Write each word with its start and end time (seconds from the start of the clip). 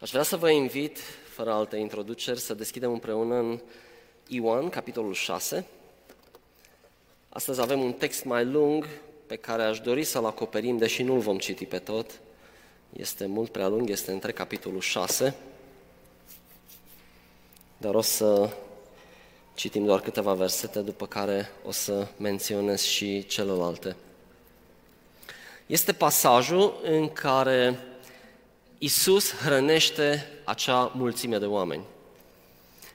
Aș 0.00 0.10
vrea 0.10 0.22
să 0.22 0.36
vă 0.36 0.50
invit, 0.50 0.98
fără 1.28 1.52
alte 1.52 1.76
introduceri, 1.76 2.40
să 2.40 2.54
deschidem 2.54 2.92
împreună 2.92 3.34
în 3.34 3.60
Ioan, 4.28 4.68
capitolul 4.68 5.12
6. 5.12 5.66
Astăzi 7.28 7.60
avem 7.60 7.82
un 7.82 7.92
text 7.92 8.24
mai 8.24 8.44
lung 8.44 8.88
pe 9.26 9.36
care 9.36 9.62
aș 9.62 9.80
dori 9.80 10.04
să-l 10.04 10.24
acoperim, 10.24 10.76
deși 10.76 11.02
nu-l 11.02 11.18
vom 11.18 11.38
citi 11.38 11.64
pe 11.64 11.78
tot. 11.78 12.20
Este 12.92 13.26
mult 13.26 13.50
prea 13.50 13.68
lung, 13.68 13.90
este 13.90 14.12
între 14.12 14.32
capitolul 14.32 14.80
6. 14.80 15.34
Dar 17.76 17.94
o 17.94 18.00
să 18.00 18.50
citim 19.54 19.84
doar 19.84 20.00
câteva 20.00 20.34
versete, 20.34 20.80
după 20.80 21.06
care 21.06 21.50
o 21.64 21.70
să 21.70 22.06
menționez 22.16 22.82
și 22.82 23.26
celelalte. 23.26 23.96
Este 25.66 25.92
pasajul 25.92 26.80
în 26.82 27.08
care 27.08 27.78
Isus 28.80 29.32
hrănește 29.32 30.26
acea 30.44 30.92
mulțime 30.94 31.38
de 31.38 31.46
oameni. 31.46 31.82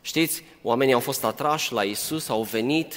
Știți, 0.02 0.44
oamenii 0.62 0.94
au 0.94 1.00
fost 1.00 1.24
atrași 1.24 1.74
la 1.74 1.84
Isus, 1.84 2.30
au 2.30 2.44
venit, 2.44 2.96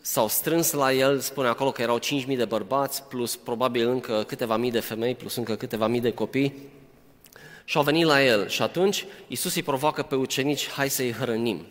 s-au 0.00 0.28
strâns 0.28 0.72
la 0.72 0.92
el, 0.92 1.20
spune 1.20 1.48
acolo 1.48 1.70
că 1.70 1.82
erau 1.82 1.98
5.000 1.98 2.36
de 2.36 2.44
bărbați, 2.44 3.02
plus 3.02 3.36
probabil 3.36 3.88
încă 3.88 4.24
câteva 4.26 4.56
mii 4.56 4.70
de 4.70 4.80
femei, 4.80 5.14
plus 5.14 5.36
încă 5.36 5.56
câteva 5.56 5.86
mii 5.86 6.00
de 6.00 6.12
copii, 6.12 6.54
și 7.64 7.76
au 7.76 7.82
venit 7.82 8.04
la 8.04 8.24
el. 8.24 8.48
Și 8.48 8.62
atunci 8.62 9.04
Isus 9.26 9.54
îi 9.54 9.62
provoacă 9.62 10.02
pe 10.02 10.14
ucenici, 10.14 10.68
hai 10.68 10.90
să-i 10.90 11.12
hrănim. 11.12 11.66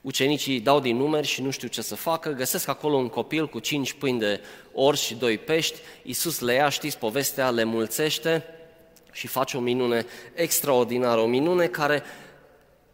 Ucenicii 0.00 0.60
dau 0.60 0.80
din 0.80 0.96
numeri 0.96 1.26
și 1.26 1.42
nu 1.42 1.50
știu 1.50 1.68
ce 1.68 1.82
să 1.82 1.94
facă, 1.94 2.30
găsesc 2.30 2.68
acolo 2.68 2.96
un 2.96 3.08
copil 3.08 3.48
cu 3.48 3.58
cinci 3.58 3.92
pâini 3.92 4.18
de 4.18 4.40
orz 4.72 5.00
și 5.00 5.14
doi 5.14 5.38
pești, 5.38 5.78
Iisus 6.02 6.40
le 6.40 6.52
ia, 6.52 6.68
știți 6.68 6.98
povestea, 6.98 7.50
le 7.50 7.64
mulțește 7.64 8.44
și 9.16 9.26
face 9.26 9.56
o 9.56 9.60
minune 9.60 10.06
extraordinară, 10.34 11.20
o 11.20 11.26
minune 11.26 11.66
care 11.66 12.02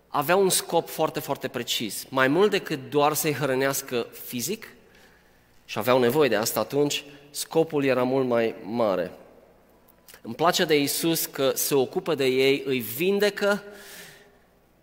avea 0.09 0.37
un 0.37 0.49
scop 0.49 0.89
foarte, 0.89 1.21
foarte 1.21 1.49
precis. 1.49 2.07
Mai 2.09 2.29
mult 2.29 2.51
decât 2.51 2.91
doar 2.91 3.13
să-i 3.13 3.35
hrănească 3.35 4.07
fizic, 4.25 4.67
și 5.65 5.79
aveau 5.79 5.99
nevoie 5.99 6.29
de 6.29 6.37
asta 6.37 6.61
atunci, 6.61 7.05
scopul 7.31 7.85
era 7.85 8.03
mult 8.03 8.27
mai 8.27 8.55
mare. 8.63 9.11
Îmi 10.23 10.35
place 10.35 10.65
de 10.65 10.81
Isus 10.81 11.27
că 11.27 11.53
se 11.55 11.75
ocupă 11.75 12.15
de 12.15 12.25
ei, 12.25 12.63
îi 12.67 12.79
vindecă, 12.79 13.63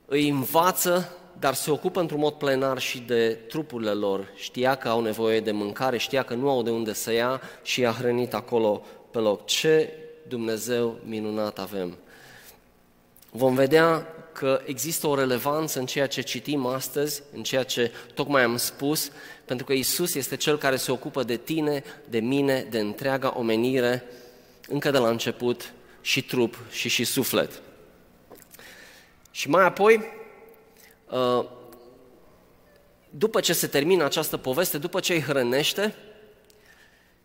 îi 0.06 0.30
învață, 0.30 1.18
dar 1.40 1.54
se 1.54 1.72
ocupă 1.72 2.00
într-un 2.00 2.20
mod 2.20 2.34
plenar 2.34 2.80
și 2.80 3.00
de 3.00 3.30
trupurile 3.34 3.92
lor. 3.92 4.32
Știa 4.36 4.76
că 4.76 4.90
au 4.90 5.02
nevoie 5.02 5.40
de 5.40 5.52
mâncare, 5.52 5.98
știa 5.98 6.24
că 6.24 6.34
nu 6.34 6.50
au 6.50 6.64
de 6.64 6.70
unde 6.70 6.94
să 6.94 7.12
ia 7.12 7.42
și 7.64 7.80
i-a 7.80 7.92
hrănit 7.92 8.34
acolo 8.34 8.86
pe 9.12 9.18
loc. 9.18 9.46
Ce 9.46 9.94
Dumnezeu 10.30 11.00
minunat 11.06 11.60
avem! 11.60 11.98
Vom 13.32 13.56
vedea 13.56 14.08
că 14.34 14.62
există 14.66 15.08
o 15.08 15.16
relevanță 15.16 15.80
în 15.80 15.86
ceea 15.86 16.08
ce 16.08 16.22
citim 16.22 16.66
astăzi, 16.66 17.24
în 17.34 17.44
ceea 17.44 17.64
ce 17.64 17.92
tocmai 18.14 18.44
am 18.44 18.58
spus, 18.58 19.12
pentru 19.46 19.66
că 19.66 19.74
Isus 19.74 20.16
este 20.16 20.36
Cel 20.36 20.58
care 20.58 20.76
se 20.76 20.92
ocupă 20.92 21.24
de 21.24 21.38
tine, 21.38 21.84
de 22.10 22.20
mine, 22.20 22.68
de 22.70 22.80
întreaga 22.80 23.34
omenire, 23.38 24.04
încă 24.68 24.92
de 24.92 24.98
la 24.98 25.10
început, 25.10 25.74
și 26.02 26.24
trup 26.24 26.56
și 26.72 26.90
și 26.90 27.04
suflet. 27.04 27.62
Și 29.32 29.50
mai 29.50 29.64
apoi, 29.64 30.04
uh, 31.10 31.46
după 33.10 33.40
ce 33.40 33.54
se 33.54 33.68
termină 33.68 34.04
această 34.04 34.38
poveste, 34.38 34.78
după 34.78 35.00
ce 35.00 35.14
îi 35.14 35.22
hrănește, 35.22 35.96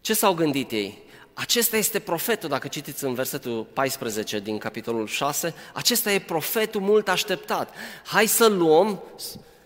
ce 0.00 0.14
s-au 0.14 0.34
gândit 0.34 0.70
ei? 0.70 1.03
Acesta 1.34 1.76
este 1.76 1.98
profetul, 1.98 2.48
dacă 2.48 2.68
citiți 2.68 3.04
în 3.04 3.14
versetul 3.14 3.66
14 3.72 4.38
din 4.38 4.58
capitolul 4.58 5.06
6, 5.06 5.54
acesta 5.72 6.12
e 6.12 6.18
profetul 6.18 6.80
mult 6.80 7.08
așteptat. 7.08 7.74
Hai 8.04 8.26
să 8.26 8.46
luăm, 8.46 9.02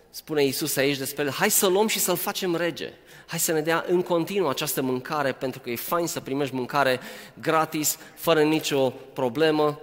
spune 0.09 0.43
Iisus 0.43 0.75
aici 0.75 0.97
despre 0.97 1.23
el, 1.23 1.31
hai 1.31 1.49
să 1.49 1.67
luăm 1.67 1.87
și 1.87 1.99
să-l 1.99 2.15
facem 2.15 2.55
rege. 2.55 2.93
Hai 3.27 3.39
să 3.39 3.51
ne 3.51 3.61
dea 3.61 3.85
în 3.87 4.01
continuu 4.01 4.49
această 4.49 4.81
mâncare, 4.81 5.31
pentru 5.31 5.59
că 5.59 5.69
e 5.69 5.75
fain 5.75 6.07
să 6.07 6.19
primești 6.19 6.55
mâncare 6.55 6.99
gratis, 7.33 7.97
fără 8.15 8.43
nicio 8.43 8.89
problemă. 8.89 9.79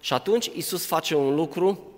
Și 0.00 0.12
atunci 0.12 0.50
Iisus 0.54 0.86
face 0.86 1.14
un 1.14 1.34
lucru 1.34 1.92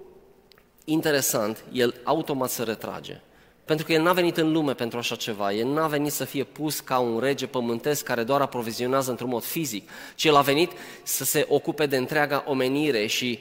interesant, 0.85 1.65
el 1.73 2.01
automat 2.05 2.51
se 2.51 2.63
retrage. 2.63 3.21
Pentru 3.65 3.87
că 3.87 3.93
el 3.93 4.03
n-a 4.03 4.13
venit 4.13 4.37
în 4.37 4.53
lume 4.53 4.75
pentru 4.75 4.99
așa 4.99 5.15
ceva, 5.15 5.53
el 5.53 5.67
n-a 5.67 5.87
venit 5.87 6.13
să 6.13 6.25
fie 6.25 6.45
pus 6.45 6.81
ca 6.81 6.99
un 6.99 7.21
rege 7.21 7.47
pământesc 7.47 8.05
care 8.05 8.23
doar 8.23 8.41
aprovizionează 8.41 9.11
într-un 9.11 9.29
mod 9.29 9.45
fizic, 9.45 9.91
ci 10.15 10.25
el 10.25 10.37
a 10.37 10.41
venit 10.41 10.71
să 11.03 11.25
se 11.25 11.47
ocupe 11.49 11.87
de 11.87 11.97
întreaga 11.97 12.45
omenire 12.47 13.07
și 13.07 13.39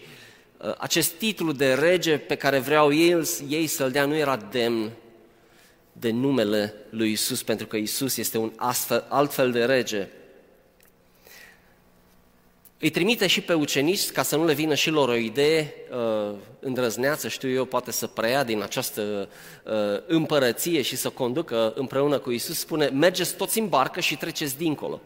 uh, 0.57 0.73
acest 0.77 1.11
titlu 1.11 1.51
de 1.51 1.73
rege 1.73 2.17
pe 2.17 2.35
care 2.35 2.59
vreau 2.59 2.93
ei, 2.93 3.21
ei 3.47 3.67
să-l 3.67 3.91
dea 3.91 4.05
nu 4.05 4.15
era 4.15 4.35
demn 4.35 4.91
de 5.93 6.11
numele 6.11 6.73
lui 6.89 7.11
Isus, 7.11 7.43
pentru 7.43 7.67
că 7.67 7.77
Isus 7.77 8.17
este 8.17 8.37
un 8.37 8.51
astfel, 8.55 9.05
altfel 9.07 9.51
de 9.51 9.65
rege. 9.65 10.07
Îi 12.81 12.89
trimite 12.89 13.27
și 13.27 13.41
pe 13.41 13.53
ucenici 13.53 14.09
ca 14.09 14.23
să 14.23 14.35
nu 14.35 14.45
le 14.45 14.53
vină 14.53 14.75
și 14.75 14.89
lor 14.89 15.09
o 15.09 15.15
idee 15.15 15.73
uh, 15.91 16.35
îndrăzneață, 16.59 17.27
știu 17.27 17.49
eu, 17.49 17.65
poate 17.65 17.91
să 17.91 18.07
preia 18.07 18.43
din 18.43 18.61
această 18.61 19.29
uh, 19.63 19.73
împărăție 20.07 20.81
și 20.81 20.95
să 20.95 21.09
conducă 21.09 21.73
împreună 21.75 22.19
cu 22.19 22.31
Isus. 22.31 22.59
Spune, 22.59 22.87
mergeți 22.87 23.35
toți 23.35 23.59
în 23.59 23.67
barcă 23.67 23.99
și 23.99 24.17
treceți 24.17 24.57
dincolo. 24.57 25.01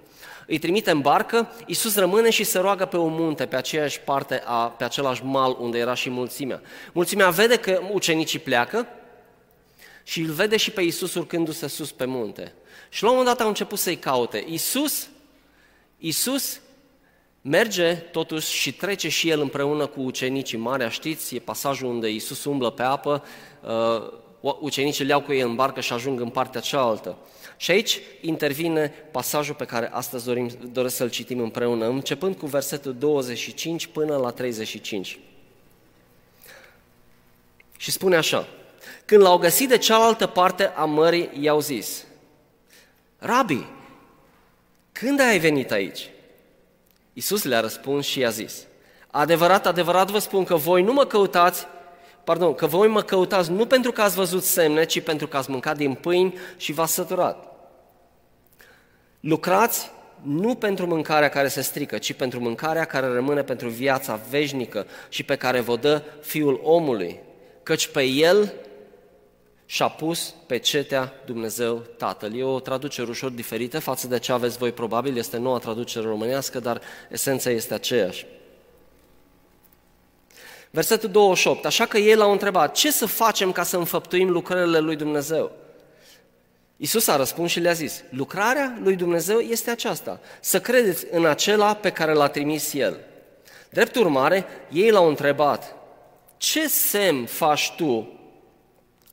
Îi 0.47 0.57
trimite 0.57 0.91
în 0.91 0.99
barcă, 0.99 1.51
Isus 1.65 1.95
rămâne 1.95 2.29
și 2.29 2.43
se 2.43 2.59
roagă 2.59 2.85
pe 2.85 2.97
un 2.97 3.13
munte, 3.13 3.45
pe 3.45 3.55
aceeași 3.55 3.99
parte, 3.99 4.41
a, 4.45 4.67
pe 4.67 4.83
același 4.83 5.23
mal 5.23 5.57
unde 5.59 5.77
era 5.77 5.93
și 5.93 6.09
mulțimea. 6.09 6.61
Mulțimea 6.93 7.29
vede 7.29 7.57
că 7.57 7.81
ucenicii 7.91 8.39
pleacă 8.39 8.87
și 10.03 10.19
îl 10.19 10.31
vede 10.31 10.57
și 10.57 10.71
pe 10.71 10.81
Isus 10.81 11.13
urcându-se 11.13 11.67
sus 11.67 11.91
pe 11.91 12.05
munte. 12.05 12.53
Și 12.89 13.03
la 13.03 13.09
un 13.09 13.15
moment 13.15 13.35
dat 13.35 13.43
au 13.43 13.51
început 13.51 13.79
să-i 13.79 13.97
caute. 13.97 14.45
Isus, 14.47 15.07
Isus 15.97 16.59
Merge 17.47 17.95
totuși 17.95 18.51
și 18.53 18.73
trece 18.73 19.09
și 19.09 19.29
el 19.29 19.39
împreună 19.39 19.87
cu 19.87 20.01
ucenicii 20.01 20.57
mari, 20.57 20.89
știți, 20.89 21.35
e 21.35 21.39
pasajul 21.39 21.89
unde 21.89 22.09
Iisus 22.09 22.43
umblă 22.43 22.69
pe 22.69 22.83
apă, 22.83 23.23
uh, 24.41 24.53
ucenicii 24.59 25.03
le 25.03 25.09
iau 25.09 25.21
cu 25.21 25.33
ei 25.33 25.41
în 25.41 25.55
barcă 25.55 25.81
și 25.81 25.93
ajung 25.93 26.19
în 26.19 26.29
partea 26.29 26.61
cealaltă. 26.61 27.17
Și 27.57 27.71
aici 27.71 27.99
intervine 28.21 28.93
pasajul 29.11 29.55
pe 29.55 29.65
care 29.65 29.89
astăzi 29.91 30.25
dorim, 30.25 30.49
doresc 30.71 30.95
să-l 30.95 31.09
citim 31.09 31.39
împreună, 31.39 31.87
începând 31.87 32.35
cu 32.35 32.45
versetul 32.45 32.93
25 32.93 33.87
până 33.87 34.15
la 34.15 34.29
35. 34.29 35.19
Și 37.77 37.91
spune 37.91 38.15
așa, 38.15 38.47
când 39.05 39.21
l-au 39.21 39.37
găsit 39.37 39.69
de 39.69 39.77
cealaltă 39.77 40.27
parte 40.27 40.65
a 40.65 40.85
mării, 40.85 41.29
i-au 41.39 41.59
zis, 41.59 42.05
Rabi, 43.17 43.65
când 44.91 45.19
ai 45.19 45.39
venit 45.39 45.71
aici? 45.71 46.09
Iisus 47.17 47.43
le-a 47.43 47.59
răspuns 47.59 48.05
și 48.05 48.19
i-a 48.19 48.29
zis, 48.29 48.65
adevărat, 49.11 49.65
adevărat 49.67 50.09
vă 50.09 50.19
spun 50.19 50.43
că 50.43 50.55
voi 50.55 50.81
nu 50.81 50.93
mă 50.93 51.05
căutați, 51.05 51.67
pardon, 52.23 52.53
că 52.53 52.65
voi 52.65 52.87
mă 52.87 53.01
căutați 53.01 53.51
nu 53.51 53.65
pentru 53.65 53.91
că 53.91 54.01
ați 54.01 54.15
văzut 54.15 54.43
semne, 54.43 54.85
ci 54.85 55.01
pentru 55.01 55.27
că 55.27 55.37
ați 55.37 55.49
mâncat 55.49 55.77
din 55.77 55.93
pâini 55.93 56.37
și 56.57 56.71
v-ați 56.71 56.93
săturat. 56.93 57.47
Lucrați 59.19 59.91
nu 60.21 60.55
pentru 60.55 60.87
mâncarea 60.87 61.29
care 61.29 61.47
se 61.47 61.61
strică, 61.61 61.97
ci 61.97 62.13
pentru 62.13 62.39
mâncarea 62.39 62.85
care 62.85 63.07
rămâne 63.07 63.43
pentru 63.43 63.69
viața 63.69 64.19
veșnică 64.29 64.85
și 65.09 65.23
pe 65.23 65.35
care 65.35 65.59
vă 65.59 65.75
dă 65.75 66.03
Fiul 66.21 66.59
omului, 66.63 67.19
căci 67.63 67.87
pe 67.87 68.03
El 68.03 68.53
și-a 69.65 69.87
pus 69.87 70.33
pe 70.45 70.57
cetea 70.57 71.13
Dumnezeu 71.25 71.83
Tatăl. 71.97 72.37
E 72.37 72.43
o 72.43 72.59
traducere 72.59 73.09
ușor 73.09 73.29
diferită 73.29 73.79
față 73.79 74.07
de 74.07 74.19
ce 74.19 74.31
aveți 74.31 74.57
voi 74.57 74.71
probabil, 74.71 75.17
este 75.17 75.37
noua 75.37 75.57
traducere 75.57 76.05
românească, 76.05 76.59
dar 76.59 76.81
esența 77.09 77.49
este 77.49 77.73
aceeași. 77.73 78.25
Versetul 80.71 81.09
28. 81.09 81.65
Așa 81.65 81.85
că 81.85 81.97
ei 81.97 82.15
l-au 82.15 82.31
întrebat, 82.31 82.75
ce 82.75 82.91
să 82.91 83.05
facem 83.05 83.51
ca 83.51 83.63
să 83.63 83.77
înfăptuim 83.77 84.29
lucrările 84.29 84.79
lui 84.79 84.95
Dumnezeu? 84.95 85.51
Iisus 86.77 87.07
a 87.07 87.15
răspuns 87.15 87.51
și 87.51 87.59
le-a 87.59 87.73
zis, 87.73 88.03
lucrarea 88.09 88.79
lui 88.83 88.95
Dumnezeu 88.95 89.39
este 89.39 89.69
aceasta, 89.69 90.19
să 90.39 90.59
credeți 90.59 91.05
în 91.11 91.25
acela 91.25 91.73
pe 91.73 91.89
care 91.89 92.13
l-a 92.13 92.27
trimis 92.27 92.73
El. 92.73 92.99
Drept 93.69 93.95
urmare, 93.95 94.45
ei 94.71 94.89
l-au 94.89 95.07
întrebat, 95.07 95.75
ce 96.37 96.67
semn 96.67 97.25
faci 97.25 97.73
tu 97.77 98.14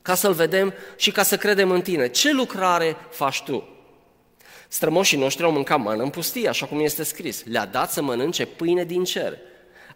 ca 0.03 0.15
să-L 0.15 0.33
vedem 0.33 0.73
și 0.95 1.11
ca 1.11 1.23
să 1.23 1.37
credem 1.37 1.71
în 1.71 1.81
Tine. 1.81 2.07
Ce 2.07 2.31
lucrare 2.31 2.95
faci 3.09 3.41
Tu? 3.41 3.67
Strămoșii 4.67 5.17
noștri 5.17 5.43
au 5.43 5.51
mâncat 5.51 5.79
mană 5.79 6.03
în 6.03 6.09
pustie, 6.09 6.47
așa 6.47 6.65
cum 6.65 6.79
este 6.79 7.03
scris. 7.03 7.43
Le-a 7.43 7.65
dat 7.65 7.91
să 7.91 8.01
mănânce 8.01 8.45
pâine 8.45 8.83
din 8.83 9.03
cer. 9.03 9.37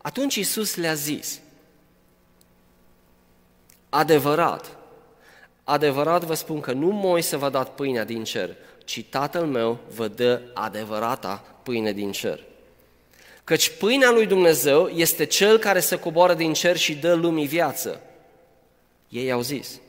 Atunci 0.01 0.35
Iisus 0.35 0.75
le-a 0.75 0.93
zis, 0.93 1.39
adevărat, 3.89 4.77
adevărat 5.63 6.23
vă 6.23 6.33
spun 6.33 6.59
că 6.59 6.71
nu 6.71 6.87
Moise 6.87 7.35
v-a 7.35 7.49
dat 7.49 7.75
pâinea 7.75 8.03
din 8.03 8.23
cer, 8.23 8.55
ci 8.85 9.05
Tatăl 9.09 9.45
meu 9.45 9.79
vă 9.95 10.07
dă 10.07 10.41
adevărata 10.53 11.43
pâine 11.63 11.91
din 11.91 12.11
cer. 12.11 12.43
Căci 13.43 13.77
pâinea 13.77 14.11
lui 14.11 14.25
Dumnezeu 14.25 14.87
este 14.87 15.25
cel 15.25 15.57
care 15.57 15.79
se 15.79 15.99
coboară 15.99 16.33
din 16.33 16.53
cer 16.53 16.77
și 16.77 16.95
dă 16.95 17.13
lumii 17.13 17.47
viață. 17.47 18.01
Ei 19.09 19.31
au 19.31 19.41
zis, 19.41 19.79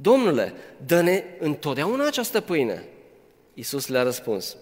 Domnule, 0.00 0.54
dă-ne 0.86 1.24
întotdeauna 1.38 2.06
această 2.06 2.40
pâine. 2.40 2.84
Iisus 3.54 3.88
le-a 3.88 4.02
răspuns, 4.02 4.56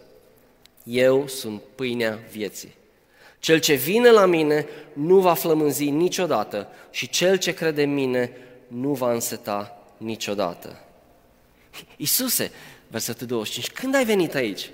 Eu 0.84 1.26
sunt 1.28 1.62
pâinea 1.74 2.18
vieții. 2.30 2.74
Cel 3.38 3.58
ce 3.58 3.74
vine 3.74 4.10
la 4.10 4.26
mine 4.26 4.66
nu 4.92 5.18
va 5.18 5.34
flămânzi 5.34 5.90
niciodată 5.90 6.68
și 6.90 7.08
cel 7.08 7.36
ce 7.36 7.54
crede 7.54 7.82
în 7.82 7.94
mine 7.94 8.30
nu 8.66 8.92
va 8.92 9.12
înseta 9.12 9.82
niciodată. 9.96 10.80
Iisuse, 11.96 12.50
versetul 12.88 13.26
25, 13.26 13.72
când 13.72 13.94
ai 13.94 14.04
venit 14.04 14.34
aici? 14.34 14.70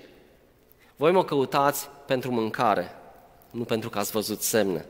Voi 0.96 1.12
mă 1.12 1.24
căutați 1.24 1.88
pentru 2.06 2.30
mâncare, 2.30 2.90
nu 3.50 3.64
pentru 3.64 3.90
că 3.90 3.98
ați 3.98 4.10
văzut 4.10 4.42
semne. 4.42 4.86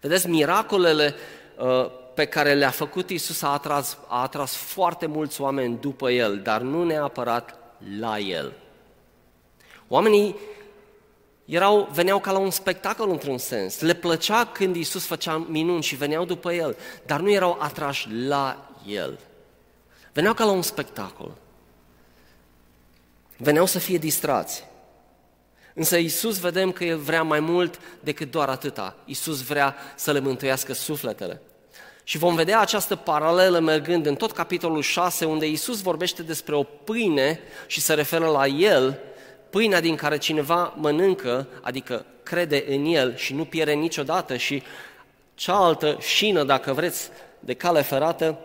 Vedeți, 0.00 0.28
miracolele 0.28 1.14
uh, 1.58 1.90
pe 2.18 2.26
care 2.26 2.54
le-a 2.54 2.70
făcut 2.70 3.10
Isus 3.10 3.42
a 3.42 3.52
atras, 3.52 3.98
a 4.08 4.22
atras 4.22 4.54
foarte 4.54 5.06
mulți 5.06 5.40
oameni 5.40 5.78
după 5.80 6.10
El, 6.10 6.40
dar 6.40 6.60
nu 6.60 6.84
neapărat 6.84 7.58
la 7.98 8.18
El. 8.18 8.52
Oamenii 9.88 10.36
erau, 11.44 11.88
veneau 11.92 12.18
ca 12.18 12.32
la 12.32 12.38
un 12.38 12.50
spectacol 12.50 13.10
într-un 13.10 13.38
sens. 13.38 13.80
Le 13.80 13.94
plăcea 13.94 14.46
când 14.46 14.76
Isus 14.76 15.06
făcea 15.06 15.36
minuni 15.36 15.82
și 15.82 15.96
veneau 15.96 16.24
după 16.24 16.52
El, 16.52 16.76
dar 17.06 17.20
nu 17.20 17.30
erau 17.30 17.56
atrași 17.60 18.08
la 18.10 18.70
El. 18.86 19.18
Veneau 20.12 20.34
ca 20.34 20.44
la 20.44 20.50
un 20.50 20.62
spectacol. 20.62 21.32
Veneau 23.36 23.66
să 23.66 23.78
fie 23.78 23.98
distrați. 23.98 24.64
Însă 25.74 25.96
Isus 25.96 26.38
vedem 26.38 26.72
că 26.72 26.84
El 26.84 26.98
vrea 26.98 27.22
mai 27.22 27.40
mult 27.40 27.80
decât 28.00 28.30
doar 28.30 28.48
atâta. 28.48 28.96
Isus 29.04 29.42
vrea 29.42 29.76
să 29.96 30.12
le 30.12 30.20
mântuiască 30.20 30.72
sufletele. 30.72 31.42
Și 32.08 32.18
vom 32.18 32.34
vedea 32.34 32.60
această 32.60 32.96
paralelă 32.96 33.58
mergând 33.58 34.06
în 34.06 34.14
tot 34.14 34.32
capitolul 34.32 34.82
6, 34.82 35.24
unde 35.24 35.46
Isus 35.46 35.82
vorbește 35.82 36.22
despre 36.22 36.54
o 36.54 36.62
pâine 36.62 37.40
și 37.66 37.80
se 37.80 37.94
referă 37.94 38.26
la 38.26 38.46
El, 38.46 38.98
pâinea 39.50 39.80
din 39.80 39.96
care 39.96 40.18
cineva 40.18 40.74
mănâncă, 40.76 41.46
adică 41.60 42.04
crede 42.22 42.64
în 42.68 42.84
El 42.84 43.16
și 43.16 43.34
nu 43.34 43.44
pierde 43.44 43.72
niciodată. 43.72 44.36
Și 44.36 44.62
cealaltă 45.34 45.96
șină, 46.00 46.42
dacă 46.42 46.72
vreți, 46.72 47.08
de 47.40 47.54
cale 47.54 47.82
ferată, 47.82 48.38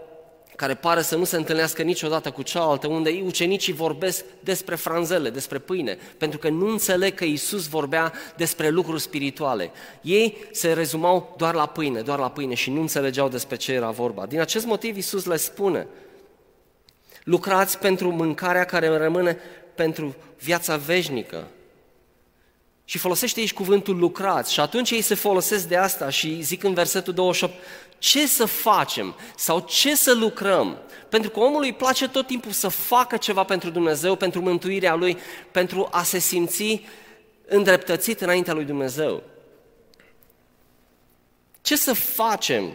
care 0.55 0.73
pare 0.73 1.01
să 1.01 1.15
nu 1.15 1.23
se 1.23 1.35
întâlnească 1.35 1.81
niciodată 1.81 2.31
cu 2.31 2.41
cealaltă, 2.41 2.87
unde 2.87 3.21
ucenicii 3.25 3.73
vorbesc 3.73 4.23
despre 4.39 4.75
franzele, 4.75 5.29
despre 5.29 5.59
pâine, 5.59 5.97
pentru 6.17 6.39
că 6.39 6.49
nu 6.49 6.67
înțeleg 6.67 7.13
că 7.13 7.23
Isus 7.23 7.67
vorbea 7.67 8.13
despre 8.37 8.69
lucruri 8.69 9.01
spirituale. 9.01 9.71
Ei 10.01 10.37
se 10.51 10.73
rezumau 10.73 11.35
doar 11.37 11.53
la 11.53 11.65
pâine, 11.65 12.01
doar 12.01 12.19
la 12.19 12.31
pâine 12.31 12.53
și 12.53 12.71
nu 12.71 12.81
înțelegeau 12.81 13.29
despre 13.29 13.55
ce 13.55 13.73
era 13.73 13.89
vorba. 13.89 14.25
Din 14.25 14.39
acest 14.39 14.65
motiv 14.65 14.97
Isus 14.97 15.25
le 15.25 15.37
spune, 15.37 15.87
lucrați 17.23 17.79
pentru 17.79 18.11
mâncarea 18.11 18.65
care 18.65 18.97
rămâne 18.97 19.37
pentru 19.75 20.15
viața 20.39 20.75
veșnică. 20.75 21.47
Și 22.85 22.97
folosește 22.97 23.39
aici 23.39 23.53
cuvântul 23.53 23.97
lucrați 23.97 24.53
și 24.53 24.59
atunci 24.59 24.91
ei 24.91 25.01
se 25.01 25.15
folosesc 25.15 25.67
de 25.67 25.75
asta 25.75 26.09
și 26.09 26.41
zic 26.41 26.63
în 26.63 26.73
versetul 26.73 27.13
28, 27.13 27.53
ce 27.97 28.27
să 28.27 28.45
facem 28.45 29.15
sau 29.35 29.59
ce 29.59 29.95
să 29.95 30.13
lucrăm. 30.13 30.77
Pentru 31.09 31.29
că 31.29 31.39
omului 31.39 31.67
îi 31.67 31.75
place 31.75 32.07
tot 32.07 32.27
timpul 32.27 32.51
să 32.51 32.67
facă 32.67 33.17
ceva 33.17 33.43
pentru 33.43 33.69
Dumnezeu, 33.69 34.15
pentru 34.15 34.41
mântuirea 34.41 34.95
lui, 34.95 35.17
pentru 35.51 35.87
a 35.91 36.03
se 36.03 36.19
simți 36.19 36.81
îndreptățit 37.47 38.21
înaintea 38.21 38.53
lui 38.53 38.65
Dumnezeu. 38.65 39.23
Ce 41.61 41.75
să 41.75 41.93
facem 41.93 42.69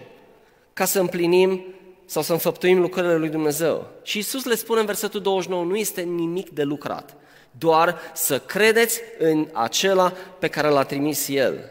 ca 0.73 0.85
să 0.85 1.01
împlinim 1.01 1.65
sau 2.05 2.23
să 2.23 2.33
înfăptuim 2.33 2.81
lucrările 2.81 3.17
lui 3.17 3.29
Dumnezeu? 3.29 3.87
Și 4.03 4.19
Isus 4.19 4.45
le 4.45 4.55
spune 4.55 4.81
în 4.81 4.87
versetul 4.87 5.21
29, 5.21 5.65
nu 5.65 5.77
este 5.77 6.01
nimic 6.01 6.51
de 6.51 6.63
lucrat, 6.63 7.17
doar 7.59 8.01
să 8.15 8.39
credeți 8.39 9.01
în 9.19 9.49
acela 9.53 10.13
pe 10.39 10.49
care 10.49 10.69
l-a 10.69 10.85
trimis 10.85 11.29
El. 11.29 11.71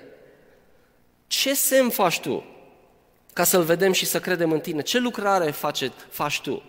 Ce 1.28 1.54
semn 1.54 1.89
faci 1.89 2.19
tu? 2.19 2.44
ca 3.38 3.44
să-L 3.44 3.63
vedem 3.63 3.92
și 3.92 4.06
să 4.06 4.19
credem 4.19 4.51
în 4.51 4.60
tine. 4.60 4.81
Ce 4.81 5.00
lucrare 5.00 5.51
face, 5.51 5.92
faci 6.10 6.42
tu? 6.42 6.63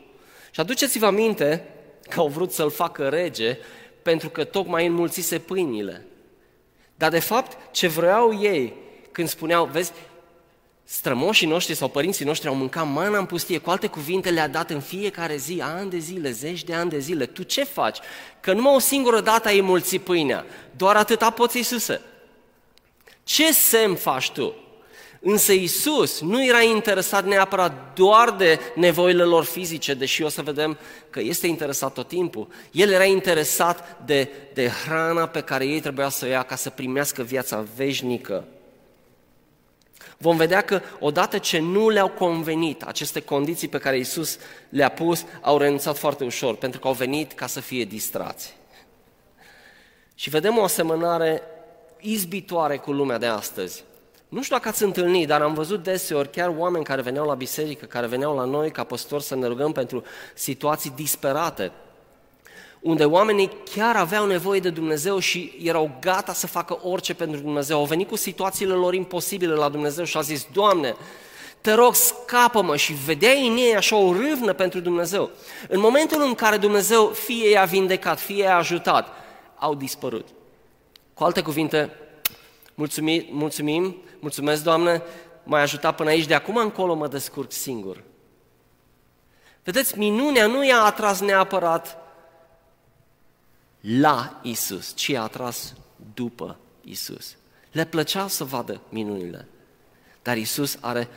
Și 0.50 0.60
aduceți-vă 0.60 1.06
aminte 1.06 1.64
că 2.08 2.20
au 2.20 2.28
vrut 2.28 2.52
să-L 2.52 2.70
facă 2.70 3.08
rege 3.08 3.58
pentru 4.02 4.28
că 4.28 4.44
tocmai 4.44 4.86
înmulțise 4.86 5.38
pâinile. 5.38 6.06
Dar 6.94 7.10
de 7.10 7.18
fapt, 7.18 7.74
ce 7.74 7.86
vreau 7.86 8.40
ei 8.40 8.74
când 9.12 9.28
spuneau, 9.28 9.64
vezi, 9.64 9.92
strămoșii 10.90 11.46
noștri 11.46 11.74
sau 11.74 11.88
părinții 11.88 12.24
noștri 12.24 12.48
au 12.48 12.54
mâncat 12.54 12.86
mana 12.86 13.18
în 13.18 13.24
pustie, 13.24 13.58
cu 13.58 13.70
alte 13.70 13.86
cuvinte 13.86 14.30
le-a 14.30 14.48
dat 14.48 14.70
în 14.70 14.80
fiecare 14.80 15.36
zi, 15.36 15.60
ani 15.62 15.90
de 15.90 15.98
zile, 15.98 16.30
zeci 16.30 16.64
de 16.64 16.74
ani 16.74 16.90
de 16.90 16.98
zile. 16.98 17.26
Tu 17.26 17.42
ce 17.42 17.64
faci? 17.64 17.98
Că 18.40 18.52
numai 18.52 18.74
o 18.74 18.78
singură 18.78 19.20
dată 19.20 19.48
ai 19.48 19.60
mulți 19.60 19.98
pâinea, 19.98 20.46
doar 20.76 20.96
atâta 20.96 21.30
poți 21.30 21.56
Iisuse. 21.56 22.00
Ce 23.24 23.52
semn 23.52 23.94
faci 23.94 24.30
tu? 24.30 24.54
Însă 25.20 25.52
Isus 25.52 26.20
nu 26.20 26.44
era 26.44 26.62
interesat 26.62 27.24
neapărat 27.24 27.92
doar 27.94 28.30
de 28.30 28.60
nevoile 28.74 29.22
lor 29.22 29.44
fizice, 29.44 29.94
deși 29.94 30.22
o 30.22 30.28
să 30.28 30.42
vedem 30.42 30.78
că 31.10 31.20
este 31.20 31.46
interesat 31.46 31.92
tot 31.92 32.08
timpul. 32.08 32.48
El 32.70 32.90
era 32.90 33.04
interesat 33.04 33.98
de, 34.04 34.28
de 34.54 34.70
hrana 34.84 35.26
pe 35.26 35.40
care 35.40 35.66
ei 35.66 35.80
trebuia 35.80 36.08
să 36.08 36.24
o 36.24 36.28
ia 36.28 36.42
ca 36.42 36.56
să 36.56 36.70
primească 36.70 37.22
viața 37.22 37.64
veșnică. 37.76 38.44
Vom 40.20 40.36
vedea 40.36 40.60
că 40.60 40.80
odată 41.00 41.38
ce 41.38 41.58
nu 41.58 41.88
le-au 41.88 42.08
convenit 42.08 42.82
aceste 42.82 43.20
condiții 43.20 43.68
pe 43.68 43.78
care 43.78 43.98
Isus 43.98 44.38
le-a 44.68 44.88
pus, 44.88 45.24
au 45.40 45.58
renunțat 45.58 45.96
foarte 45.96 46.24
ușor, 46.24 46.56
pentru 46.56 46.80
că 46.80 46.86
au 46.86 46.92
venit 46.92 47.32
ca 47.32 47.46
să 47.46 47.60
fie 47.60 47.84
distrați. 47.84 48.56
Și 50.14 50.30
vedem 50.30 50.58
o 50.58 50.62
asemănare 50.62 51.42
izbitoare 52.00 52.76
cu 52.76 52.92
lumea 52.92 53.18
de 53.18 53.26
astăzi. 53.26 53.84
Nu 54.28 54.42
știu 54.42 54.56
dacă 54.56 54.68
ați 54.68 54.82
întâlnit, 54.82 55.26
dar 55.26 55.42
am 55.42 55.54
văzut 55.54 55.82
deseori 55.82 56.30
chiar 56.30 56.54
oameni 56.56 56.84
care 56.84 57.02
veneau 57.02 57.26
la 57.26 57.34
biserică, 57.34 57.86
care 57.86 58.06
veneau 58.06 58.36
la 58.36 58.44
noi 58.44 58.70
ca 58.70 58.84
păstori 58.84 59.22
să 59.22 59.34
ne 59.34 59.46
rugăm 59.46 59.72
pentru 59.72 60.02
situații 60.34 60.90
disperate, 60.90 61.72
unde 62.88 63.04
oamenii 63.04 63.50
chiar 63.74 63.96
aveau 63.96 64.26
nevoie 64.26 64.60
de 64.60 64.70
Dumnezeu 64.70 65.18
și 65.18 65.52
erau 65.62 65.90
gata 66.00 66.32
să 66.32 66.46
facă 66.46 66.78
orice 66.82 67.14
pentru 67.14 67.40
Dumnezeu. 67.40 67.78
Au 67.78 67.84
venit 67.84 68.08
cu 68.08 68.16
situațiile 68.16 68.72
lor 68.72 68.94
imposibile 68.94 69.54
la 69.54 69.68
Dumnezeu 69.68 70.04
și 70.04 70.16
au 70.16 70.22
zis, 70.22 70.46
Doamne, 70.52 70.96
te 71.60 71.72
rog, 71.72 71.94
scapă-mă 71.94 72.76
și 72.76 72.92
vedeai 72.92 73.48
în 73.48 73.56
ei 73.56 73.76
așa 73.76 73.96
o 73.96 74.12
râvnă 74.12 74.52
pentru 74.52 74.80
Dumnezeu. 74.80 75.30
În 75.68 75.80
momentul 75.80 76.22
în 76.22 76.34
care 76.34 76.56
Dumnezeu 76.56 77.06
fie 77.06 77.50
i-a 77.50 77.64
vindecat, 77.64 78.20
fie 78.20 78.42
i-a 78.42 78.56
ajutat, 78.56 79.08
au 79.56 79.74
dispărut. 79.74 80.26
Cu 81.14 81.24
alte 81.24 81.42
cuvinte, 81.42 81.90
mulțumim, 82.74 83.26
mulțumim 83.30 83.96
mulțumesc, 84.18 84.62
Doamne, 84.62 85.02
m-ai 85.44 85.62
ajutat 85.62 85.96
până 85.96 86.08
aici, 86.08 86.26
de 86.26 86.34
acum 86.34 86.56
încolo 86.56 86.94
mă 86.94 87.08
descurc 87.08 87.52
singur. 87.52 88.02
Vedeți, 89.64 89.98
minunea 89.98 90.46
nu 90.46 90.64
i-a 90.64 90.82
atras 90.82 91.20
neapărat 91.20 92.07
la 93.80 94.40
Isus, 94.42 94.92
ci 94.94 95.08
a 95.08 95.22
atras 95.22 95.74
după 96.14 96.56
Isus. 96.80 97.36
Le 97.72 97.84
plăcea 97.84 98.28
să 98.28 98.44
vadă 98.44 98.80
minunile, 98.88 99.48
dar 100.22 100.36
Isus 100.36 100.78
are 100.80 101.08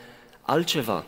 altceva. 0.42 1.06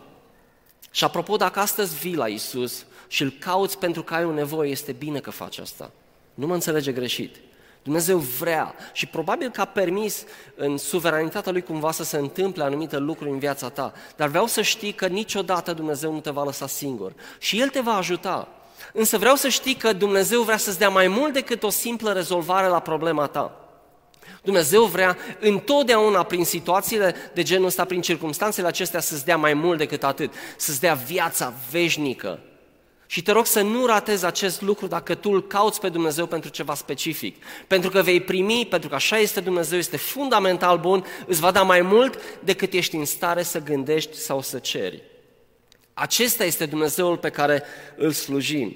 Și 0.92 1.04
apropo, 1.04 1.36
dacă 1.36 1.60
astăzi 1.60 1.96
vii 1.96 2.16
la 2.16 2.28
Isus 2.28 2.86
și 3.08 3.22
îl 3.22 3.34
cauți 3.40 3.78
pentru 3.78 4.04
că 4.04 4.14
ai 4.14 4.26
o 4.26 4.34
nevoie, 4.34 4.72
este 4.72 4.92
bine 4.92 5.20
că 5.20 5.30
faci 5.30 5.58
asta. 5.58 5.92
Nu 6.34 6.48
mă 6.48 6.54
înțelege 6.54 6.92
greșit. 6.92 7.36
Dumnezeu 7.84 8.18
vrea 8.18 8.76
și 8.94 9.06
probabil 9.06 9.50
că 9.50 9.62
a 9.62 9.66
permis 9.66 10.24
în 10.56 10.78
suveranitatea 10.78 11.52
Lui 11.52 11.62
cumva 11.62 11.92
să 11.92 12.04
se 12.04 12.18
întâmple 12.18 12.64
anumite 12.64 12.98
lucruri 12.98 13.32
în 13.32 13.40
viața 13.40 13.70
ta, 13.70 13.94
dar 14.16 14.28
vreau 14.28 14.46
să 14.46 14.62
știi 14.62 14.94
că 14.94 15.08
niciodată 15.08 15.74
Dumnezeu 15.74 16.14
nu 16.14 16.20
te 16.20 16.30
va 16.30 16.44
lăsa 16.44 16.68
singur 16.68 17.14
și 17.40 17.60
El 17.60 17.70
te 17.70 17.80
va 17.80 17.94
ajuta. 17.94 18.48
Însă 18.94 19.18
vreau 19.18 19.36
să 19.36 19.48
știi 19.48 19.76
că 19.76 19.94
Dumnezeu 19.94 20.42
vrea 20.42 20.58
să-ți 20.58 20.80
dea 20.80 20.90
mai 20.90 21.08
mult 21.08 21.34
decât 21.34 21.64
o 21.64 21.70
simplă 21.70 22.12
rezolvare 22.12 22.68
la 22.68 22.80
problema 22.80 23.28
ta. 23.28 23.58
Dumnezeu 24.44 24.84
vrea 24.84 25.18
întotdeauna 25.40 26.24
prin 26.24 26.46
situațiile 26.46 27.16
de 27.34 27.44
genul 27.44 27.66
ăsta, 27.66 27.86
prin 27.86 28.02
circunstanțele 28.02 28.68
acestea, 28.68 29.00
să-ți 29.00 29.26
dea 29.26 29.38
mai 29.38 29.54
mult 29.54 29.78
decât 29.78 30.04
atât, 30.04 30.34
să-ți 30.58 30.80
dea 30.80 30.94
viața 30.94 31.54
veșnică. 31.72 32.40
Și 33.06 33.22
te 33.22 33.32
rog 33.32 33.46
să 33.46 33.62
nu 33.62 33.86
ratezi 33.86 34.26
acest 34.26 34.62
lucru 34.62 34.88
dacă 34.88 35.16
tu 35.16 35.30
îl 35.32 35.48
cauți 35.48 35.80
pe 35.80 35.90
Dumnezeu 35.90 36.26
pentru 36.26 36.50
ceva 36.50 36.74
specific. 36.76 37.44
Pentru 37.68 37.90
că 37.90 38.02
vei 38.02 38.22
primi, 38.22 38.68
pentru 38.70 38.90
că 38.90 38.96
așa 38.96 39.18
este 39.18 39.40
Dumnezeu, 39.40 39.78
este 39.78 39.98
fundamental 39.98 40.78
bun, 40.78 41.06
îți 41.28 41.40
va 41.40 41.52
da 41.52 41.62
mai 41.62 41.82
mult 41.82 42.20
decât 42.44 42.74
ești 42.74 42.96
în 42.96 43.06
stare 43.06 43.44
să 43.44 43.60
gândești 43.60 44.18
sau 44.18 44.42
să 44.42 44.60
ceri. 44.60 45.13
Acesta 45.94 46.44
este 46.44 46.66
Dumnezeul 46.66 47.18
pe 47.18 47.30
care 47.30 47.64
îl 47.96 48.12
slujim. 48.12 48.76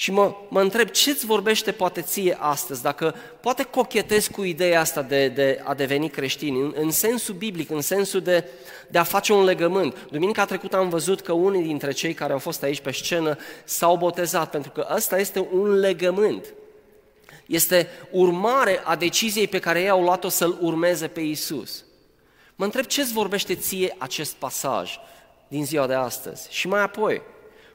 Și 0.00 0.10
mă, 0.10 0.34
mă 0.48 0.60
întreb 0.60 0.88
ce-ți 0.88 1.26
vorbește 1.26 1.72
poate 1.72 2.00
ție 2.02 2.36
astăzi, 2.40 2.82
dacă 2.82 3.14
poate 3.40 3.62
cochetezi 3.62 4.30
cu 4.30 4.42
ideea 4.42 4.80
asta 4.80 5.02
de, 5.02 5.28
de 5.28 5.60
a 5.64 5.74
deveni 5.74 6.08
creștin, 6.08 6.54
în, 6.54 6.74
în 6.76 6.90
sensul 6.90 7.34
biblic, 7.34 7.70
în 7.70 7.80
sensul 7.80 8.20
de, 8.20 8.48
de 8.88 8.98
a 8.98 9.02
face 9.02 9.32
un 9.32 9.44
legământ. 9.44 10.06
Duminica 10.10 10.44
trecută 10.44 10.76
am 10.76 10.88
văzut 10.88 11.20
că 11.20 11.32
unii 11.32 11.62
dintre 11.62 11.92
cei 11.92 12.14
care 12.14 12.32
au 12.32 12.38
fost 12.38 12.62
aici 12.62 12.80
pe 12.80 12.90
scenă 12.90 13.38
s-au 13.64 13.96
botezat, 13.96 14.50
pentru 14.50 14.70
că 14.70 14.86
ăsta 14.94 15.18
este 15.18 15.48
un 15.52 15.78
legământ. 15.78 16.44
Este 17.46 17.88
urmare 18.10 18.80
a 18.84 18.96
deciziei 18.96 19.48
pe 19.48 19.58
care 19.58 19.80
ei 19.80 19.88
au 19.88 20.02
luat-o 20.02 20.28
să-L 20.28 20.58
urmeze 20.60 21.06
pe 21.06 21.20
Isus. 21.20 21.84
Mă 22.56 22.64
întreb 22.64 22.84
ce-ți 22.84 23.12
vorbește 23.12 23.54
ție 23.54 23.94
acest 23.98 24.34
pasaj 24.34 24.98
din 25.50 25.64
ziua 25.64 25.86
de 25.86 25.94
astăzi. 25.94 26.46
Și 26.50 26.68
mai 26.68 26.80
apoi, 26.80 27.22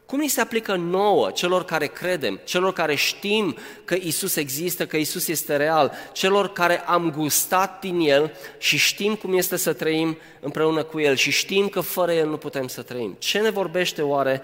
cum 0.06 0.20
ni 0.20 0.28
se 0.28 0.42
aplică 0.42 0.76
nouă, 0.76 1.32
celor 1.32 1.66
care 1.66 1.88
credem, 1.88 2.40
celor 2.44 2.74
care 2.74 2.96
știm 2.96 3.58
că 3.86 3.96
Isus 3.96 4.36
există, 4.36 4.86
că 4.86 4.98
Isus 4.98 5.28
este 5.28 5.56
real, 5.56 5.92
celor 6.12 6.52
care 6.52 6.80
am 6.80 7.12
gustat 7.12 7.80
din 7.80 8.00
El 8.00 8.34
și 8.58 8.78
știm 8.78 9.16
cum 9.16 9.38
este 9.38 9.56
să 9.56 9.74
trăim 9.74 10.18
împreună 10.40 10.84
cu 10.84 11.00
El 11.00 11.16
și 11.16 11.32
știm 11.32 11.68
că 11.68 11.80
fără 11.80 12.14
El 12.14 12.30
nu 12.30 12.38
putem 12.38 12.68
să 12.68 12.82
trăim? 12.82 13.16
Ce 13.20 13.40
ne 13.40 13.50
vorbește 13.50 14.02
oare 14.02 14.42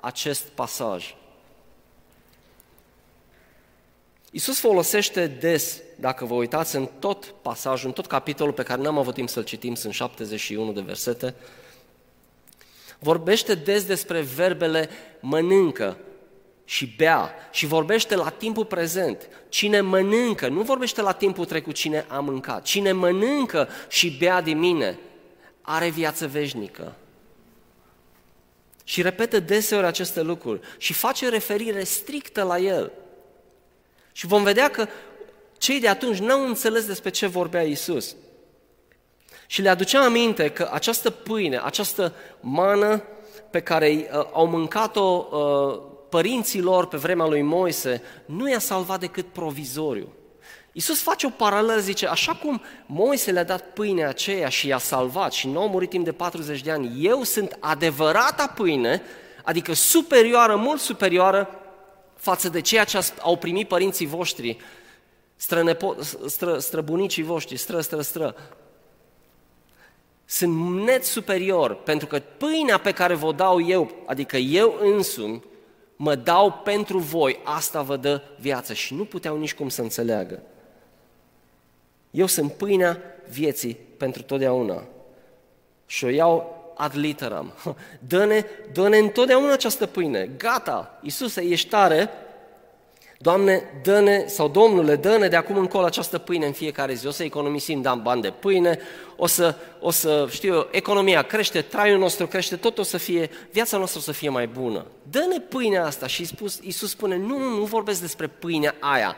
acest 0.00 0.42
pasaj? 0.42 1.14
Iisus 4.30 4.58
folosește 4.58 5.26
des, 5.26 5.80
dacă 5.96 6.24
vă 6.24 6.34
uitați 6.34 6.76
în 6.76 6.88
tot 6.98 7.34
pasajul, 7.42 7.86
în 7.86 7.92
tot 7.92 8.06
capitolul 8.06 8.52
pe 8.52 8.62
care 8.62 8.82
n-am 8.82 8.98
avut 8.98 9.14
timp 9.14 9.28
să-l 9.28 9.44
citim, 9.44 9.74
sunt 9.74 9.92
71 9.92 10.72
de 10.72 10.80
versete, 10.80 11.34
vorbește 12.98 13.54
des 13.54 13.84
despre 13.84 14.20
verbele 14.20 14.88
mănâncă 15.20 15.96
și 16.64 16.94
bea 16.96 17.34
și 17.50 17.66
vorbește 17.66 18.14
la 18.14 18.28
timpul 18.28 18.64
prezent. 18.64 19.28
Cine 19.48 19.80
mănâncă, 19.80 20.48
nu 20.48 20.62
vorbește 20.62 21.02
la 21.02 21.12
timpul 21.12 21.44
trecut 21.44 21.74
cine 21.74 22.04
a 22.08 22.18
mâncat. 22.18 22.62
Cine 22.62 22.92
mănâncă 22.92 23.68
și 23.88 24.16
bea 24.18 24.40
de 24.40 24.52
mine 24.52 24.98
are 25.60 25.88
viață 25.88 26.26
veșnică. 26.26 26.94
Și 28.84 29.02
repetă 29.02 29.40
deseori 29.40 29.86
aceste 29.86 30.22
lucruri 30.22 30.60
și 30.78 30.92
face 30.92 31.28
referire 31.28 31.84
strictă 31.84 32.42
la 32.42 32.58
el. 32.58 32.92
Și 34.12 34.26
vom 34.26 34.42
vedea 34.42 34.70
că 34.70 34.86
cei 35.58 35.80
de 35.80 35.88
atunci 35.88 36.18
n-au 36.18 36.46
înțeles 36.46 36.86
despre 36.86 37.10
ce 37.10 37.26
vorbea 37.26 37.62
Isus. 37.62 38.16
Și 39.46 39.62
le 39.62 39.68
aduceam 39.68 40.04
aminte 40.04 40.48
că 40.48 40.68
această 40.72 41.10
pâine, 41.10 41.60
această 41.64 42.12
mană 42.40 43.02
pe 43.50 43.60
care 43.60 43.86
uh, 43.88 44.26
au 44.32 44.46
mâncat-o 44.46 45.26
uh, 45.30 45.80
părinții 46.08 46.60
lor 46.60 46.86
pe 46.86 46.96
vremea 46.96 47.26
lui 47.26 47.42
Moise, 47.42 48.02
nu 48.26 48.48
i-a 48.50 48.58
salvat 48.58 49.00
decât 49.00 49.26
provizoriu. 49.26 50.08
Iisus 50.72 51.02
face 51.02 51.26
o 51.26 51.30
paralelă, 51.30 51.80
zice, 51.80 52.06
așa 52.06 52.34
cum 52.34 52.62
Moise 52.86 53.30
le-a 53.30 53.44
dat 53.44 53.72
pâinea 53.72 54.08
aceea 54.08 54.48
și 54.48 54.66
i-a 54.66 54.78
salvat 54.78 55.32
și 55.32 55.48
nu 55.48 55.60
au 55.60 55.68
murit 55.68 55.90
timp 55.90 56.04
de 56.04 56.12
40 56.12 56.60
de 56.60 56.70
ani, 56.70 57.06
eu 57.06 57.22
sunt 57.22 57.56
adevărata 57.60 58.46
pâine, 58.46 59.02
adică 59.44 59.72
superioară, 59.72 60.56
mult 60.56 60.80
superioară 60.80 61.48
față 62.16 62.48
de 62.48 62.60
ceea 62.60 62.84
ce 62.84 62.98
au 63.20 63.36
primit 63.36 63.68
părinții 63.68 64.06
voștri, 64.06 64.56
strănepo, 65.36 65.96
stră, 66.26 66.58
străbunicii 66.58 67.22
voștri, 67.22 67.56
stră, 67.56 67.80
stră, 67.80 68.00
stră. 68.00 68.34
Sunt 70.34 70.84
net 70.84 71.04
superior, 71.04 71.74
pentru 71.74 72.06
că 72.06 72.22
pâinea 72.36 72.78
pe 72.78 72.92
care 72.92 73.14
vă 73.14 73.32
dau 73.32 73.66
eu, 73.66 73.90
adică 74.06 74.36
eu 74.36 74.78
însumi, 74.80 75.44
mă 75.96 76.14
dau 76.14 76.52
pentru 76.52 76.98
voi, 76.98 77.40
asta 77.44 77.82
vă 77.82 77.96
dă 77.96 78.22
viață. 78.40 78.72
Și 78.72 78.94
nu 78.94 79.04
puteau 79.04 79.38
nici 79.38 79.54
cum 79.54 79.68
să 79.68 79.82
înțeleagă. 79.82 80.42
Eu 82.10 82.26
sunt 82.26 82.52
pâinea 82.52 83.00
vieții 83.28 83.78
pentru 83.96 84.22
totdeauna. 84.22 84.84
Și 85.86 86.04
o 86.04 86.08
iau 86.08 86.64
ad 86.76 86.96
literam. 86.96 87.52
Dă-ne, 88.08 88.44
dă-ne 88.72 88.98
întotdeauna 88.98 89.52
această 89.52 89.86
pâine. 89.86 90.30
Gata, 90.36 90.98
Iisuse, 91.02 91.40
ești 91.40 91.68
tare, 91.68 92.10
Doamne, 93.24 93.62
dă-ne, 93.82 94.26
sau 94.26 94.48
Domnule, 94.48 94.96
dă-ne 94.96 95.28
de 95.28 95.36
acum 95.36 95.58
încolo 95.58 95.84
această 95.84 96.18
pâine 96.18 96.46
în 96.46 96.52
fiecare 96.52 96.94
zi. 96.94 97.06
O 97.06 97.10
să 97.10 97.22
economisim 97.22 97.82
dăm 97.82 98.02
bani 98.02 98.22
de 98.22 98.30
pâine, 98.30 98.78
o 99.16 99.26
să, 99.26 99.56
o 99.80 99.90
să, 99.90 100.28
știu 100.30 100.54
eu, 100.54 100.68
economia 100.70 101.22
crește, 101.22 101.62
traiul 101.62 101.98
nostru 101.98 102.26
crește, 102.26 102.56
tot 102.56 102.78
o 102.78 102.82
să 102.82 102.96
fie, 102.96 103.30
viața 103.50 103.76
noastră 103.76 103.98
o 103.98 104.02
să 104.02 104.12
fie 104.12 104.28
mai 104.28 104.46
bună. 104.46 104.86
Dă-ne 105.10 105.40
pâinea 105.40 105.86
asta 105.86 106.06
și 106.06 106.20
Iisus, 106.20 106.58
Iisus 106.62 106.90
spune, 106.90 107.16
nu, 107.16 107.38
nu, 107.38 107.58
nu 107.58 107.64
vorbesc 107.64 108.00
despre 108.00 108.26
pâinea 108.26 108.74
aia, 108.80 109.16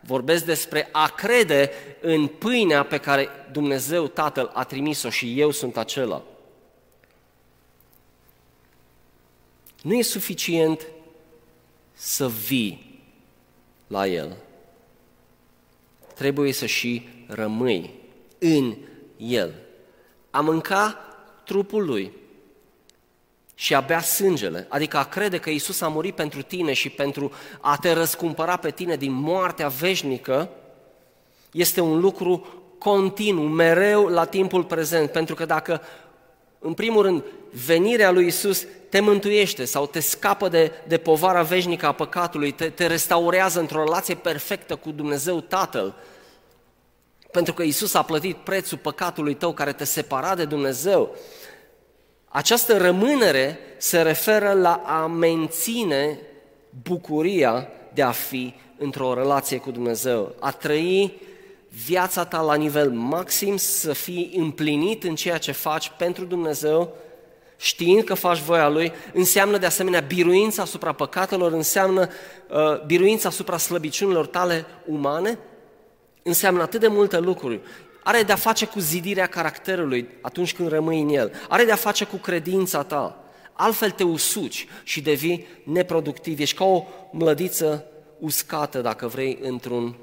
vorbesc 0.00 0.44
despre 0.44 0.88
a 0.92 1.08
crede 1.08 1.70
în 2.00 2.26
pâinea 2.26 2.82
pe 2.82 2.98
care 2.98 3.28
Dumnezeu 3.52 4.06
Tatăl 4.06 4.50
a 4.54 4.64
trimis-o 4.64 5.10
și 5.10 5.40
eu 5.40 5.50
sunt 5.50 5.76
acela. 5.76 6.22
Nu 9.82 9.92
e 9.92 10.02
suficient 10.02 10.86
să 11.92 12.28
vii 12.28 12.83
la 13.86 14.06
El. 14.06 14.36
Trebuie 16.14 16.52
să 16.52 16.66
și 16.66 17.08
rămâi 17.26 17.90
în 18.38 18.76
El. 19.16 19.54
A 20.30 20.40
mânca 20.40 20.98
trupul 21.44 21.84
Lui 21.84 22.12
și 23.54 23.74
a 23.74 23.80
bea 23.80 24.00
sângele, 24.00 24.66
adică 24.68 24.96
a 24.96 25.04
crede 25.04 25.38
că 25.38 25.50
Isus 25.50 25.80
a 25.80 25.88
murit 25.88 26.14
pentru 26.14 26.42
tine 26.42 26.72
și 26.72 26.88
pentru 26.88 27.32
a 27.60 27.76
te 27.76 27.92
răscumpăra 27.92 28.56
pe 28.56 28.70
tine 28.70 28.96
din 28.96 29.12
moartea 29.12 29.68
veșnică, 29.68 30.50
este 31.52 31.80
un 31.80 32.00
lucru 32.00 32.46
continuu, 32.78 33.44
mereu 33.44 34.06
la 34.06 34.24
timpul 34.24 34.64
prezent, 34.64 35.10
pentru 35.10 35.34
că 35.34 35.44
dacă 35.44 35.82
în 36.58 36.74
primul 36.74 37.02
rând, 37.02 37.24
venirea 37.66 38.10
lui 38.10 38.26
Isus 38.26 38.66
te 38.88 39.00
mântuiește 39.00 39.64
sau 39.64 39.86
te 39.86 40.00
scapă 40.00 40.48
de, 40.48 40.72
de 40.86 40.98
povara 40.98 41.42
veșnică 41.42 41.86
a 41.86 41.92
păcatului, 41.92 42.50
te, 42.50 42.68
te 42.68 42.86
restaurează 42.86 43.60
într-o 43.60 43.84
relație 43.84 44.14
perfectă 44.14 44.76
cu 44.76 44.90
Dumnezeu 44.90 45.40
Tatăl. 45.40 45.94
Pentru 47.30 47.52
că 47.52 47.62
Isus 47.62 47.94
a 47.94 48.02
plătit 48.02 48.36
prețul 48.36 48.78
păcatului 48.78 49.34
tău 49.34 49.52
care 49.52 49.72
te 49.72 49.84
separa 49.84 50.34
de 50.34 50.44
Dumnezeu. 50.44 51.16
Această 52.28 52.76
rămânere 52.76 53.58
se 53.76 54.02
referă 54.02 54.52
la 54.52 54.82
a 54.86 55.06
menține 55.06 56.18
bucuria 56.82 57.68
de 57.92 58.02
a 58.02 58.10
fi 58.10 58.54
într-o 58.78 59.14
relație 59.14 59.58
cu 59.58 59.70
Dumnezeu, 59.70 60.34
a 60.40 60.50
trăi 60.50 61.20
viața 61.68 62.24
ta 62.24 62.40
la 62.40 62.54
nivel 62.54 62.90
maxim, 62.90 63.56
să 63.56 63.92
fii 63.92 64.32
împlinit 64.36 65.04
în 65.04 65.14
ceea 65.14 65.38
ce 65.38 65.52
faci 65.52 65.92
pentru 65.98 66.24
Dumnezeu, 66.24 66.94
știind 67.56 68.04
că 68.04 68.14
faci 68.14 68.38
voia 68.38 68.68
Lui, 68.68 68.92
înseamnă 69.12 69.58
de 69.58 69.66
asemenea 69.66 70.00
biruința 70.00 70.62
asupra 70.62 70.92
păcatelor, 70.92 71.52
înseamnă 71.52 72.08
uh, 72.48 72.84
biruința 72.86 73.28
asupra 73.28 73.56
slăbiciunilor 73.56 74.26
tale 74.26 74.66
umane, 74.86 75.38
înseamnă 76.22 76.62
atât 76.62 76.80
de 76.80 76.86
multe 76.86 77.18
lucruri. 77.18 77.60
Are 78.02 78.22
de-a 78.22 78.36
face 78.36 78.66
cu 78.66 78.78
zidirea 78.78 79.26
caracterului 79.26 80.08
atunci 80.20 80.54
când 80.54 80.68
rămâi 80.68 81.00
în 81.00 81.08
el, 81.08 81.32
are 81.48 81.64
de-a 81.64 81.74
face 81.74 82.04
cu 82.04 82.16
credința 82.16 82.82
ta, 82.82 83.24
altfel 83.52 83.90
te 83.90 84.02
usuci 84.02 84.66
și 84.82 85.02
devii 85.02 85.46
neproductiv, 85.64 86.40
ești 86.40 86.56
ca 86.56 86.64
o 86.64 86.84
mlădiță 87.12 87.84
uscată, 88.18 88.80
dacă 88.80 89.06
vrei, 89.06 89.38
într-un 89.42 89.96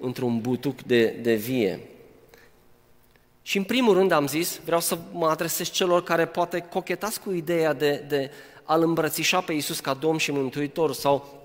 într-un 0.00 0.40
butuc 0.40 0.82
de, 0.82 1.06
de 1.06 1.34
vie. 1.34 1.80
Și 3.46 3.56
în 3.56 3.64
primul 3.64 3.94
rând 3.94 4.10
am 4.10 4.26
zis, 4.26 4.60
vreau 4.64 4.80
să 4.80 4.98
mă 5.12 5.26
adresez 5.26 5.70
celor 5.70 6.02
care 6.02 6.26
poate 6.26 6.60
cochetați 6.60 7.20
cu 7.20 7.32
ideea 7.32 7.72
de, 7.72 8.04
de 8.08 8.30
a-L 8.62 8.82
îmbrățișa 8.82 9.40
pe 9.40 9.52
Iisus 9.52 9.80
ca 9.80 9.94
Domn 9.94 10.18
și 10.18 10.30
Mântuitor 10.30 10.92
sau 10.92 11.42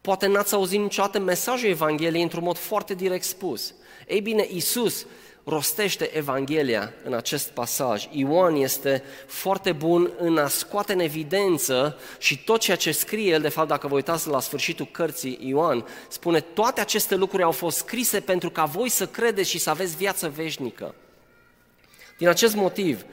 poate 0.00 0.26
n-ați 0.26 0.54
auzit 0.54 0.80
niciodată 0.80 1.18
mesajul 1.18 1.68
Evangheliei 1.68 2.22
într-un 2.22 2.42
mod 2.42 2.56
foarte 2.56 2.94
direct 2.94 3.24
spus. 3.24 3.74
Ei 4.06 4.20
bine, 4.20 4.46
Iisus 4.50 5.06
rostește 5.48 6.16
Evanghelia 6.16 6.92
în 7.04 7.14
acest 7.14 7.48
pasaj. 7.48 8.08
Ioan 8.10 8.54
este 8.54 9.02
foarte 9.26 9.72
bun 9.72 10.10
în 10.18 10.38
a 10.38 10.48
scoate 10.48 10.92
în 10.92 11.00
evidență 11.00 11.98
și 12.18 12.44
tot 12.44 12.60
ceea 12.60 12.76
ce 12.76 12.92
scrie 12.92 13.32
el, 13.32 13.40
de 13.40 13.48
fapt, 13.48 13.68
dacă 13.68 13.86
vă 13.86 13.94
uitați 13.94 14.28
la 14.28 14.40
sfârșitul 14.40 14.88
cărții 14.92 15.38
Ioan, 15.42 15.86
spune 16.08 16.40
toate 16.40 16.80
aceste 16.80 17.14
lucruri 17.14 17.42
au 17.42 17.50
fost 17.50 17.76
scrise 17.76 18.20
pentru 18.20 18.50
ca 18.50 18.64
voi 18.64 18.88
să 18.88 19.06
credeți 19.06 19.50
și 19.50 19.58
să 19.58 19.70
aveți 19.70 19.96
viață 19.96 20.28
veșnică. 20.28 20.94
Din 22.18 22.28
acest 22.28 22.54
motiv, 22.54 23.04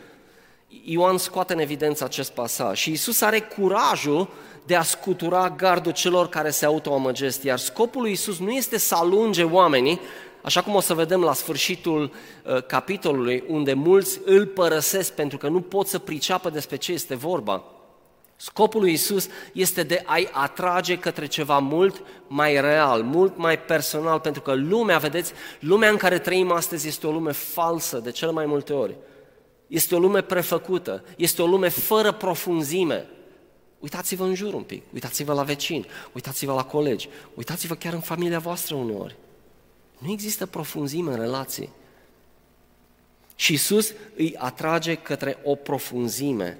Ioan 0.83 1.17
scoate 1.17 1.53
în 1.53 1.59
evidență 1.59 2.03
acest 2.03 2.31
pasaj 2.31 2.79
și 2.79 2.91
Isus 2.91 3.21
are 3.21 3.39
curajul 3.39 4.29
de 4.65 4.75
a 4.75 4.81
scutura 4.81 5.49
gardul 5.49 5.91
celor 5.91 6.29
care 6.29 6.49
se 6.49 6.65
autoamăgesc, 6.65 7.43
iar 7.43 7.57
scopul 7.57 8.01
lui 8.01 8.11
Isus 8.11 8.39
nu 8.39 8.51
este 8.51 8.77
să 8.77 8.95
alunge 8.95 9.43
oamenii, 9.43 9.99
Așa 10.45 10.61
cum 10.61 10.75
o 10.75 10.79
să 10.79 10.93
vedem 10.93 11.21
la 11.21 11.33
sfârșitul 11.33 12.11
uh, 12.43 12.63
capitolului, 12.63 13.43
unde 13.47 13.73
mulți 13.73 14.19
îl 14.25 14.45
părăsesc 14.45 15.13
pentru 15.13 15.37
că 15.37 15.47
nu 15.47 15.61
pot 15.61 15.87
să 15.87 15.99
priceapă 15.99 16.49
despre 16.49 16.75
ce 16.75 16.91
este 16.91 17.15
vorba. 17.15 17.63
Scopul 18.35 18.81
lui 18.81 18.93
Isus 18.93 19.27
este 19.53 19.83
de 19.83 20.03
a-i 20.05 20.29
atrage 20.31 20.97
către 20.97 21.25
ceva 21.25 21.59
mult 21.59 22.03
mai 22.27 22.61
real, 22.61 23.01
mult 23.01 23.37
mai 23.37 23.59
personal, 23.59 24.19
pentru 24.19 24.41
că 24.41 24.53
lumea, 24.53 24.97
vedeți, 24.97 25.33
lumea 25.59 25.89
în 25.89 25.97
care 25.97 26.19
trăim 26.19 26.51
astăzi 26.51 26.87
este 26.87 27.07
o 27.07 27.11
lume 27.11 27.31
falsă 27.31 27.97
de 27.97 28.11
cele 28.11 28.31
mai 28.31 28.45
multe 28.45 28.73
ori. 28.73 28.95
Este 29.67 29.95
o 29.95 29.99
lume 29.99 30.21
prefăcută, 30.21 31.03
este 31.17 31.41
o 31.41 31.45
lume 31.45 31.69
fără 31.69 32.11
profunzime. 32.11 33.05
Uitați-vă 33.79 34.23
în 34.23 34.35
jur 34.35 34.53
un 34.53 34.63
pic, 34.63 34.83
uitați-vă 34.93 35.33
la 35.33 35.43
vecini, 35.43 35.85
uitați-vă 36.13 36.53
la 36.53 36.63
colegi, 36.63 37.09
uitați-vă 37.33 37.75
chiar 37.75 37.93
în 37.93 37.99
familia 37.99 38.39
voastră 38.39 38.75
uneori. 38.75 39.15
Nu 40.05 40.11
există 40.11 40.45
profunzime 40.45 41.11
în 41.11 41.19
relații. 41.19 41.69
Și 43.35 43.53
Isus 43.53 43.93
îi 44.15 44.35
atrage 44.37 44.95
către 44.95 45.37
o 45.43 45.55
profunzime. 45.55 46.57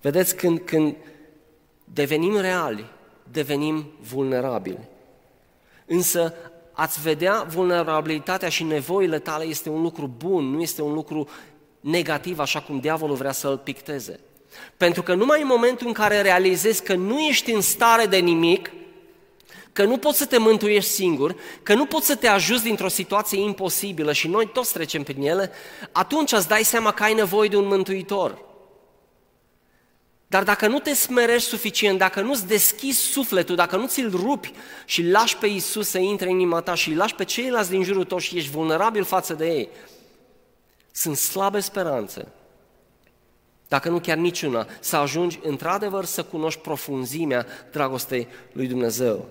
Vedeți, 0.00 0.36
când, 0.36 0.60
când 0.60 0.96
devenim 1.84 2.36
reali, 2.36 2.90
devenim 3.30 3.90
vulnerabili. 4.00 4.88
Însă 5.86 6.34
ați 6.72 7.00
vedea 7.00 7.42
vulnerabilitatea 7.42 8.48
și 8.48 8.62
nevoile 8.62 9.18
tale 9.18 9.44
este 9.44 9.68
un 9.68 9.82
lucru 9.82 10.06
bun, 10.16 10.44
nu 10.44 10.60
este 10.60 10.82
un 10.82 10.92
lucru 10.92 11.28
negativ, 11.80 12.38
așa 12.38 12.60
cum 12.60 12.80
diavolul 12.80 13.16
vrea 13.16 13.32
să-l 13.32 13.58
picteze. 13.58 14.20
Pentru 14.76 15.02
că 15.02 15.14
numai 15.14 15.40
în 15.40 15.46
momentul 15.46 15.86
în 15.86 15.92
care 15.92 16.20
realizezi 16.20 16.82
că 16.82 16.94
nu 16.94 17.18
ești 17.18 17.52
în 17.52 17.60
stare 17.60 18.06
de 18.06 18.16
nimic, 18.16 18.70
că 19.80 19.86
nu 19.86 19.96
poți 19.96 20.18
să 20.18 20.26
te 20.26 20.38
mântuiești 20.38 20.90
singur, 20.90 21.36
că 21.62 21.74
nu 21.74 21.86
poți 21.86 22.06
să 22.06 22.14
te 22.14 22.26
ajuți 22.26 22.62
dintr-o 22.62 22.88
situație 22.88 23.40
imposibilă 23.40 24.12
și 24.12 24.28
noi 24.28 24.50
toți 24.52 24.72
trecem 24.72 25.02
prin 25.02 25.22
ele, 25.22 25.50
atunci 25.92 26.32
îți 26.32 26.48
dai 26.48 26.62
seama 26.62 26.92
că 26.92 27.02
ai 27.02 27.14
nevoie 27.14 27.48
de 27.48 27.56
un 27.56 27.66
mântuitor. 27.66 28.42
Dar 30.26 30.42
dacă 30.42 30.66
nu 30.66 30.78
te 30.78 30.94
smerești 30.94 31.48
suficient, 31.48 31.98
dacă 31.98 32.20
nu-ți 32.20 32.46
deschizi 32.46 32.98
sufletul, 32.98 33.56
dacă 33.56 33.76
nu 33.76 33.86
ți-l 33.86 34.10
rupi 34.10 34.52
și 34.84 35.02
lași 35.02 35.36
pe 35.36 35.46
Isus 35.46 35.88
să 35.88 35.98
intre 35.98 36.28
în 36.28 36.38
inima 36.38 36.60
ta 36.60 36.74
și 36.74 36.94
lași 36.94 37.14
pe 37.14 37.24
ceilalți 37.24 37.70
din 37.70 37.82
jurul 37.82 38.04
tău 38.04 38.18
și 38.18 38.36
ești 38.36 38.50
vulnerabil 38.50 39.04
față 39.04 39.34
de 39.34 39.46
ei, 39.46 39.68
sunt 40.92 41.16
slabe 41.16 41.60
speranțe 41.60 42.26
dacă 43.70 43.88
nu 43.88 44.00
chiar 44.00 44.16
niciuna, 44.16 44.66
să 44.80 44.96
ajungi 44.96 45.40
într-adevăr 45.42 46.04
să 46.04 46.22
cunoști 46.22 46.60
profunzimea 46.60 47.46
dragostei 47.72 48.28
lui 48.52 48.66
Dumnezeu. 48.66 49.28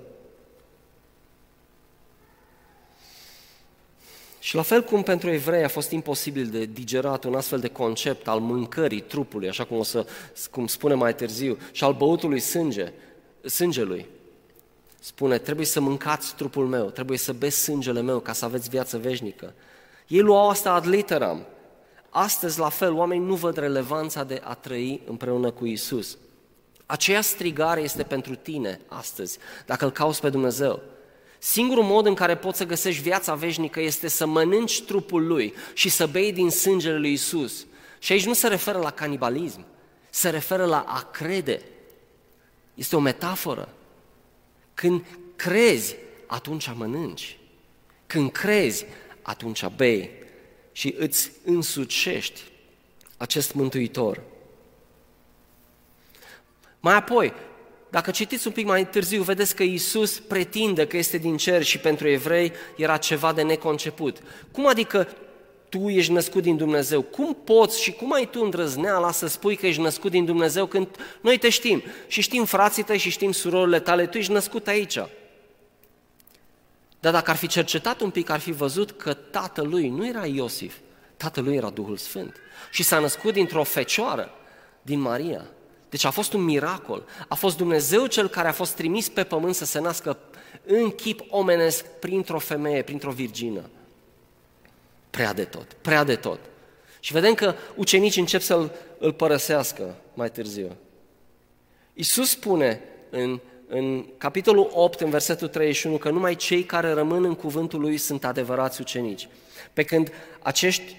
Și 4.49 4.55
la 4.55 4.61
fel 4.61 4.83
cum 4.83 5.03
pentru 5.03 5.29
evrei 5.29 5.63
a 5.63 5.67
fost 5.67 5.91
imposibil 5.91 6.45
de 6.45 6.65
digerat 6.65 7.23
un 7.23 7.35
astfel 7.35 7.59
de 7.59 7.67
concept 7.67 8.27
al 8.27 8.39
mâncării 8.39 9.01
trupului, 9.01 9.47
așa 9.47 9.63
cum, 9.63 9.77
o 9.77 9.83
să, 9.83 10.05
cum 10.51 10.67
spune 10.67 10.93
mai 10.93 11.15
târziu, 11.15 11.57
și 11.71 11.83
al 11.83 11.93
băutului 11.93 12.39
sânge, 12.39 12.91
sângelui, 13.45 14.05
spune, 14.99 15.37
trebuie 15.37 15.65
să 15.65 15.79
mâncați 15.79 16.35
trupul 16.35 16.67
meu, 16.67 16.85
trebuie 16.85 17.17
să 17.17 17.33
beți 17.33 17.61
sângele 17.61 18.01
meu 18.01 18.19
ca 18.19 18.33
să 18.33 18.45
aveți 18.45 18.69
viață 18.69 18.97
veșnică. 18.97 19.53
Ei 20.07 20.21
luau 20.21 20.49
asta 20.49 20.73
ad 20.73 20.87
literam, 20.87 21.45
Astăzi, 22.09 22.59
la 22.59 22.69
fel, 22.69 22.93
oamenii 22.93 23.25
nu 23.25 23.35
văd 23.35 23.57
relevanța 23.57 24.23
de 24.23 24.41
a 24.43 24.53
trăi 24.53 25.01
împreună 25.05 25.51
cu 25.51 25.65
Isus. 25.65 26.17
Aceea 26.85 27.21
strigare 27.21 27.81
este 27.81 28.03
pentru 28.03 28.35
tine 28.35 28.79
astăzi, 28.87 29.37
dacă 29.65 29.85
îl 29.85 29.91
cauți 29.91 30.21
pe 30.21 30.29
Dumnezeu. 30.29 30.81
Singurul 31.39 31.83
mod 31.83 32.05
în 32.05 32.13
care 32.13 32.37
poți 32.37 32.57
să 32.57 32.65
găsești 32.65 33.01
viața 33.01 33.35
veșnică 33.35 33.79
este 33.81 34.07
să 34.07 34.25
mănânci 34.25 34.81
trupul 34.81 35.27
Lui 35.27 35.53
și 35.73 35.89
să 35.89 36.05
bei 36.05 36.31
din 36.31 36.49
sângele 36.49 36.97
Lui 36.97 37.11
Isus. 37.11 37.65
Și 37.99 38.11
aici 38.11 38.25
nu 38.25 38.33
se 38.33 38.47
referă 38.47 38.77
la 38.77 38.91
canibalism, 38.91 39.65
se 40.09 40.29
referă 40.29 40.65
la 40.65 40.79
a 40.87 41.01
crede. 41.01 41.61
Este 42.73 42.95
o 42.95 42.99
metaforă. 42.99 43.73
Când 44.73 45.05
crezi, 45.35 45.95
atunci 46.27 46.71
mănânci. 46.75 47.37
Când 48.07 48.31
crezi, 48.31 48.85
atunci 49.21 49.65
bei 49.75 50.09
și 50.71 50.95
îți 50.97 51.31
însucești 51.45 52.41
acest 53.17 53.53
Mântuitor. 53.53 54.21
Mai 56.79 56.95
apoi, 56.95 57.33
dacă 57.89 58.11
citiți 58.11 58.47
un 58.47 58.53
pic 58.53 58.65
mai 58.65 58.87
târziu, 58.87 59.21
vedeți 59.21 59.55
că 59.55 59.63
Iisus 59.63 60.19
pretinde 60.19 60.87
că 60.87 60.97
este 60.97 61.17
din 61.17 61.37
cer 61.37 61.63
și 61.63 61.77
pentru 61.77 62.07
evrei 62.07 62.51
era 62.75 62.97
ceva 62.97 63.33
de 63.33 63.41
neconceput. 63.41 64.17
Cum 64.51 64.67
adică 64.67 65.07
tu 65.69 65.89
ești 65.89 66.11
născut 66.11 66.41
din 66.43 66.57
Dumnezeu? 66.57 67.01
Cum 67.01 67.37
poți 67.43 67.81
și 67.81 67.91
cum 67.91 68.13
ai 68.13 68.29
tu 68.29 68.41
îndrăzneala 68.43 69.11
să 69.11 69.27
spui 69.27 69.55
că 69.55 69.67
ești 69.67 69.81
născut 69.81 70.11
din 70.11 70.25
Dumnezeu 70.25 70.65
când 70.65 70.87
noi 71.21 71.37
te 71.37 71.49
știm 71.49 71.83
și 72.07 72.21
știm 72.21 72.45
frații 72.45 72.83
tăi 72.83 72.97
și 72.97 73.09
știm 73.09 73.31
surorile 73.31 73.79
tale, 73.79 74.05
tu 74.05 74.17
ești 74.17 74.31
născut 74.31 74.67
aici. 74.67 74.99
Dar 76.99 77.11
dacă 77.11 77.31
ar 77.31 77.37
fi 77.37 77.47
cercetat 77.47 78.01
un 78.01 78.09
pic, 78.09 78.29
ar 78.29 78.39
fi 78.39 78.51
văzut 78.51 78.91
că 78.91 79.13
tatălui 79.13 79.89
nu 79.89 80.07
era 80.07 80.25
Iosif, 80.25 80.75
tatălui 81.17 81.55
era 81.55 81.69
Duhul 81.69 81.97
Sfânt. 81.97 82.35
Și 82.71 82.83
s-a 82.83 82.99
născut 82.99 83.33
dintr-o 83.33 83.63
fecioară, 83.63 84.29
din 84.81 84.99
Maria. 84.99 85.45
Deci 85.89 86.03
a 86.03 86.09
fost 86.09 86.33
un 86.33 86.41
miracol. 86.41 87.05
A 87.27 87.35
fost 87.35 87.57
Dumnezeu 87.57 88.05
cel 88.05 88.27
care 88.27 88.47
a 88.47 88.51
fost 88.51 88.75
trimis 88.75 89.09
pe 89.09 89.23
pământ 89.23 89.55
să 89.55 89.65
se 89.65 89.79
nască 89.79 90.17
în 90.65 90.89
chip 90.89 91.21
omenesc 91.29 91.85
printr-o 91.85 92.39
femeie, 92.39 92.81
printr-o 92.81 93.11
virgină. 93.11 93.69
Prea 95.09 95.33
de 95.33 95.43
tot, 95.43 95.73
prea 95.81 96.03
de 96.03 96.15
tot. 96.15 96.39
Și 96.99 97.13
vedem 97.13 97.33
că 97.33 97.55
ucenicii 97.75 98.21
încep 98.21 98.41
să-l 98.41 98.71
îl 98.97 99.13
părăsească 99.13 99.95
mai 100.13 100.31
târziu. 100.31 100.75
Iisus 101.93 102.29
spune 102.29 102.81
în 103.09 103.39
în 103.71 104.05
capitolul 104.17 104.69
8, 104.73 104.99
în 104.99 105.09
versetul 105.09 105.47
31, 105.47 105.97
că 105.97 106.09
numai 106.09 106.35
cei 106.35 106.63
care 106.63 106.91
rămân 106.91 107.23
în 107.23 107.35
cuvântul 107.35 107.79
lui 107.79 107.97
sunt 107.97 108.25
adevărați 108.25 108.81
ucenici. 108.81 109.27
Pe 109.73 109.83
când 109.83 110.11
acești 110.41 110.95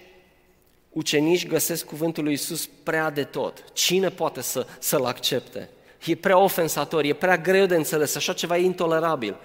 ucenici 0.90 1.46
găsesc 1.46 1.84
cuvântul 1.84 2.24
lui 2.24 2.32
Isus 2.32 2.68
prea 2.82 3.10
de 3.10 3.24
tot. 3.24 3.64
Cine 3.72 4.08
poate 4.08 4.40
să, 4.40 4.66
să-l 4.78 5.04
accepte? 5.04 5.68
E 6.06 6.14
prea 6.14 6.38
ofensator, 6.38 7.04
e 7.04 7.12
prea 7.12 7.36
greu 7.36 7.66
de 7.66 7.76
înțeles, 7.76 8.16
așa 8.16 8.32
ceva 8.32 8.56
e 8.56 8.64
intolerabil. 8.64 9.36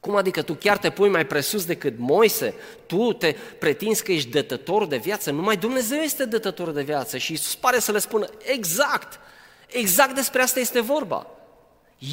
Cum 0.00 0.16
adică 0.16 0.42
tu 0.42 0.54
chiar 0.54 0.78
te 0.78 0.90
pui 0.90 1.08
mai 1.08 1.26
presus 1.26 1.64
decât 1.64 1.94
Moise? 1.98 2.54
Tu 2.86 3.12
te 3.12 3.34
pretinzi 3.58 4.02
că 4.02 4.12
ești 4.12 4.30
dătător 4.30 4.86
de 4.86 4.96
viață? 4.96 5.30
Numai 5.30 5.56
Dumnezeu 5.56 5.98
este 5.98 6.24
dătător 6.24 6.70
de 6.70 6.82
viață 6.82 7.18
și 7.18 7.32
Isus 7.32 7.54
pare 7.54 7.78
să 7.78 7.92
le 7.92 7.98
spună 7.98 8.26
exact, 8.42 9.20
exact 9.66 10.14
despre 10.14 10.42
asta 10.42 10.60
este 10.60 10.80
vorba. 10.80 11.26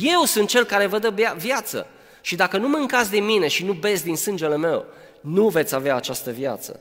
Eu 0.02 0.24
sunt 0.24 0.48
cel 0.48 0.64
care 0.64 0.86
vă 0.86 1.00
dă 1.00 1.34
viață. 1.38 1.88
Și 2.22 2.36
dacă 2.36 2.58
nu 2.58 2.68
mâncați 2.68 3.10
de 3.10 3.20
mine 3.20 3.48
și 3.48 3.66
nu 3.66 3.74
beți 3.74 4.04
din 4.04 4.16
sângele 4.16 4.58
meu, 4.58 4.86
nu 5.22 5.48
veți 5.48 5.76
avea 5.76 5.96
această 5.96 6.32
viață. 6.32 6.80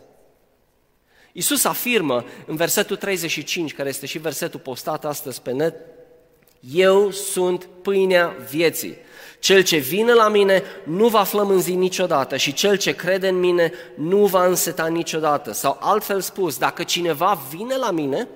Iisus 1.32 1.64
afirmă 1.64 2.24
în 2.46 2.56
versetul 2.56 2.96
35, 2.96 3.74
care 3.74 3.88
este 3.88 4.06
și 4.06 4.18
versetul 4.18 4.60
postat 4.60 5.04
astăzi 5.04 5.42
pe 5.42 5.52
net, 5.52 5.74
Eu 6.72 7.10
sunt 7.10 7.68
pâinea 7.82 8.36
vieții. 8.50 8.96
Cel 9.38 9.62
ce 9.62 9.76
vine 9.76 10.12
la 10.12 10.28
mine 10.28 10.62
nu 10.84 11.08
va 11.08 11.22
flămânzi 11.22 11.74
niciodată 11.74 12.36
și 12.36 12.52
cel 12.52 12.76
ce 12.76 12.94
crede 12.94 13.28
în 13.28 13.38
mine 13.38 13.72
nu 13.96 14.26
va 14.26 14.46
înseta 14.46 14.86
niciodată. 14.86 15.52
Sau 15.52 15.76
altfel 15.80 16.20
spus, 16.20 16.58
dacă 16.58 16.82
cineva 16.82 17.42
vine 17.50 17.76
la 17.76 17.90
mine, 17.90 18.28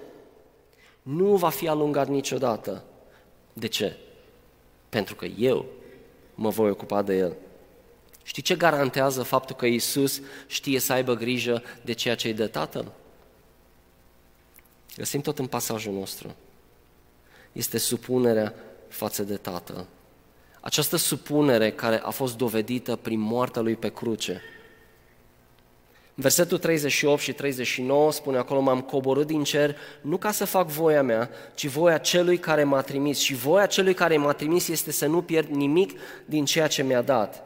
nu 1.02 1.36
va 1.36 1.48
fi 1.48 1.68
alungat 1.68 2.08
niciodată. 2.08 2.84
De 3.52 3.66
ce? 3.66 3.96
pentru 4.94 5.14
că 5.14 5.24
eu 5.38 5.64
mă 6.34 6.48
voi 6.48 6.70
ocupa 6.70 7.02
de 7.02 7.16
el. 7.16 7.36
Știi 8.24 8.42
ce 8.42 8.54
garantează 8.54 9.22
faptul 9.22 9.56
că 9.56 9.66
Isus 9.66 10.20
știe 10.46 10.78
să 10.78 10.92
aibă 10.92 11.14
grijă 11.14 11.62
de 11.82 11.92
ceea 11.92 12.14
ce 12.14 12.28
îi 12.28 12.34
dă 12.34 12.46
Tatăl? 12.46 12.92
Găsim 14.96 15.20
tot 15.20 15.38
în 15.38 15.46
pasajul 15.46 15.92
nostru. 15.92 16.34
Este 17.52 17.78
supunerea 17.78 18.54
față 18.88 19.22
de 19.22 19.36
Tatăl. 19.36 19.86
Această 20.60 20.96
supunere 20.96 21.72
care 21.72 22.00
a 22.02 22.10
fost 22.10 22.36
dovedită 22.36 22.96
prin 22.96 23.20
moartea 23.20 23.62
lui 23.62 23.76
pe 23.76 23.88
cruce– 23.88 24.42
Versetul 26.16 26.58
38 26.58 27.20
și 27.20 27.32
39 27.32 28.12
spune 28.12 28.38
acolo, 28.38 28.60
m-am 28.60 28.80
coborât 28.80 29.26
din 29.26 29.44
cer 29.44 29.76
nu 30.00 30.16
ca 30.16 30.32
să 30.32 30.44
fac 30.44 30.68
voia 30.68 31.02
mea, 31.02 31.30
ci 31.54 31.66
voia 31.66 31.98
celui 31.98 32.38
care 32.38 32.64
m-a 32.64 32.80
trimis. 32.80 33.18
Și 33.18 33.34
voia 33.34 33.66
celui 33.66 33.94
care 33.94 34.16
m-a 34.16 34.32
trimis 34.32 34.68
este 34.68 34.92
să 34.92 35.06
nu 35.06 35.22
pierd 35.22 35.48
nimic 35.48 36.00
din 36.24 36.44
ceea 36.44 36.66
ce 36.66 36.82
mi-a 36.82 37.02
dat. 37.02 37.42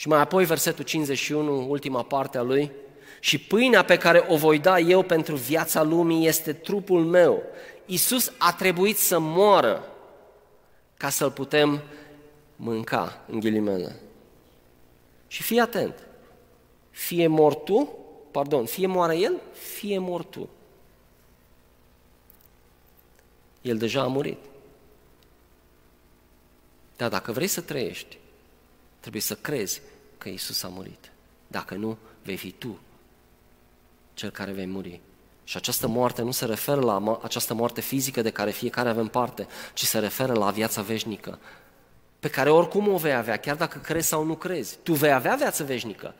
Și 0.00 0.08
mai 0.08 0.20
apoi 0.20 0.44
versetul 0.44 0.84
51, 0.84 1.70
ultima 1.70 2.02
parte 2.02 2.38
a 2.38 2.42
lui, 2.42 2.72
și 3.20 3.38
pâinea 3.38 3.84
pe 3.84 3.96
care 3.96 4.24
o 4.28 4.36
voi 4.36 4.58
da 4.58 4.78
eu 4.78 5.02
pentru 5.02 5.36
viața 5.36 5.82
lumii 5.82 6.26
este 6.26 6.52
trupul 6.52 7.04
meu. 7.04 7.42
Iisus 7.86 8.32
a 8.38 8.52
trebuit 8.52 8.96
să 8.96 9.18
moară 9.18 9.84
ca 10.96 11.08
să-l 11.08 11.30
putem 11.30 11.82
mânca, 12.56 13.24
în 13.28 13.40
ghilimele. 13.40 14.00
Și 15.26 15.42
fii 15.42 15.60
atent, 15.60 16.06
fie 16.90 17.26
mor 17.26 17.54
tu, 17.54 17.96
pardon, 18.30 18.66
fie 18.66 18.86
moară 18.86 19.12
el, 19.12 19.40
fie 19.52 19.98
mor 19.98 20.24
tu. 20.24 20.48
El 23.62 23.78
deja 23.78 24.02
a 24.02 24.06
murit. 24.06 24.38
Dar 26.96 27.08
dacă 27.08 27.32
vrei 27.32 27.46
să 27.46 27.60
trăiești, 27.60 28.18
trebuie 29.00 29.22
să 29.22 29.34
crezi 29.34 29.80
că 30.20 30.28
Isus 30.28 30.62
a 30.62 30.68
murit. 30.68 31.10
Dacă 31.46 31.74
nu, 31.74 31.96
vei 32.22 32.36
fi 32.36 32.50
tu 32.50 32.78
cel 34.14 34.30
care 34.30 34.52
vei 34.52 34.66
muri. 34.66 35.00
Și 35.44 35.56
această 35.56 35.88
moarte 35.88 36.22
nu 36.22 36.30
se 36.30 36.44
referă 36.44 36.80
la 36.80 37.20
această 37.22 37.54
moarte 37.54 37.80
fizică 37.80 38.22
de 38.22 38.30
care 38.30 38.50
fiecare 38.50 38.88
avem 38.88 39.06
parte, 39.06 39.46
ci 39.74 39.84
se 39.84 39.98
referă 39.98 40.32
la 40.32 40.50
viața 40.50 40.82
veșnică, 40.82 41.38
pe 42.20 42.28
care 42.28 42.50
oricum 42.50 42.88
o 42.88 42.96
vei 42.96 43.14
avea, 43.14 43.36
chiar 43.36 43.56
dacă 43.56 43.78
crezi 43.78 44.08
sau 44.08 44.24
nu 44.24 44.34
crezi. 44.34 44.78
Tu 44.82 44.92
vei 44.92 45.12
avea 45.12 45.34
viață 45.34 45.64
veșnică. 45.64 46.14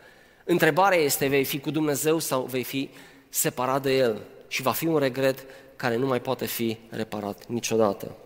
Întrebarea 0.44 0.98
este, 0.98 1.26
vei 1.26 1.44
fi 1.44 1.60
cu 1.60 1.70
Dumnezeu 1.70 2.18
sau 2.18 2.42
vei 2.42 2.64
fi 2.64 2.90
separat 3.28 3.82
de 3.82 3.96
El? 3.96 4.22
Și 4.48 4.62
va 4.62 4.72
fi 4.72 4.86
un 4.86 4.98
regret 4.98 5.44
care 5.76 5.96
nu 5.96 6.06
mai 6.06 6.20
poate 6.20 6.46
fi 6.46 6.78
reparat 6.90 7.46
niciodată. 7.46 8.16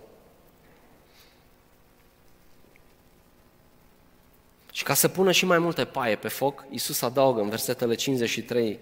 Și 4.75 4.83
ca 4.83 4.95
să 4.95 5.09
pună 5.09 5.33
și 5.33 5.47
mai 5.47 5.59
multe 5.59 5.85
paie 5.85 6.17
pe 6.17 6.29
foc, 6.29 6.65
Iisus 6.71 7.03
adaugă 7.03 7.41
în 7.41 7.49
versetele 7.49 7.95
53 7.95 8.79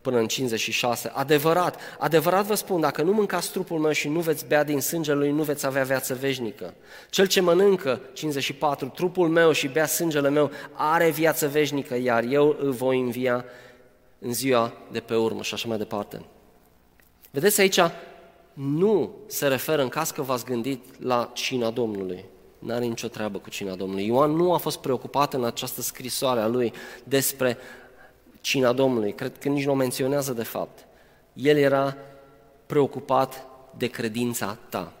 până 0.00 0.18
în 0.18 0.26
56. 0.26 1.10
Adevărat, 1.14 1.80
adevărat 1.98 2.44
vă 2.44 2.54
spun, 2.54 2.80
dacă 2.80 3.02
nu 3.02 3.12
mâncați 3.12 3.50
trupul 3.50 3.78
meu 3.78 3.92
și 3.92 4.08
nu 4.08 4.20
veți 4.20 4.46
bea 4.46 4.64
din 4.64 4.80
sângele 4.80 5.18
lui, 5.18 5.30
nu 5.30 5.42
veți 5.42 5.66
avea 5.66 5.82
viață 5.82 6.14
veșnică. 6.14 6.74
Cel 7.10 7.26
ce 7.26 7.40
mănâncă, 7.40 8.00
54, 8.12 8.88
trupul 8.88 9.28
meu 9.28 9.52
și 9.52 9.68
bea 9.68 9.86
sângele 9.86 10.30
meu, 10.30 10.50
are 10.72 11.10
viață 11.10 11.48
veșnică, 11.48 11.96
iar 11.96 12.24
eu 12.24 12.56
îl 12.60 12.70
voi 12.70 13.00
învia 13.00 13.44
în 14.18 14.32
ziua 14.32 14.72
de 14.92 15.00
pe 15.00 15.14
urmă 15.14 15.42
și 15.42 15.54
așa 15.54 15.68
mai 15.68 15.78
departe. 15.78 16.24
Vedeți 17.30 17.60
aici, 17.60 17.80
nu 18.52 19.14
se 19.26 19.46
referă 19.46 19.82
în 19.82 19.88
caz 19.88 20.10
că 20.10 20.22
v-ați 20.22 20.44
gândit 20.44 21.02
la 21.02 21.30
cina 21.34 21.70
Domnului. 21.70 22.24
N-are 22.60 22.84
nicio 22.84 23.08
treabă 23.08 23.38
cu 23.38 23.50
cina 23.50 23.74
Domnului. 23.74 24.06
Ioan 24.06 24.30
nu 24.30 24.52
a 24.52 24.56
fost 24.56 24.78
preocupat 24.78 25.34
în 25.34 25.44
această 25.44 25.80
scrisoare 25.80 26.40
a 26.40 26.46
lui 26.46 26.72
despre 27.04 27.58
cina 28.40 28.72
Domnului. 28.72 29.14
Cred 29.14 29.38
că 29.38 29.48
nici 29.48 29.64
nu 29.64 29.72
o 29.72 29.74
menționează 29.74 30.32
de 30.32 30.42
fapt. 30.42 30.86
El 31.32 31.56
era 31.56 31.96
preocupat 32.66 33.46
de 33.76 33.86
credința 33.86 34.58
ta. 34.68 34.92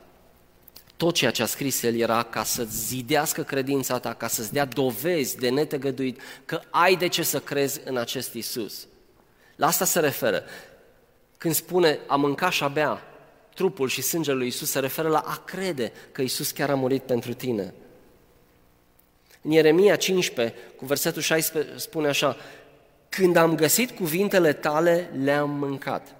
Tot 0.96 1.14
ceea 1.14 1.30
ce 1.30 1.42
a 1.42 1.46
scris 1.46 1.82
el 1.82 1.96
era 1.96 2.22
ca 2.22 2.44
să-ți 2.44 2.86
zidească 2.86 3.42
credința 3.42 3.98
ta, 3.98 4.14
ca 4.14 4.28
să-ți 4.28 4.52
dea 4.52 4.64
dovezi 4.64 5.36
de 5.36 5.48
netegăduit 5.48 6.20
că 6.44 6.60
ai 6.70 6.96
de 6.96 7.08
ce 7.08 7.22
să 7.22 7.40
crezi 7.40 7.80
în 7.84 7.96
acest 7.96 8.34
Isus. 8.34 8.86
La 9.56 9.66
asta 9.66 9.84
se 9.84 10.00
referă. 10.00 10.42
Când 11.36 11.54
spune 11.54 11.98
a 12.06 12.16
mânca 12.16 12.50
și 12.50 12.62
a 12.62 12.68
bea 12.68 13.09
trupul 13.60 13.88
și 13.88 14.02
sângele 14.02 14.36
lui 14.36 14.46
Isus, 14.46 14.70
se 14.70 14.78
referă 14.78 15.08
la 15.08 15.18
a 15.18 15.42
crede 15.44 15.92
că 16.12 16.22
Isus 16.22 16.50
chiar 16.50 16.70
a 16.70 16.74
murit 16.74 17.02
pentru 17.02 17.32
tine. 17.32 17.74
În 19.42 19.50
Ieremia 19.50 19.96
15, 19.96 20.56
cu 20.76 20.84
versetul 20.84 21.22
16, 21.22 21.76
spune 21.76 22.08
așa, 22.08 22.36
când 23.08 23.36
am 23.36 23.54
găsit 23.54 23.90
cuvintele 23.90 24.52
tale, 24.52 25.10
le-am 25.22 25.50
mâncat. 25.50 26.14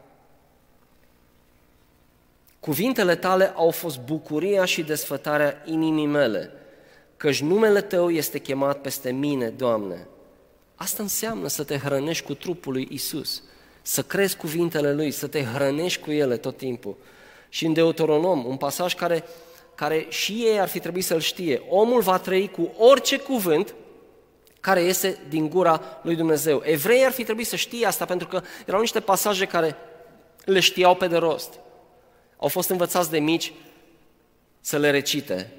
Cuvintele 2.60 3.16
tale 3.16 3.52
au 3.54 3.70
fost 3.70 4.00
bucuria 4.00 4.64
și 4.64 4.82
desfătarea 4.82 5.62
inimii 5.64 6.06
mele, 6.06 6.50
căci 7.16 7.40
numele 7.40 7.80
Tău 7.80 8.10
este 8.10 8.38
chemat 8.38 8.80
peste 8.80 9.12
mine, 9.12 9.48
Doamne. 9.48 10.06
Asta 10.74 11.02
înseamnă 11.02 11.48
să 11.48 11.64
te 11.64 11.76
hrănești 11.76 12.24
cu 12.24 12.34
trupul 12.34 12.72
lui 12.72 12.88
Isus, 12.90 13.42
să 13.82 14.02
crezi 14.02 14.36
cuvintele 14.36 14.94
Lui, 14.94 15.10
să 15.10 15.26
te 15.26 15.44
hrănești 15.44 16.02
cu 16.02 16.10
ele 16.10 16.36
tot 16.36 16.56
timpul. 16.56 16.96
Și 17.50 17.66
în 17.66 17.72
Deuteronom, 17.72 18.44
un 18.44 18.56
pasaj 18.56 18.94
care, 18.94 19.24
care 19.74 20.06
și 20.08 20.32
ei 20.32 20.60
ar 20.60 20.68
fi 20.68 20.78
trebuit 20.78 21.04
să-l 21.04 21.20
știe, 21.20 21.62
omul 21.68 22.00
va 22.00 22.18
trăi 22.18 22.50
cu 22.50 22.72
orice 22.78 23.18
cuvânt 23.18 23.74
care 24.60 24.82
iese 24.82 25.18
din 25.28 25.48
gura 25.48 26.00
lui 26.02 26.16
Dumnezeu. 26.16 26.62
Evreii 26.64 27.04
ar 27.04 27.12
fi 27.12 27.24
trebuit 27.24 27.46
să 27.46 27.56
știe 27.56 27.86
asta 27.86 28.04
pentru 28.04 28.28
că 28.28 28.42
erau 28.66 28.80
niște 28.80 29.00
pasaje 29.00 29.46
care 29.46 29.76
le 30.44 30.60
știau 30.60 30.94
pe 30.94 31.06
de 31.06 31.16
rost. 31.16 31.58
Au 32.36 32.48
fost 32.48 32.68
învățați 32.68 33.10
de 33.10 33.18
mici 33.18 33.52
să 34.60 34.78
le 34.78 34.90
recite. 34.90 35.52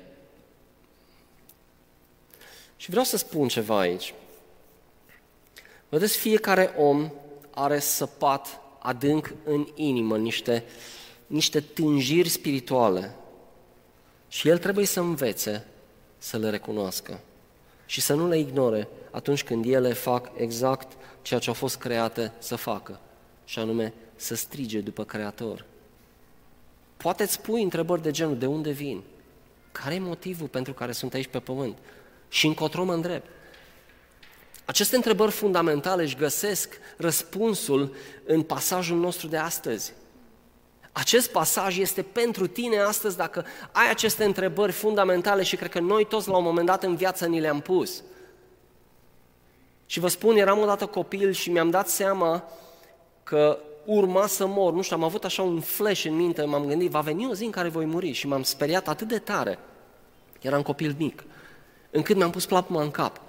Și 2.76 2.90
vreau 2.90 3.06
să 3.06 3.18
spun 3.18 3.48
ceva 3.48 3.80
aici. 3.80 4.14
Vedeți, 5.90 6.18
fiecare 6.18 6.74
om 6.78 7.12
are 7.50 7.80
săpat 7.80 8.62
adânc 8.80 9.34
în 9.44 9.68
inimă 9.76 10.18
niște, 10.18 10.64
niște 11.32 11.60
tânjiri 11.60 12.30
spirituale 12.30 13.16
și 14.28 14.48
el 14.48 14.58
trebuie 14.58 14.86
să 14.86 15.00
învețe 15.00 15.66
să 16.18 16.38
le 16.38 16.50
recunoască 16.50 17.20
și 17.86 18.02
să 18.02 18.14
nu 18.14 18.28
le 18.28 18.40
ignore 18.40 18.88
atunci 19.12 19.44
când 19.44 19.66
ele 19.66 19.94
fac 19.94 20.32
exact 20.36 20.92
ceea 21.22 21.40
ce 21.40 21.48
au 21.48 21.54
fost 21.54 21.78
create 21.78 22.32
să 22.38 22.56
facă, 22.56 23.00
și 23.46 23.60
anume 23.60 23.94
să 24.16 24.36
strige 24.36 24.80
după 24.80 25.04
Creator. 25.04 25.66
Poate 26.98 27.24
îți 27.24 27.42
pui 27.42 27.64
întrebări 27.64 28.02
de 28.02 28.12
genul, 28.12 28.38
de 28.38 28.46
unde 28.46 28.72
vin? 28.72 29.02
Care 29.72 29.96
e 29.96 30.00
motivul 30.00 30.48
pentru 30.48 30.74
care 30.74 30.92
sunt 30.92 31.14
aici 31.14 31.28
pe 31.28 31.40
pământ? 31.40 31.78
Și 32.30 32.48
încotro 32.48 32.84
mă 32.84 32.94
îndrept. 32.94 33.30
Aceste 34.66 34.96
întrebări 34.96 35.32
fundamentale 35.32 36.04
își 36.04 36.16
găsesc 36.16 36.78
răspunsul 36.98 37.96
în 38.26 38.42
pasajul 38.42 38.98
nostru 38.98 39.28
de 39.28 39.38
astăzi. 39.38 39.94
Acest 40.92 41.32
pasaj 41.32 41.78
este 41.78 42.02
pentru 42.02 42.48
tine 42.48 42.80
astăzi 42.80 43.18
dacă 43.18 43.46
ai 43.72 43.90
aceste 43.90 44.24
întrebări 44.24 44.72
fundamentale 44.72 45.44
și 45.44 45.56
cred 45.56 45.70
că 45.70 45.80
noi 45.80 46.06
toți 46.06 46.30
la 46.30 46.38
un 46.38 46.44
moment 46.44 46.66
dat 46.66 46.84
în 46.84 46.96
viață 46.96 47.26
ni 47.26 47.40
le-am 47.40 47.60
pus. 47.60 48.04
Și 49.86 50.00
vă 50.00 50.08
spun, 50.08 50.36
eram 50.38 50.60
odată 50.60 50.86
copil 50.86 51.32
și 51.32 51.52
mi-am 51.52 51.70
dat 51.70 51.90
seama 51.90 52.44
că 53.24 53.60
urma 53.86 54.28
să 54.28 54.46
mor. 54.46 54.74
Nu 54.74 54.82
știu, 54.82 54.96
am 54.96 55.04
avut 55.04 55.24
așa 55.24 55.42
un 55.42 55.60
flash 55.60 56.06
în 56.06 56.16
minte, 56.16 56.44
m-am 56.44 56.66
gândit, 56.66 56.90
va 56.90 57.00
veni 57.00 57.28
o 57.28 57.34
zi 57.34 57.44
în 57.44 57.52
care 57.52 57.68
voi 57.68 57.86
muri 57.86 58.12
și 58.12 58.28
m-am 58.28 58.44
speriat 58.44 58.88
atât 58.88 59.08
de 59.08 59.20
tare. 59.20 59.60
Eram 60.42 60.62
copil 60.62 60.96
mic, 60.98 61.24
încât 61.92 62.16
mi-am 62.16 62.30
pus 62.30 62.46
plapuma 62.46 62.82
în 62.82 62.92
cap. 62.92 63.22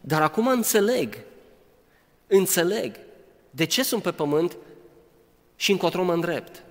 Dar 0.00 0.22
acum 0.22 0.46
înțeleg, 0.46 1.18
înțeleg 2.26 2.96
de 3.50 3.64
ce 3.64 3.82
sunt 3.82 4.02
pe 4.02 4.12
pământ 4.12 4.56
și 5.62 5.70
încotro 5.70 6.02
mă 6.02 6.12
îndrept. 6.12 6.62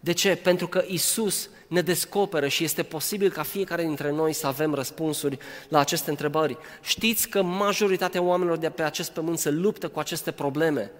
De 0.00 0.12
ce? 0.12 0.36
Pentru 0.36 0.68
că 0.68 0.84
Isus 0.86 1.48
ne 1.66 1.80
descoperă 1.80 2.48
și 2.48 2.64
este 2.64 2.82
posibil 2.82 3.30
ca 3.30 3.42
fiecare 3.42 3.82
dintre 3.82 4.10
noi 4.10 4.32
să 4.32 4.46
avem 4.46 4.74
răspunsuri 4.74 5.38
la 5.68 5.78
aceste 5.78 6.10
întrebări. 6.10 6.56
Știți 6.82 7.28
că 7.28 7.42
majoritatea 7.42 8.22
oamenilor 8.22 8.58
de 8.58 8.70
pe 8.70 8.82
acest 8.82 9.10
pământ 9.10 9.38
se 9.38 9.50
luptă 9.50 9.88
cu 9.88 9.98
aceste 9.98 10.30
probleme. 10.30 10.90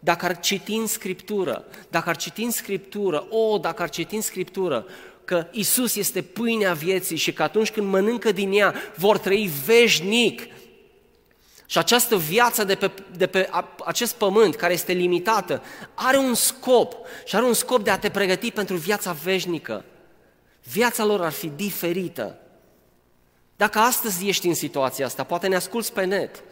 Dacă 0.00 0.24
ar 0.24 0.40
citi 0.40 0.74
în 0.74 0.86
Scriptură, 0.86 1.64
dacă 1.90 2.08
ar 2.08 2.16
citi 2.16 2.42
în 2.42 2.50
Scriptură, 2.50 3.26
o, 3.30 3.38
oh, 3.38 3.60
dacă 3.60 3.82
ar 3.82 3.90
citi 3.90 4.14
în 4.14 4.20
Scriptură, 4.20 4.86
că 5.24 5.46
Isus 5.50 5.96
este 5.96 6.22
pâinea 6.22 6.72
vieții 6.72 7.16
și 7.16 7.32
că 7.32 7.42
atunci 7.42 7.70
când 7.70 7.90
mănâncă 7.90 8.32
din 8.32 8.52
ea 8.52 8.74
vor 8.96 9.18
trăi 9.18 9.50
veșnic, 9.66 10.42
și 11.66 11.78
această 11.78 12.16
viață 12.16 12.64
de 12.64 12.74
pe, 12.74 12.90
de 13.16 13.26
pe 13.26 13.50
acest 13.84 14.14
pământ, 14.14 14.54
care 14.54 14.72
este 14.72 14.92
limitată, 14.92 15.62
are 15.94 16.16
un 16.16 16.34
scop 16.34 16.94
și 17.24 17.36
are 17.36 17.44
un 17.44 17.54
scop 17.54 17.82
de 17.82 17.90
a 17.90 17.98
te 17.98 18.10
pregăti 18.10 18.50
pentru 18.50 18.76
viața 18.76 19.12
veșnică. 19.12 19.84
Viața 20.62 21.04
lor 21.04 21.22
ar 21.22 21.32
fi 21.32 21.46
diferită. 21.46 22.38
Dacă 23.56 23.78
astăzi 23.78 24.28
ești 24.28 24.46
în 24.46 24.54
situația 24.54 25.06
asta, 25.06 25.24
poate 25.24 25.46
ne 25.46 25.56
asculți 25.56 25.92
pe 25.92 26.04
net, 26.04 26.42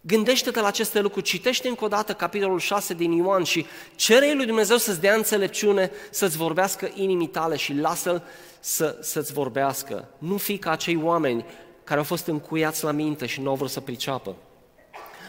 gândește-te 0.00 0.60
la 0.60 0.66
aceste 0.66 1.00
lucruri, 1.00 1.24
citește 1.24 1.68
încă 1.68 1.84
o 1.84 1.88
dată 1.88 2.12
capitolul 2.12 2.58
6 2.58 2.94
din 2.94 3.12
Ioan 3.12 3.42
și 3.42 3.66
cere 3.94 4.32
lui 4.32 4.46
Dumnezeu 4.46 4.76
să-ți 4.76 5.00
dea 5.00 5.14
înțelepciune, 5.14 5.90
să-ți 6.10 6.36
vorbească 6.36 6.90
inimii 6.94 7.26
tale 7.26 7.56
și 7.56 7.74
lasă-L 7.74 8.22
să, 8.60 8.98
să-ți 9.00 9.32
vorbească. 9.32 10.08
Nu 10.18 10.36
fi 10.36 10.58
ca 10.58 10.70
acei 10.70 11.00
oameni 11.02 11.44
care 11.86 11.98
au 11.98 12.04
fost 12.04 12.26
încuiați 12.26 12.84
la 12.84 12.90
minte 12.90 13.26
și 13.26 13.40
nu 13.40 13.48
au 13.48 13.56
vrut 13.56 13.70
să 13.70 13.80
priceapă. 13.80 14.36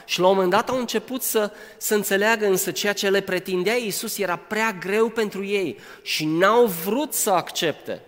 Și 0.05 0.19
la 0.19 0.27
un 0.27 0.33
moment 0.33 0.51
dat 0.51 0.69
au 0.69 0.77
început 0.77 1.21
să, 1.21 1.51
să 1.77 1.95
înțeleagă 1.95 2.45
însă 2.45 2.71
ceea 2.71 2.93
ce 2.93 3.09
le 3.09 3.21
pretindea 3.21 3.75
Iisus 3.75 4.17
era 4.17 4.35
prea 4.35 4.71
greu 4.71 5.09
pentru 5.09 5.45
ei 5.45 5.77
și 6.01 6.25
n-au 6.25 6.65
vrut 6.65 7.13
să 7.13 7.29
accepte. 7.29 8.01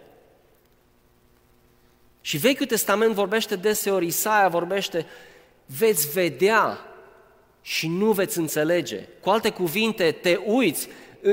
Și 2.21 2.38
Vechiul 2.38 2.65
Testament 2.65 3.13
vorbește 3.13 3.55
deseori, 3.55 4.05
Isaia 4.05 4.47
vorbește, 4.47 5.05
veți 5.65 6.09
vedea 6.12 6.79
și 7.62 7.88
nu 7.88 8.12
veți 8.12 8.38
înțelege. 8.38 9.07
Cu 9.21 9.29
alte 9.29 9.49
cuvinte, 9.49 10.12
te 10.12 10.39
uiți, 10.45 10.88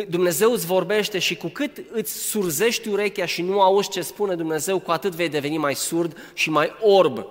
Dumnezeu 0.08 0.52
îți 0.52 0.66
vorbește 0.66 1.18
și 1.18 1.36
cu 1.36 1.48
cât 1.48 1.84
îți 1.90 2.12
surzești 2.12 2.88
urechea 2.88 3.26
și 3.26 3.42
nu 3.42 3.60
auzi 3.60 3.88
ce 3.88 4.00
spune 4.00 4.34
Dumnezeu, 4.34 4.78
cu 4.78 4.90
atât 4.90 5.14
vei 5.14 5.28
deveni 5.28 5.58
mai 5.58 5.74
surd 5.74 6.16
și 6.34 6.50
mai 6.50 6.72
orb. 6.80 7.26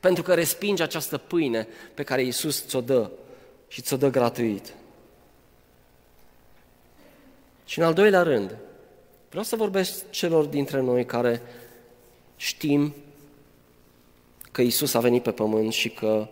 Pentru 0.00 0.22
că 0.22 0.34
respingi 0.34 0.82
această 0.82 1.18
pâine 1.18 1.68
pe 1.94 2.02
care 2.02 2.22
Iisus 2.22 2.66
ți-o 2.66 2.80
dă 2.80 3.10
și 3.68 3.82
ți-o 3.82 3.96
dă 3.96 4.10
gratuit. 4.10 4.74
Și 7.64 7.78
în 7.78 7.84
al 7.84 7.94
doilea 7.94 8.22
rând, 8.22 8.56
vreau 9.28 9.44
să 9.44 9.56
vorbesc 9.56 10.10
celor 10.10 10.44
dintre 10.44 10.80
noi 10.80 11.06
care 11.06 11.42
știm 12.36 12.94
că 14.52 14.62
Isus 14.62 14.94
a 14.94 15.00
venit 15.00 15.22
pe 15.22 15.32
pământ 15.32 15.72
și 15.72 15.88
că 15.88 16.28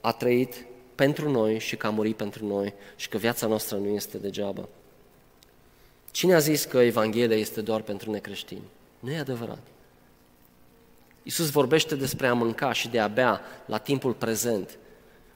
a 0.00 0.12
trăit 0.12 0.64
pentru 0.98 1.30
noi 1.30 1.58
și 1.58 1.76
că 1.76 1.86
a 1.86 1.90
murit 1.90 2.16
pentru 2.16 2.46
noi 2.46 2.74
și 2.96 3.08
că 3.08 3.16
viața 3.16 3.46
noastră 3.46 3.76
nu 3.76 3.88
este 3.88 4.18
degeaba. 4.18 4.68
Cine 6.10 6.34
a 6.34 6.38
zis 6.38 6.64
că 6.64 6.78
Evanghelia 6.78 7.36
este 7.36 7.60
doar 7.60 7.80
pentru 7.80 8.10
necreștini? 8.10 8.62
Nu 8.98 9.10
e 9.10 9.18
adevărat. 9.18 9.58
Iisus 11.22 11.50
vorbește 11.50 11.94
despre 11.94 12.26
a 12.26 12.32
mânca 12.32 12.72
și 12.72 12.88
de 12.88 12.98
a 12.98 13.08
bea 13.08 13.40
la 13.66 13.78
timpul 13.78 14.12
prezent. 14.12 14.78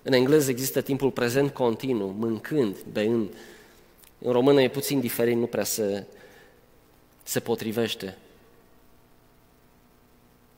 În 0.02 0.12
engleză 0.12 0.50
există 0.50 0.80
timpul 0.80 1.10
prezent 1.10 1.50
continuu, 1.50 2.08
mâncând, 2.08 2.76
beând. 2.92 3.32
În 4.18 4.32
română 4.32 4.62
e 4.62 4.68
puțin 4.68 5.00
diferit, 5.00 5.36
nu 5.36 5.46
prea 5.46 5.64
se, 5.64 6.06
se 7.22 7.40
potrivește. 7.40 8.16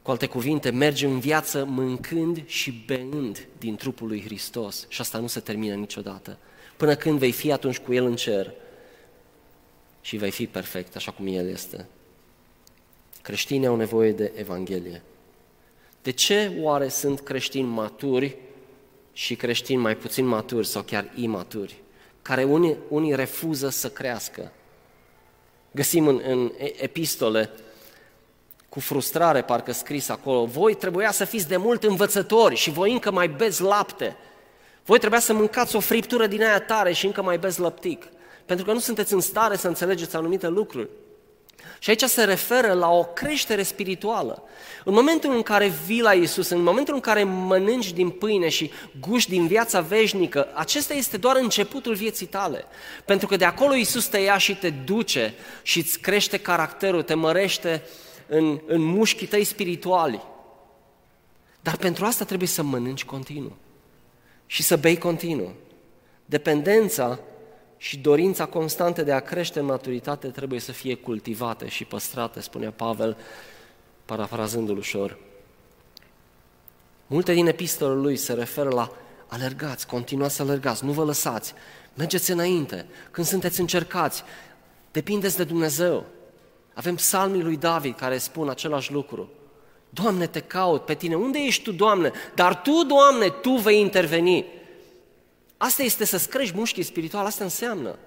Cu 0.05 0.11
alte 0.11 0.27
cuvinte, 0.27 0.71
mergi 0.71 1.05
în 1.05 1.19
viață 1.19 1.65
mâncând 1.65 2.47
și 2.47 2.85
beând 2.87 3.47
din 3.59 3.77
trupul 3.77 4.07
lui 4.07 4.23
Hristos 4.23 4.87
și 4.89 5.01
asta 5.01 5.19
nu 5.19 5.27
se 5.27 5.41
termină 5.41 5.75
niciodată. 5.75 6.39
Până 6.77 6.95
când 6.95 7.19
vei 7.19 7.33
fi 7.33 7.53
atunci 7.53 7.79
cu 7.79 7.93
El 7.93 8.05
în 8.05 8.17
cer 8.17 8.53
și 10.01 10.17
vei 10.17 10.31
fi 10.31 10.47
perfect, 10.47 10.97
așa 10.97 11.11
cum 11.11 11.27
El 11.27 11.49
este. 11.49 11.87
Creștinii 13.23 13.67
au 13.67 13.77
nevoie 13.77 14.13
de 14.13 14.33
Evanghelie. 14.35 15.03
De 16.03 16.11
ce 16.11 16.53
oare 16.61 16.89
sunt 16.89 17.21
creștini 17.21 17.69
maturi 17.69 18.37
și 19.13 19.37
creștini 19.37 19.81
mai 19.81 19.97
puțin 19.97 20.27
maturi 20.27 20.67
sau 20.67 20.83
chiar 20.83 21.13
imaturi, 21.15 21.75
care 22.23 22.45
unii, 22.45 22.77
unii 22.89 23.15
refuză 23.15 23.69
să 23.69 23.91
crească? 23.91 24.53
Găsim 25.71 26.07
în, 26.07 26.21
în 26.27 26.53
epistole 26.77 27.51
cu 28.75 28.81
frustrare, 28.81 29.43
parcă 29.43 29.73
scris 29.73 30.09
acolo, 30.09 30.45
voi 30.45 30.75
trebuia 30.75 31.11
să 31.11 31.25
fiți 31.25 31.49
de 31.49 31.57
mult 31.57 31.85
învățători 31.85 32.55
și 32.55 32.71
voi 32.71 32.93
încă 32.93 33.11
mai 33.11 33.29
beți 33.29 33.63
lapte. 33.63 34.17
Voi 34.85 34.99
trebuia 34.99 35.21
să 35.21 35.33
mâncați 35.33 35.77
o 35.77 35.81
friptură 35.81 36.27
din 36.27 36.43
aia 36.43 36.61
tare 36.61 36.93
și 36.93 37.07
încă 37.07 37.23
mai 37.23 37.39
beți 37.39 37.61
lăptic, 37.61 38.07
pentru 38.47 38.65
că 38.65 38.73
nu 38.73 38.79
sunteți 38.79 39.13
în 39.13 39.21
stare 39.21 39.57
să 39.57 39.69
înțelegeți 39.69 40.17
anumite 40.17 40.49
lucruri. 40.49 40.89
Și 41.79 41.91
aici 41.91 42.03
se 42.03 42.25
referă 42.25 42.73
la 42.73 42.91
o 42.91 43.05
creștere 43.05 43.63
spirituală. 43.63 44.43
În 44.85 44.95
momentul 44.95 45.35
în 45.35 45.43
care 45.43 45.73
vii 45.87 46.03
la 46.03 46.13
Isus, 46.13 46.49
în 46.49 46.63
momentul 46.63 46.95
în 46.95 47.01
care 47.01 47.25
mănânci 47.25 47.93
din 47.93 48.11
pâine 48.11 48.49
și 48.49 48.71
guși 49.01 49.29
din 49.29 49.47
viața 49.47 49.81
veșnică, 49.81 50.49
acesta 50.55 50.95
este 50.95 51.17
doar 51.17 51.37
începutul 51.37 51.95
vieții 51.95 52.27
tale. 52.27 52.65
Pentru 53.05 53.27
că 53.27 53.37
de 53.37 53.45
acolo 53.45 53.75
Isus 53.75 54.07
te 54.07 54.19
ia 54.19 54.39
și 54.39 54.57
te 54.57 54.71
duce 54.71 55.35
și 55.63 55.79
îți 55.79 55.99
crește 55.99 56.39
caracterul, 56.39 57.03
te 57.03 57.15
mărește 57.15 57.83
în, 58.27 58.61
în 58.67 58.81
mușchii 58.83 59.27
tăi 59.27 59.45
spirituali. 59.45 60.23
Dar 61.61 61.77
pentru 61.77 62.05
asta 62.05 62.25
trebuie 62.25 62.49
să 62.49 62.63
mănânci 62.63 63.05
continuu 63.05 63.57
și 64.47 64.63
să 64.63 64.77
bei 64.77 64.99
continuu. 64.99 65.53
Dependența 66.25 67.19
și 67.77 67.99
dorința 67.99 68.47
constantă 68.47 69.03
de 69.03 69.13
a 69.13 69.21
crește 69.21 69.59
în 69.59 69.65
maturitate 69.65 70.29
trebuie 70.29 70.61
să 70.61 70.73
fie 70.73 70.95
cultivate 70.95 71.69
și 71.69 71.85
păstrate, 71.85 72.41
spunea 72.41 72.71
Pavel, 72.71 73.17
parafrazându-l 74.05 74.77
ușor. 74.77 75.19
Multe 77.07 77.33
din 77.33 77.47
epistolele 77.47 78.01
lui 78.01 78.17
se 78.17 78.33
referă 78.33 78.69
la 78.69 78.93
alergați, 79.27 79.87
continuați 79.87 80.35
să 80.35 80.43
alergați, 80.43 80.85
nu 80.85 80.93
vă 80.93 81.05
lăsați, 81.05 81.55
mergeți 81.95 82.31
înainte, 82.31 82.87
când 83.11 83.27
sunteți 83.27 83.61
încercați, 83.61 84.23
depindeți 84.91 85.37
de 85.37 85.45
Dumnezeu. 85.45 86.07
Avem 86.75 86.95
psalmii 86.95 87.43
lui 87.43 87.57
David 87.57 87.97
care 87.97 88.19
spun 88.19 88.49
același 88.49 88.93
lucru. 88.93 89.29
Doamne, 89.91 90.27
te 90.27 90.41
caut 90.41 90.85
pe 90.85 90.95
tine. 90.95 91.15
Unde 91.15 91.39
ești 91.39 91.63
tu, 91.63 91.73
Doamne? 91.73 92.13
Dar 92.35 92.61
tu, 92.61 92.85
Doamne, 92.85 93.29
tu 93.29 93.51
vei 93.51 93.81
interveni. 93.81 94.45
Asta 95.57 95.83
este 95.83 96.05
să-ți 96.05 96.29
crești 96.29 96.57
mușchii 96.57 96.83
spiritual, 96.83 97.27
asta 97.27 97.45
înseamnă. 97.45 97.99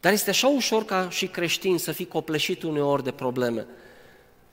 Dar 0.00 0.12
este 0.12 0.30
așa 0.30 0.46
ușor 0.46 0.84
ca 0.84 1.08
și 1.10 1.26
creștin 1.26 1.78
să 1.78 1.92
fii 1.92 2.06
copleșit 2.06 2.62
uneori 2.62 3.04
de 3.04 3.10
probleme. 3.10 3.66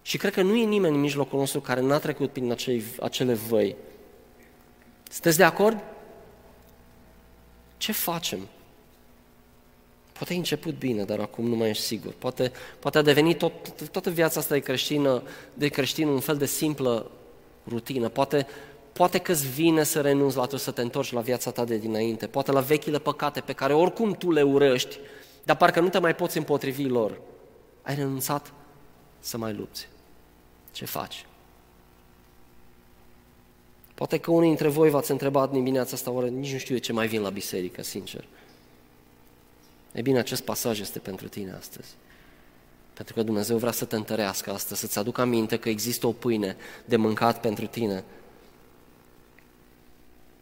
Și 0.02 0.18
cred 0.18 0.34
că 0.34 0.42
nu 0.42 0.56
e 0.56 0.64
nimeni 0.64 0.96
în 0.96 1.02
mijlocul 1.02 1.40
nostru 1.40 1.62
care 1.62 1.82
n-a 1.82 1.98
trecut 1.98 2.32
prin 2.32 2.52
acei, 2.52 2.84
acele 3.02 3.34
văi. 3.34 3.76
Sunteți 5.10 5.38
de 5.38 5.44
acord? 5.44 5.84
Ce 7.78 7.92
facem? 7.92 8.48
Poate 10.18 10.32
ai 10.32 10.38
început 10.38 10.78
bine, 10.78 11.04
dar 11.04 11.20
acum 11.20 11.48
nu 11.48 11.56
mai 11.56 11.70
ești 11.70 11.84
sigur. 11.84 12.14
Poate, 12.18 12.52
poate 12.80 12.98
a 12.98 13.02
devenit 13.02 13.38
tot, 13.38 13.90
toată 13.92 14.10
viața 14.10 14.40
asta 14.40 14.54
de 14.54 14.60
creștină, 14.60 15.24
de 15.54 15.68
creștin 15.68 16.08
un 16.08 16.20
fel 16.20 16.38
de 16.38 16.46
simplă 16.46 17.12
rutină. 17.68 18.10
Poate, 18.10 18.48
poate 18.94 19.18
că 19.18 19.32
îți 19.32 19.50
vine 19.50 19.84
să 19.84 20.02
renunți 20.02 20.36
la 20.36 20.46
tot, 20.46 20.60
să 20.60 20.72
te 20.72 20.82
întorci 20.82 21.12
la 21.12 21.22
viața 21.22 21.52
ta 21.52 21.66
de 21.66 21.78
dinainte. 21.78 22.28
Poate 22.28 22.52
la 22.52 22.60
vechile 22.60 23.00
păcate 23.00 23.40
pe 23.40 23.54
care 23.54 23.74
oricum 23.74 24.14
tu 24.14 24.32
le 24.32 24.42
urăști, 24.42 24.98
dar 25.44 25.58
parcă 25.58 25.80
nu 25.80 25.90
te 25.90 26.00
mai 26.00 26.16
poți 26.16 26.38
împotrivi 26.38 26.88
lor. 26.88 27.22
Ai 27.82 27.96
renunțat 27.96 28.54
să 29.20 29.38
mai 29.38 29.54
lupți. 29.54 29.88
Ce 30.72 30.86
faci? 30.86 31.26
Poate 33.94 34.18
că 34.18 34.32
unii 34.32 34.48
dintre 34.48 34.68
voi 34.68 34.90
v-ați 34.90 35.12
întrebat 35.12 35.52
dimineața 35.52 35.92
asta, 35.94 36.12
oare 36.12 36.30
nici 36.30 36.52
nu 36.52 36.58
știu 36.58 36.76
de 36.76 36.82
ce 36.82 36.94
mai 36.94 37.08
vin 37.08 37.22
la 37.22 37.30
biserică, 37.30 37.84
sincer. 37.84 38.24
E 39.92 40.02
bine, 40.02 40.20
acest 40.20 40.44
pasaj 40.44 40.80
este 40.80 41.00
pentru 41.00 41.28
tine 41.28 41.52
astăzi. 41.52 41.90
Pentru 42.94 43.14
că 43.14 43.24
Dumnezeu 43.24 43.58
vrea 43.58 43.72
să 43.72 43.86
te 43.86 43.96
întărească 43.96 44.52
astăzi, 44.52 44.80
să-ți 44.80 45.00
aducă 45.00 45.22
aminte 45.22 45.60
că 45.60 45.70
există 45.70 46.08
o 46.08 46.12
pâine 46.12 46.58
de 46.86 46.96
mâncat 46.96 47.40
pentru 47.42 47.68
tine. 47.68 48.04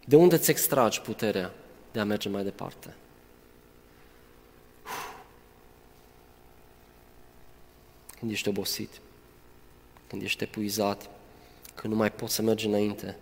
De 0.06 0.16
unde 0.16 0.36
îți 0.36 0.50
extragi 0.50 1.02
puterea 1.02 1.54
de 1.92 2.00
a 2.00 2.04
merge 2.04 2.30
mai 2.30 2.44
departe? 2.44 2.94
Când 8.20 8.32
ești 8.32 8.48
obosit, 8.48 8.90
când 10.08 10.22
ești 10.22 10.44
epuizat, 10.44 11.10
când 11.76 11.94
nu 11.94 12.00
mai 12.00 12.12
poți 12.12 12.34
să 12.34 12.42
mergi 12.42 12.66
înainte. 12.66 13.18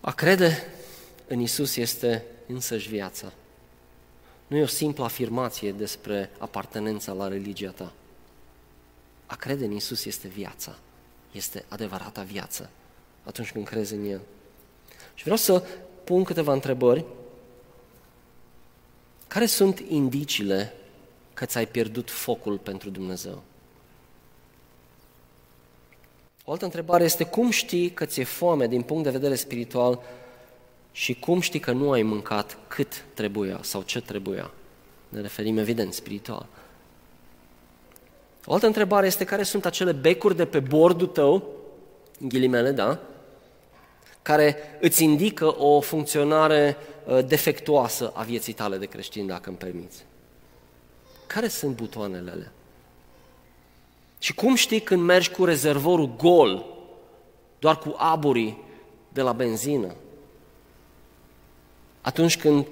A 0.00 0.12
crede 0.12 0.66
în 1.26 1.40
Isus 1.40 1.76
este 1.76 2.24
însăși 2.46 2.88
viața. 2.88 3.32
Nu 4.52 4.58
e 4.58 4.62
o 4.62 4.66
simplă 4.66 5.04
afirmație 5.04 5.72
despre 5.72 6.30
apartenența 6.38 7.12
la 7.12 7.28
religia 7.28 7.70
ta. 7.70 7.92
A 9.26 9.36
crede 9.36 9.64
în 9.64 9.72
Isus 9.72 10.04
este 10.04 10.28
viața, 10.28 10.78
este 11.30 11.64
adevărata 11.68 12.22
viață 12.22 12.70
atunci 13.24 13.52
când 13.52 13.66
crezi 13.66 13.94
în 13.94 14.04
El. 14.04 14.20
Și 15.14 15.22
vreau 15.22 15.36
să 15.36 15.64
pun 16.04 16.24
câteva 16.24 16.52
întrebări. 16.52 17.04
Care 19.28 19.46
sunt 19.46 19.78
indiciile 19.88 20.72
că 21.34 21.44
ți-ai 21.44 21.66
pierdut 21.66 22.10
focul 22.10 22.58
pentru 22.58 22.90
Dumnezeu? 22.90 23.42
O 26.44 26.50
altă 26.52 26.64
întrebare 26.64 27.04
este 27.04 27.24
cum 27.24 27.50
știi 27.50 27.90
că 27.90 28.04
ți-e 28.04 28.24
foame 28.24 28.66
din 28.66 28.82
punct 28.82 29.04
de 29.04 29.10
vedere 29.10 29.34
spiritual 29.34 30.00
și 30.92 31.14
cum 31.14 31.40
știi 31.40 31.60
că 31.60 31.72
nu 31.72 31.90
ai 31.90 32.02
mâncat 32.02 32.58
cât 32.68 33.04
trebuia 33.14 33.58
sau 33.62 33.82
ce 33.82 34.00
trebuia? 34.00 34.50
Ne 35.08 35.20
referim 35.20 35.58
evident 35.58 35.92
spiritual. 35.92 36.46
O 38.44 38.52
altă 38.52 38.66
întrebare 38.66 39.06
este 39.06 39.24
care 39.24 39.42
sunt 39.42 39.64
acele 39.64 39.92
becuri 39.92 40.36
de 40.36 40.44
pe 40.44 40.60
bordul 40.60 41.06
tău, 41.06 41.48
în 42.20 42.28
ghilimele, 42.28 42.70
da, 42.70 42.98
care 44.22 44.56
îți 44.80 45.02
indică 45.02 45.60
o 45.60 45.80
funcționare 45.80 46.76
uh, 47.04 47.24
defectuoasă 47.26 48.12
a 48.14 48.22
vieții 48.22 48.52
tale 48.52 48.76
de 48.76 48.86
creștin, 48.86 49.26
dacă 49.26 49.48
îmi 49.48 49.58
permiți. 49.58 50.04
Care 51.26 51.48
sunt 51.48 51.76
butoanele 51.76 52.30
alea? 52.30 52.52
Și 54.18 54.34
cum 54.34 54.54
știi 54.54 54.80
când 54.80 55.02
mergi 55.02 55.30
cu 55.30 55.44
rezervorul 55.44 56.16
gol, 56.16 56.64
doar 57.58 57.78
cu 57.78 57.94
aburii 57.96 58.62
de 59.08 59.22
la 59.22 59.32
benzină? 59.32 59.94
Atunci 62.02 62.38
când 62.38 62.66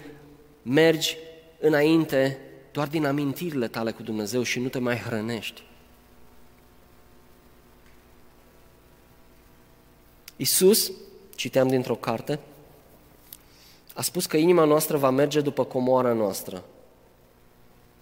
mergi 0.62 1.16
înainte 1.60 2.38
doar 2.72 2.88
din 2.88 3.06
amintirile 3.06 3.68
tale 3.68 3.90
cu 3.90 4.02
Dumnezeu 4.02 4.42
și 4.42 4.58
nu 4.60 4.68
te 4.68 4.78
mai 4.78 4.96
hrănești. 4.96 5.62
Isus, 10.36 10.92
citeam 11.34 11.68
dintr-o 11.68 11.94
carte, 11.94 12.38
a 13.94 14.02
spus 14.02 14.26
că 14.26 14.36
inima 14.36 14.64
noastră 14.64 14.96
va 14.96 15.10
merge 15.10 15.40
după 15.40 15.64
comoara 15.64 16.12
noastră, 16.12 16.64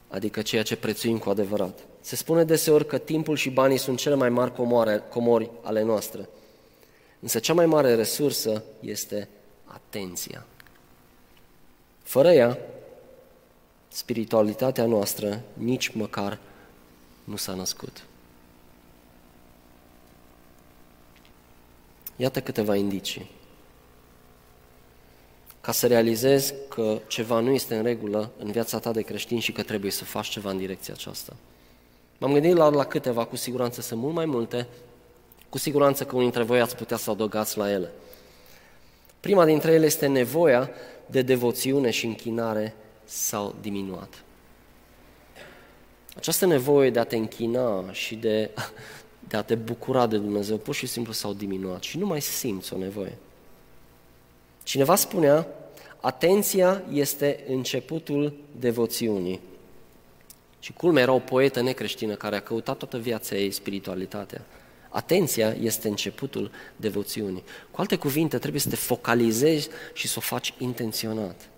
adică 0.09 0.43
ceea 0.43 0.63
ce 0.63 0.77
prețuim 0.77 1.19
cu 1.19 1.31
adevărat. 1.31 1.79
Se 2.01 2.17
spune 2.17 2.45
deseori 2.45 2.87
că 2.87 2.99
timpul 2.99 3.37
și 3.37 3.51
banii 3.51 3.79
sunt 3.79 3.99
cele 3.99 4.15
mai 4.15 4.29
mari 4.29 4.55
comoare, 4.55 5.03
comori 5.11 5.51
ale 5.63 5.83
noastre. 5.83 6.29
Însă 7.21 7.39
cea 7.39 7.55
mai 7.55 7.67
mare 7.67 7.95
resursă 7.95 8.63
este 8.81 9.29
atenția. 9.65 10.47
Fără 12.09 12.33
ea, 12.33 12.59
spiritualitatea 13.89 14.87
noastră 14.87 15.41
nici 15.53 15.89
măcar 15.89 16.39
nu 17.25 17.37
s-a 17.37 17.55
născut. 17.55 18.05
Iată 22.17 22.41
câteva 22.41 22.77
indicii. 22.77 23.31
Ca 25.61 25.73
să 25.73 25.87
realizezi 25.87 26.55
că 26.69 27.01
ceva 27.07 27.41
nu 27.41 27.51
este 27.51 27.77
în 27.77 27.83
regulă 27.83 28.31
în 28.39 28.51
viața 28.51 28.79
ta 28.79 28.93
de 28.93 29.03
creștin 29.03 29.41
și 29.41 29.53
că 29.53 29.63
trebuie 29.63 29.91
să 29.91 30.05
faci 30.05 30.29
ceva 30.29 30.51
în 30.51 30.59
direcția 30.59 30.95
aceasta. 30.95 31.37
M-am 32.19 32.33
gândit 32.33 32.57
la, 32.57 32.69
la 32.69 32.85
câteva, 32.85 33.25
cu 33.25 33.37
siguranță 33.37 33.81
sunt 33.81 34.01
mult 34.01 34.15
mai 34.15 34.27
multe, 34.27 34.67
cu 35.49 35.59
siguranță 35.59 36.05
că 36.05 36.11
unii 36.15 36.31
dintre 36.31 36.43
voi 36.43 36.61
ați 36.61 36.77
putea 36.77 36.97
să 36.97 37.11
adăugați 37.11 37.59
la 37.59 37.71
ele. 37.71 37.91
Prima 39.21 39.45
dintre 39.45 39.73
ele 39.73 39.87
este 39.87 40.07
nevoia 40.07 40.71
de 41.11 41.23
devoțiune 41.23 41.91
și 41.91 42.07
închinare 42.07 42.75
s-au 43.05 43.55
diminuat. 43.61 44.23
Această 46.17 46.47
nevoie 46.47 46.91
de 46.91 46.99
a 46.99 47.05
te 47.05 47.17
închina 47.17 47.93
și 47.93 48.15
de, 48.15 48.51
de 49.29 49.37
a 49.37 49.43
te 49.43 49.55
bucura 49.55 50.07
de 50.07 50.17
Dumnezeu 50.17 50.57
pur 50.57 50.75
și 50.75 50.87
simplu 50.87 51.13
s-au 51.13 51.33
diminuat 51.33 51.83
și 51.83 51.99
nu 51.99 52.07
mai 52.07 52.21
simți 52.21 52.73
o 52.73 52.79
nevoie. 52.79 53.19
Cineva 54.63 54.95
spunea, 54.95 55.47
atenția 56.01 56.83
este 56.93 57.45
începutul 57.49 58.37
devoțiunii. 58.59 59.41
Și 60.61 60.73
culmea 60.73 61.03
era 61.03 61.13
o 61.13 61.19
poetă 61.19 61.61
necreștină 61.61 62.15
care 62.15 62.37
a 62.37 62.41
căutat 62.41 62.77
toată 62.77 62.99
viața 62.99 63.37
ei 63.37 63.51
spiritualitatea. 63.51 64.45
Atenția 64.89 65.57
este 65.61 65.89
începutul 65.89 66.51
devoțiunii. 66.77 67.45
Cu 67.71 67.81
alte 67.81 67.97
cuvinte, 67.97 68.39
trebuie 68.39 68.61
să 68.61 68.69
te 68.69 68.77
focalizezi 68.77 69.69
și 69.93 70.09
să 70.09 70.15
o 70.19 70.21
faci 70.21 70.55
intenționat. 70.59 71.49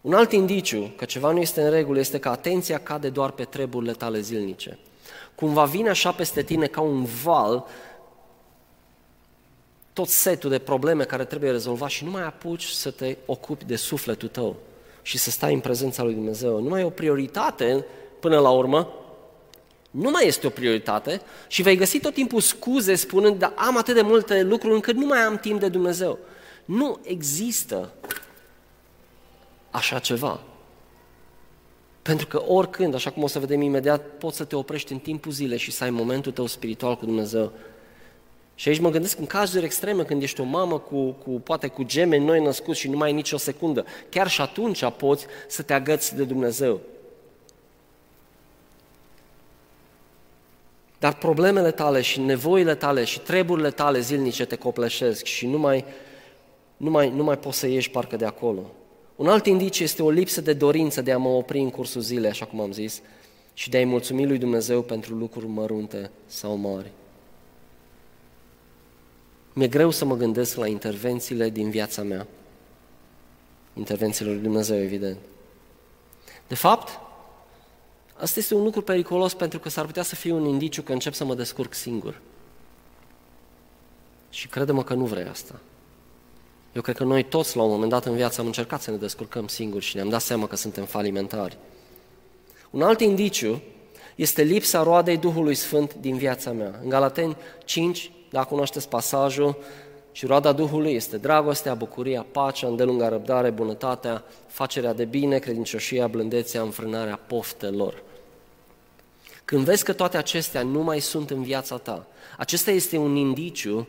Un 0.00 0.12
alt 0.12 0.32
indiciu 0.32 0.92
că 0.96 1.04
ceva 1.04 1.30
nu 1.30 1.40
este 1.40 1.62
în 1.62 1.70
regulă 1.70 1.98
este 1.98 2.18
că 2.18 2.28
atenția 2.28 2.78
cade 2.78 3.08
doar 3.08 3.30
pe 3.30 3.44
treburile 3.44 3.92
tale 3.92 4.20
zilnice. 4.20 4.78
Cumva 5.34 5.64
vine 5.64 5.88
așa 5.88 6.12
peste 6.12 6.42
tine 6.42 6.66
ca 6.66 6.80
un 6.80 7.04
val 7.04 7.66
tot 9.92 10.08
setul 10.08 10.50
de 10.50 10.58
probleme 10.58 11.04
care 11.04 11.24
trebuie 11.24 11.50
rezolvat 11.50 11.88
și 11.88 12.04
nu 12.04 12.10
mai 12.10 12.22
apuci 12.22 12.64
să 12.64 12.90
te 12.90 13.16
ocupi 13.26 13.64
de 13.64 13.76
sufletul 13.76 14.28
tău 14.28 14.56
și 15.02 15.18
să 15.18 15.30
stai 15.30 15.54
în 15.54 15.60
prezența 15.60 16.02
lui 16.02 16.14
Dumnezeu. 16.14 16.60
Nu 16.60 16.68
mai 16.68 16.80
e 16.80 16.84
o 16.84 16.90
prioritate 16.90 17.84
până 18.20 18.38
la 18.38 18.50
urmă, 18.50 18.92
nu 19.90 20.10
mai 20.10 20.26
este 20.26 20.46
o 20.46 20.50
prioritate 20.50 21.20
și 21.48 21.62
vei 21.62 21.76
găsi 21.76 22.00
tot 22.00 22.14
timpul 22.14 22.40
scuze 22.40 22.94
spunând, 22.94 23.38
da, 23.38 23.52
am 23.56 23.76
atât 23.76 23.94
de 23.94 24.00
multe 24.00 24.42
lucruri 24.42 24.74
încât 24.74 24.96
nu 24.96 25.06
mai 25.06 25.18
am 25.18 25.38
timp 25.38 25.60
de 25.60 25.68
Dumnezeu. 25.68 26.18
Nu 26.64 27.00
există 27.02 27.92
așa 29.70 29.98
ceva. 29.98 30.40
Pentru 32.02 32.26
că 32.26 32.42
oricând, 32.46 32.94
așa 32.94 33.10
cum 33.10 33.22
o 33.22 33.26
să 33.26 33.38
vedem 33.38 33.60
imediat, 33.60 34.00
poți 34.18 34.36
să 34.36 34.44
te 34.44 34.56
oprești 34.56 34.92
în 34.92 34.98
timpul 34.98 35.32
zilei 35.32 35.58
și 35.58 35.70
să 35.70 35.84
ai 35.84 35.90
momentul 35.90 36.32
tău 36.32 36.46
spiritual 36.46 36.96
cu 36.96 37.04
Dumnezeu. 37.04 37.52
Și 38.54 38.68
aici 38.68 38.78
mă 38.78 38.90
gândesc 38.90 39.18
în 39.18 39.26
cazuri 39.26 39.64
extreme, 39.64 40.02
când 40.02 40.22
ești 40.22 40.40
o 40.40 40.44
mamă 40.44 40.78
cu, 40.78 41.10
cu 41.10 41.30
poate 41.30 41.66
cu 41.66 41.82
gemeni 41.82 42.24
noi 42.24 42.42
născuți 42.42 42.80
și 42.80 42.88
nu 42.88 42.96
mai 42.96 43.08
ai 43.08 43.14
nicio 43.14 43.36
secundă, 43.36 43.84
chiar 44.08 44.28
și 44.28 44.40
atunci 44.40 44.84
poți 44.96 45.26
să 45.48 45.62
te 45.62 45.72
agăți 45.72 46.16
de 46.16 46.24
Dumnezeu. 46.24 46.80
Dar 51.00 51.14
problemele 51.14 51.70
tale 51.70 52.00
și 52.00 52.20
nevoile 52.20 52.74
tale 52.74 53.04
și 53.04 53.20
treburile 53.20 53.70
tale 53.70 54.00
zilnice 54.00 54.44
te 54.44 54.56
copleșesc 54.56 55.24
și 55.24 55.46
nu 55.46 55.58
mai, 55.58 55.84
nu 56.76 56.90
mai, 56.90 57.10
nu 57.10 57.24
mai 57.24 57.38
poți 57.38 57.58
să 57.58 57.66
ieși 57.66 57.90
parcă 57.90 58.16
de 58.16 58.24
acolo. 58.24 58.70
Un 59.16 59.28
alt 59.28 59.46
indiciu 59.46 59.82
este 59.82 60.02
o 60.02 60.10
lipsă 60.10 60.40
de 60.40 60.52
dorință 60.52 61.02
de 61.02 61.12
a 61.12 61.18
mă 61.18 61.28
opri 61.28 61.58
în 61.58 61.70
cursul 61.70 62.00
zilei, 62.00 62.30
așa 62.30 62.44
cum 62.44 62.60
am 62.60 62.72
zis, 62.72 63.00
și 63.54 63.70
de 63.70 63.76
a-i 63.76 63.84
mulțumi 63.84 64.26
lui 64.26 64.38
Dumnezeu 64.38 64.82
pentru 64.82 65.14
lucruri 65.14 65.46
mărunte 65.46 66.10
sau 66.26 66.56
mari. 66.56 66.90
Mi-e 69.52 69.68
greu 69.68 69.90
să 69.90 70.04
mă 70.04 70.16
gândesc 70.16 70.56
la 70.56 70.66
intervențiile 70.66 71.50
din 71.50 71.70
viața 71.70 72.02
mea. 72.02 72.26
Intervențiile 73.74 74.30
lui 74.30 74.40
Dumnezeu, 74.40 74.78
evident. 74.78 75.18
De 76.48 76.54
fapt, 76.54 77.00
asta 78.20 78.38
este 78.38 78.54
un 78.54 78.62
lucru 78.62 78.82
periculos 78.82 79.34
pentru 79.34 79.58
că 79.58 79.68
s-ar 79.68 79.86
putea 79.86 80.02
să 80.02 80.14
fie 80.14 80.32
un 80.32 80.44
indiciu 80.44 80.82
că 80.82 80.92
încep 80.92 81.12
să 81.12 81.24
mă 81.24 81.34
descurc 81.34 81.74
singur. 81.74 82.20
Și 84.30 84.48
crede-mă 84.48 84.82
că 84.82 84.94
nu 84.94 85.04
vrei 85.04 85.24
asta. 85.24 85.60
Eu 86.72 86.82
cred 86.82 86.96
că 86.96 87.04
noi 87.04 87.24
toți, 87.24 87.56
la 87.56 87.62
un 87.62 87.70
moment 87.70 87.90
dat 87.90 88.04
în 88.04 88.14
viață, 88.14 88.40
am 88.40 88.46
încercat 88.46 88.80
să 88.80 88.90
ne 88.90 88.96
descurcăm 88.96 89.46
singuri 89.46 89.84
și 89.84 89.96
ne-am 89.96 90.08
dat 90.08 90.20
seama 90.20 90.46
că 90.46 90.56
suntem 90.56 90.84
falimentari. 90.84 91.58
Un 92.70 92.82
alt 92.82 93.00
indiciu 93.00 93.62
este 94.14 94.42
lipsa 94.42 94.82
roadei 94.82 95.16
Duhului 95.16 95.54
Sfânt 95.54 95.94
din 95.94 96.16
viața 96.16 96.50
mea. 96.50 96.78
În 96.82 96.88
Galateni 96.88 97.36
5, 97.64 98.12
dacă 98.30 98.46
cunoașteți 98.48 98.88
pasajul, 98.88 99.56
și 100.12 100.26
roada 100.26 100.52
Duhului 100.52 100.92
este 100.92 101.16
dragostea, 101.16 101.74
bucuria, 101.74 102.26
pacea, 102.32 102.66
îndelunga 102.66 103.08
răbdare, 103.08 103.50
bunătatea, 103.50 104.24
facerea 104.46 104.92
de 104.92 105.04
bine, 105.04 105.38
credincioșia, 105.38 106.06
blândețea, 106.06 106.62
înfrânarea 106.62 107.16
poftelor. 107.26 108.02
Când 109.50 109.64
vezi 109.64 109.84
că 109.84 109.92
toate 109.92 110.16
acestea 110.16 110.62
nu 110.62 110.82
mai 110.82 111.00
sunt 111.00 111.30
în 111.30 111.42
viața 111.42 111.76
ta, 111.76 112.06
acesta 112.36 112.70
este 112.70 112.96
un 112.96 113.16
indiciu 113.16 113.88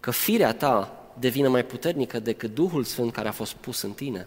că 0.00 0.10
firea 0.10 0.54
ta 0.54 1.02
devine 1.18 1.48
mai 1.48 1.64
puternică 1.64 2.18
decât 2.18 2.54
Duhul 2.54 2.84
Sfânt 2.84 3.12
care 3.12 3.28
a 3.28 3.32
fost 3.32 3.52
pus 3.52 3.82
în 3.82 3.92
tine. 3.92 4.26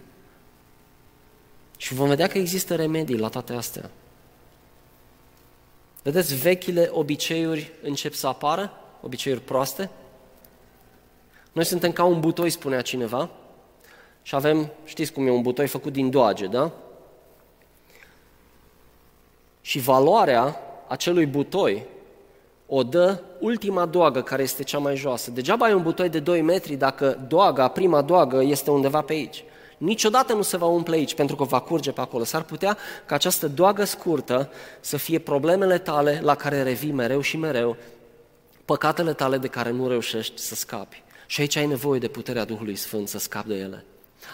Și 1.76 1.94
vom 1.94 2.08
vedea 2.08 2.26
că 2.26 2.38
există 2.38 2.74
remedii 2.74 3.18
la 3.18 3.28
toate 3.28 3.52
astea. 3.52 3.90
Vedeți, 6.02 6.34
vechile 6.34 6.88
obiceiuri 6.92 7.72
încep 7.82 8.12
să 8.12 8.26
apară, 8.26 8.72
obiceiuri 9.00 9.42
proaste. 9.42 9.90
Noi 11.52 11.64
suntem 11.64 11.92
ca 11.92 12.04
un 12.04 12.20
butoi, 12.20 12.50
spunea 12.50 12.82
cineva, 12.82 13.30
și 14.22 14.34
avem, 14.34 14.72
știți 14.84 15.12
cum 15.12 15.26
e 15.26 15.30
un 15.30 15.42
butoi 15.42 15.66
făcut 15.68 15.92
din 15.92 16.10
doage, 16.10 16.46
da? 16.46 16.72
Și 19.64 19.78
valoarea 19.78 20.60
acelui 20.88 21.26
butoi 21.26 21.86
o 22.66 22.82
dă 22.82 23.20
ultima 23.40 23.86
doagă 23.86 24.22
care 24.22 24.42
este 24.42 24.62
cea 24.62 24.78
mai 24.78 24.96
joasă. 24.96 25.30
Degeaba 25.30 25.66
ai 25.66 25.72
un 25.72 25.82
butoi 25.82 26.08
de 26.08 26.18
2 26.18 26.40
metri 26.40 26.74
dacă 26.74 27.24
doaga, 27.28 27.68
prima 27.68 28.02
doagă, 28.02 28.42
este 28.42 28.70
undeva 28.70 29.00
pe 29.00 29.12
aici. 29.12 29.44
Niciodată 29.78 30.32
nu 30.32 30.42
se 30.42 30.56
va 30.56 30.66
umple 30.66 30.94
aici 30.94 31.14
pentru 31.14 31.36
că 31.36 31.44
va 31.44 31.60
curge 31.60 31.92
pe 31.92 32.00
acolo. 32.00 32.24
S-ar 32.24 32.42
putea 32.42 32.76
ca 33.06 33.14
această 33.14 33.48
doagă 33.48 33.84
scurtă 33.84 34.50
să 34.80 34.96
fie 34.96 35.18
problemele 35.18 35.78
tale 35.78 36.20
la 36.22 36.34
care 36.34 36.62
revii 36.62 36.92
mereu 36.92 37.20
și 37.20 37.36
mereu, 37.36 37.76
păcatele 38.64 39.12
tale 39.12 39.38
de 39.38 39.48
care 39.48 39.70
nu 39.70 39.88
reușești 39.88 40.40
să 40.40 40.54
scapi. 40.54 41.02
Și 41.26 41.40
aici 41.40 41.56
ai 41.56 41.66
nevoie 41.66 42.00
de 42.00 42.08
puterea 42.08 42.44
Duhului 42.44 42.76
Sfânt 42.76 43.08
să 43.08 43.18
scapi 43.18 43.48
de 43.48 43.54
ele. 43.54 43.84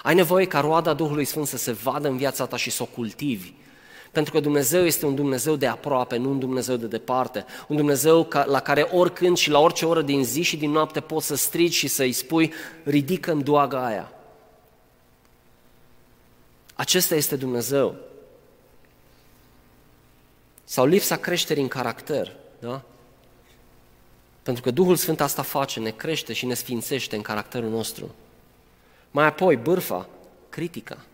Ai 0.02 0.14
nevoie 0.14 0.46
ca 0.46 0.60
roada 0.60 0.92
Duhului 0.92 1.24
Sfânt 1.24 1.46
să 1.46 1.56
se 1.56 1.72
vadă 1.72 2.08
în 2.08 2.16
viața 2.16 2.46
ta 2.46 2.56
și 2.56 2.70
să 2.70 2.82
o 2.82 2.86
cultivi. 2.86 3.52
Pentru 4.10 4.32
că 4.32 4.40
Dumnezeu 4.40 4.84
este 4.84 5.06
un 5.06 5.14
Dumnezeu 5.14 5.56
de 5.56 5.66
aproape, 5.66 6.16
nu 6.16 6.30
un 6.30 6.38
Dumnezeu 6.38 6.76
de 6.76 6.86
departe. 6.86 7.44
Un 7.68 7.76
Dumnezeu 7.76 8.28
la 8.44 8.60
care 8.60 8.82
oricând 8.82 9.36
și 9.36 9.50
la 9.50 9.58
orice 9.58 9.86
oră 9.86 10.02
din 10.02 10.24
zi 10.24 10.42
și 10.42 10.56
din 10.56 10.70
noapte 10.70 11.00
poți 11.00 11.26
să 11.26 11.36
strigi 11.36 11.76
și 11.76 11.88
să-i 11.88 12.12
spui, 12.12 12.52
ridică 12.84 13.32
în 13.32 13.44
doaga 13.44 13.86
aia. 13.86 14.12
Acesta 16.74 17.14
este 17.14 17.36
Dumnezeu. 17.36 17.94
Sau 20.64 20.86
lipsa 20.86 21.16
creșterii 21.16 21.62
în 21.62 21.68
caracter, 21.68 22.36
da? 22.58 22.82
Pentru 24.42 24.62
că 24.62 24.70
Duhul 24.70 24.96
Sfânt 24.96 25.20
asta 25.20 25.42
face, 25.42 25.80
ne 25.80 25.90
crește 25.90 26.32
și 26.32 26.46
ne 26.46 26.54
sfințește 26.54 27.16
în 27.16 27.22
caracterul 27.22 27.70
nostru. 27.70 28.14
Mai 29.10 29.26
apoi, 29.26 29.56
bârfa, 29.56 30.08
critica. 30.48 31.04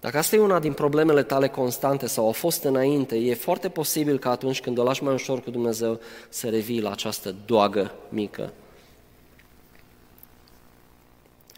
Dacă 0.00 0.18
asta 0.18 0.36
e 0.36 0.38
una 0.38 0.58
din 0.58 0.72
problemele 0.72 1.22
tale 1.22 1.48
constante 1.48 2.06
sau 2.06 2.26
au 2.26 2.32
fost 2.32 2.62
înainte, 2.62 3.16
e 3.16 3.34
foarte 3.34 3.68
posibil 3.68 4.18
că 4.18 4.28
atunci 4.28 4.60
când 4.60 4.78
o 4.78 4.82
lași 4.82 5.02
mai 5.02 5.14
ușor 5.14 5.40
cu 5.40 5.50
Dumnezeu 5.50 6.00
să 6.28 6.48
revii 6.48 6.80
la 6.80 6.90
această 6.90 7.34
doagă 7.46 7.94
mică. 8.08 8.52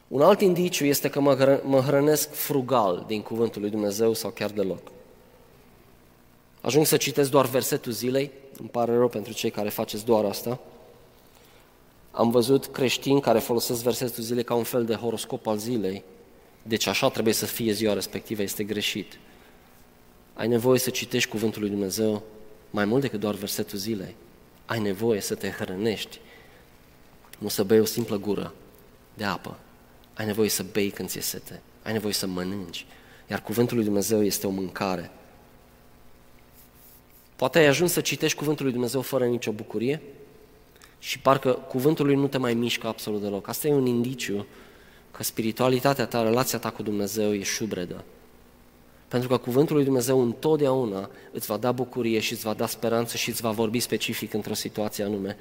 Un 0.08 0.20
alt 0.20 0.40
indiciu 0.40 0.84
este 0.84 1.08
că 1.08 1.20
mă 1.64 1.80
hrănesc 1.86 2.32
frugal 2.32 3.04
din 3.06 3.22
cuvântul 3.22 3.60
lui 3.60 3.70
Dumnezeu 3.70 4.12
sau 4.12 4.30
chiar 4.30 4.50
deloc. 4.50 4.90
Ajung 6.60 6.86
să 6.86 6.96
citesc 6.96 7.30
doar 7.30 7.46
versetul 7.46 7.92
zilei, 7.92 8.30
îmi 8.58 8.68
pare 8.68 8.96
rău 8.96 9.08
pentru 9.08 9.32
cei 9.32 9.50
care 9.50 9.68
faceți 9.68 10.04
doar 10.04 10.24
asta. 10.24 10.58
Am 12.10 12.30
văzut 12.30 12.66
creștini 12.66 13.20
care 13.20 13.38
folosesc 13.38 13.82
versetul 13.82 14.22
zilei 14.22 14.44
ca 14.44 14.54
un 14.54 14.62
fel 14.62 14.84
de 14.84 14.94
horoscop 14.94 15.46
al 15.46 15.56
zilei, 15.56 16.04
deci 16.62 16.86
așa 16.86 17.08
trebuie 17.08 17.34
să 17.34 17.46
fie 17.46 17.72
ziua 17.72 17.92
respectivă, 17.94 18.42
este 18.42 18.64
greșit. 18.64 19.18
Ai 20.34 20.48
nevoie 20.48 20.78
să 20.78 20.90
citești 20.90 21.30
cuvântul 21.30 21.60
lui 21.60 21.70
Dumnezeu 21.70 22.22
mai 22.70 22.84
mult 22.84 23.00
decât 23.00 23.20
doar 23.20 23.34
versetul 23.34 23.78
zilei. 23.78 24.14
Ai 24.66 24.80
nevoie 24.80 25.20
să 25.20 25.34
te 25.34 25.48
hrănești, 25.48 26.20
nu 27.38 27.48
să 27.48 27.62
bei 27.62 27.80
o 27.80 27.84
simplă 27.84 28.18
gură 28.18 28.54
de 29.14 29.24
apă. 29.24 29.58
Ai 30.14 30.26
nevoie 30.26 30.48
să 30.48 30.64
bei 30.72 30.90
când 30.90 31.08
ți-e 31.08 31.20
sete. 31.20 31.62
ai 31.82 31.92
nevoie 31.92 32.12
să 32.12 32.26
mănânci. 32.26 32.86
Iar 33.30 33.42
cuvântul 33.42 33.76
lui 33.76 33.84
Dumnezeu 33.84 34.24
este 34.24 34.46
o 34.46 34.50
mâncare. 34.50 35.10
Poate 37.36 37.58
ai 37.58 37.66
ajuns 37.66 37.92
să 37.92 38.00
citești 38.00 38.38
cuvântul 38.38 38.64
lui 38.64 38.72
Dumnezeu 38.72 39.00
fără 39.00 39.26
nicio 39.26 39.52
bucurie 39.52 40.02
și 40.98 41.18
parcă 41.18 41.52
cuvântul 41.52 42.06
lui 42.06 42.14
nu 42.14 42.26
te 42.26 42.38
mai 42.38 42.54
mișcă 42.54 42.86
absolut 42.86 43.20
deloc. 43.20 43.48
Asta 43.48 43.68
e 43.68 43.72
un 43.72 43.86
indiciu 43.86 44.46
că 45.12 45.22
spiritualitatea 45.22 46.06
ta, 46.06 46.22
relația 46.22 46.58
ta 46.58 46.70
cu 46.70 46.82
Dumnezeu 46.82 47.34
e 47.34 47.42
șubredă. 47.42 48.04
Pentru 49.08 49.28
că 49.28 49.36
cuvântul 49.36 49.76
lui 49.76 49.84
Dumnezeu 49.84 50.22
întotdeauna 50.22 51.10
îți 51.32 51.46
va 51.46 51.56
da 51.56 51.72
bucurie 51.72 52.18
și 52.18 52.32
îți 52.32 52.42
va 52.42 52.54
da 52.54 52.66
speranță 52.66 53.16
și 53.16 53.28
îți 53.28 53.42
va 53.42 53.50
vorbi 53.50 53.80
specific 53.80 54.32
într-o 54.32 54.54
situație 54.54 55.04
anume. 55.04 55.36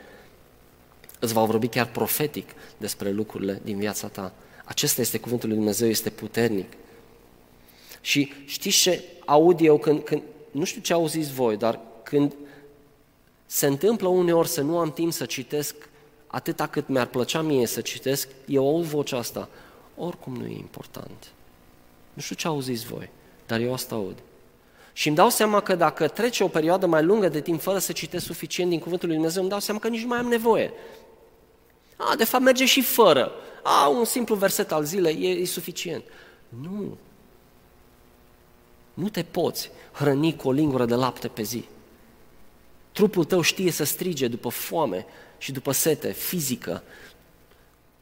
Îți 1.19 1.33
va 1.33 1.43
vorbi 1.43 1.67
chiar 1.67 1.87
profetic 1.91 2.49
despre 2.77 3.11
lucrurile 3.11 3.61
din 3.63 3.77
viața 3.77 4.07
ta. 4.07 4.33
Acesta 4.65 5.01
este 5.01 5.19
cuvântul 5.19 5.47
lui 5.47 5.57
Dumnezeu, 5.57 5.87
este 5.87 6.09
puternic. 6.09 6.73
Și 8.01 8.33
știți 8.45 8.77
ce 8.77 9.03
aud 9.25 9.59
eu 9.61 9.77
când, 9.77 10.03
când 10.03 10.21
nu 10.51 10.63
știu 10.63 10.81
ce 10.81 10.93
auziți 10.93 11.33
voi, 11.33 11.57
dar 11.57 11.79
când 12.03 12.35
se 13.45 13.67
întâmplă 13.67 14.07
uneori 14.07 14.47
să 14.47 14.61
nu 14.61 14.77
am 14.77 14.91
timp 14.91 15.11
să 15.11 15.25
citesc 15.25 15.75
atâta 16.31 16.67
cât 16.67 16.87
mi-ar 16.87 17.05
plăcea 17.05 17.41
mie 17.41 17.65
să 17.65 17.81
citesc, 17.81 18.27
eu 18.45 18.67
aud 18.67 18.83
vocea 18.83 19.17
asta. 19.17 19.49
Oricum 19.95 20.35
nu 20.35 20.45
e 20.45 20.57
important. 20.57 21.31
Nu 22.13 22.21
știu 22.21 22.35
ce 22.35 22.47
auziți 22.47 22.85
voi, 22.85 23.09
dar 23.45 23.59
eu 23.59 23.73
asta 23.73 23.95
aud. 23.95 24.15
Și 24.93 25.07
îmi 25.07 25.15
dau 25.15 25.29
seama 25.29 25.61
că 25.61 25.75
dacă 25.75 26.07
trece 26.07 26.43
o 26.43 26.47
perioadă 26.47 26.85
mai 26.85 27.03
lungă 27.03 27.29
de 27.29 27.41
timp 27.41 27.61
fără 27.61 27.77
să 27.77 27.91
citesc 27.91 28.25
suficient 28.25 28.69
din 28.69 28.79
Cuvântul 28.79 29.07
lui 29.07 29.17
Dumnezeu, 29.17 29.41
îmi 29.41 29.51
dau 29.51 29.59
seama 29.59 29.79
că 29.79 29.87
nici 29.87 30.01
nu 30.01 30.07
mai 30.07 30.17
am 30.17 30.27
nevoie. 30.27 30.73
A, 31.95 32.15
de 32.15 32.23
fapt 32.23 32.43
merge 32.43 32.65
și 32.65 32.81
fără. 32.81 33.31
A, 33.63 33.87
un 33.87 34.05
simplu 34.05 34.35
verset 34.35 34.71
al 34.71 34.83
zilei 34.83 35.17
e, 35.21 35.27
e 35.27 35.45
suficient. 35.45 36.03
Nu. 36.49 36.97
Nu 38.93 39.09
te 39.09 39.23
poți 39.23 39.71
hrăni 39.91 40.35
cu 40.35 40.47
o 40.47 40.51
lingură 40.51 40.85
de 40.85 40.95
lapte 40.95 41.27
pe 41.27 41.41
zi. 41.41 41.65
Trupul 42.91 43.23
tău 43.23 43.41
știe 43.41 43.71
să 43.71 43.83
strige 43.83 44.27
după 44.27 44.49
foame 44.49 45.05
și 45.37 45.51
după 45.51 45.71
sete 45.71 46.11
fizică. 46.11 46.83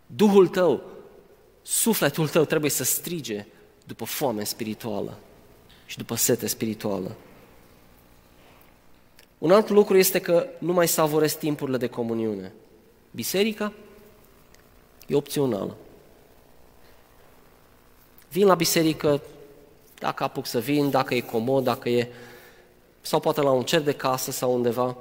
Duhul 0.06 0.48
tău, 0.48 0.84
sufletul 1.62 2.28
tău 2.28 2.46
trebuie 2.46 2.72
să 2.72 2.84
strige 2.84 3.46
după 3.86 4.06
foame 4.06 4.44
spirituală 4.44 5.20
și 5.86 5.98
după 5.98 6.16
sete 6.16 6.48
spirituală. 6.48 7.16
Un 9.38 9.52
alt 9.52 9.70
lucru 9.70 9.98
este 9.98 10.20
că 10.20 10.48
nu 10.58 10.74
mai 10.74 10.88
savurezi 10.88 11.38
timpurile 11.38 11.78
de 11.78 11.88
comuniune. 11.88 12.54
Biserica 13.12 13.74
e 15.08 15.16
opțională. 15.16 15.78
Vin 18.30 18.46
la 18.46 18.56
biserică 18.56 19.22
dacă 20.00 20.24
apuc 20.24 20.46
să 20.46 20.60
vin, 20.60 20.90
dacă 20.90 21.14
e 21.14 21.20
comod, 21.20 21.64
dacă 21.64 21.90
e... 21.90 22.08
sau 23.10 23.20
poate 23.20 23.42
la 23.42 23.52
un 23.52 23.64
cer 23.64 23.82
de 23.82 23.92
casă 23.92 24.32
sau 24.32 24.54
undeva. 24.54 24.96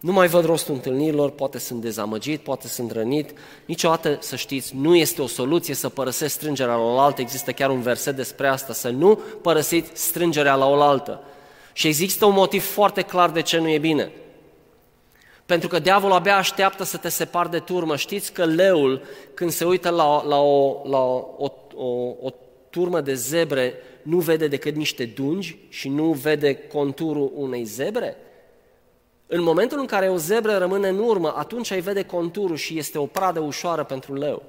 Nu 0.00 0.12
mai 0.12 0.26
văd 0.26 0.44
rostul 0.44 0.74
întâlnirilor, 0.74 1.30
poate 1.30 1.58
sunt 1.58 1.80
dezamăgit, 1.80 2.40
poate 2.40 2.68
sunt 2.68 2.90
rănit. 2.90 3.38
Niciodată, 3.64 4.16
să 4.20 4.36
știți, 4.36 4.76
nu 4.76 4.96
este 4.96 5.22
o 5.22 5.26
soluție 5.26 5.74
să 5.74 5.88
părăsesc 5.88 6.34
strângerea 6.34 6.74
la 6.74 6.82
oaltă. 6.82 7.20
Există 7.20 7.52
chiar 7.52 7.70
un 7.70 7.80
verset 7.80 8.16
despre 8.16 8.48
asta, 8.48 8.72
să 8.72 8.88
nu 8.88 9.20
părăsiți 9.42 9.90
strângerea 10.06 10.54
la 10.54 10.66
oaltă. 10.66 11.20
Și 11.72 11.86
există 11.86 12.24
un 12.24 12.32
motiv 12.32 12.64
foarte 12.64 13.02
clar 13.02 13.30
de 13.30 13.42
ce 13.42 13.58
nu 13.58 13.68
e 13.68 13.78
bine. 13.78 14.12
Pentru 15.46 15.68
că 15.68 15.78
diavolul 15.78 16.16
abia 16.16 16.36
așteaptă 16.36 16.84
să 16.84 16.96
te 16.96 17.08
separi 17.08 17.50
de 17.50 17.58
turmă. 17.58 17.96
Știți 17.96 18.32
că 18.32 18.44
leul, 18.44 19.02
când 19.34 19.50
se 19.50 19.64
uită 19.64 19.88
la, 19.88 20.24
la, 20.26 20.40
o, 20.40 20.80
la 20.88 20.98
o, 20.98 21.52
o, 21.74 21.86
o 22.20 22.30
turmă 22.74 23.00
de 23.00 23.14
zebre, 23.14 23.74
nu 24.02 24.18
vede 24.18 24.48
decât 24.48 24.74
niște 24.74 25.04
dungi 25.04 25.58
și 25.68 25.88
nu 25.88 26.12
vede 26.12 26.54
conturul 26.54 27.32
unei 27.34 27.64
zebre? 27.64 28.16
În 29.26 29.42
momentul 29.42 29.78
în 29.78 29.86
care 29.86 30.08
o 30.08 30.16
zebră 30.16 30.56
rămâne 30.56 30.88
în 30.88 30.98
urmă, 30.98 31.34
atunci 31.36 31.70
ai 31.70 31.80
vede 31.80 32.02
conturul 32.02 32.56
și 32.56 32.78
este 32.78 32.98
o 32.98 33.06
pradă 33.06 33.40
ușoară 33.40 33.84
pentru 33.84 34.14
leu. 34.14 34.42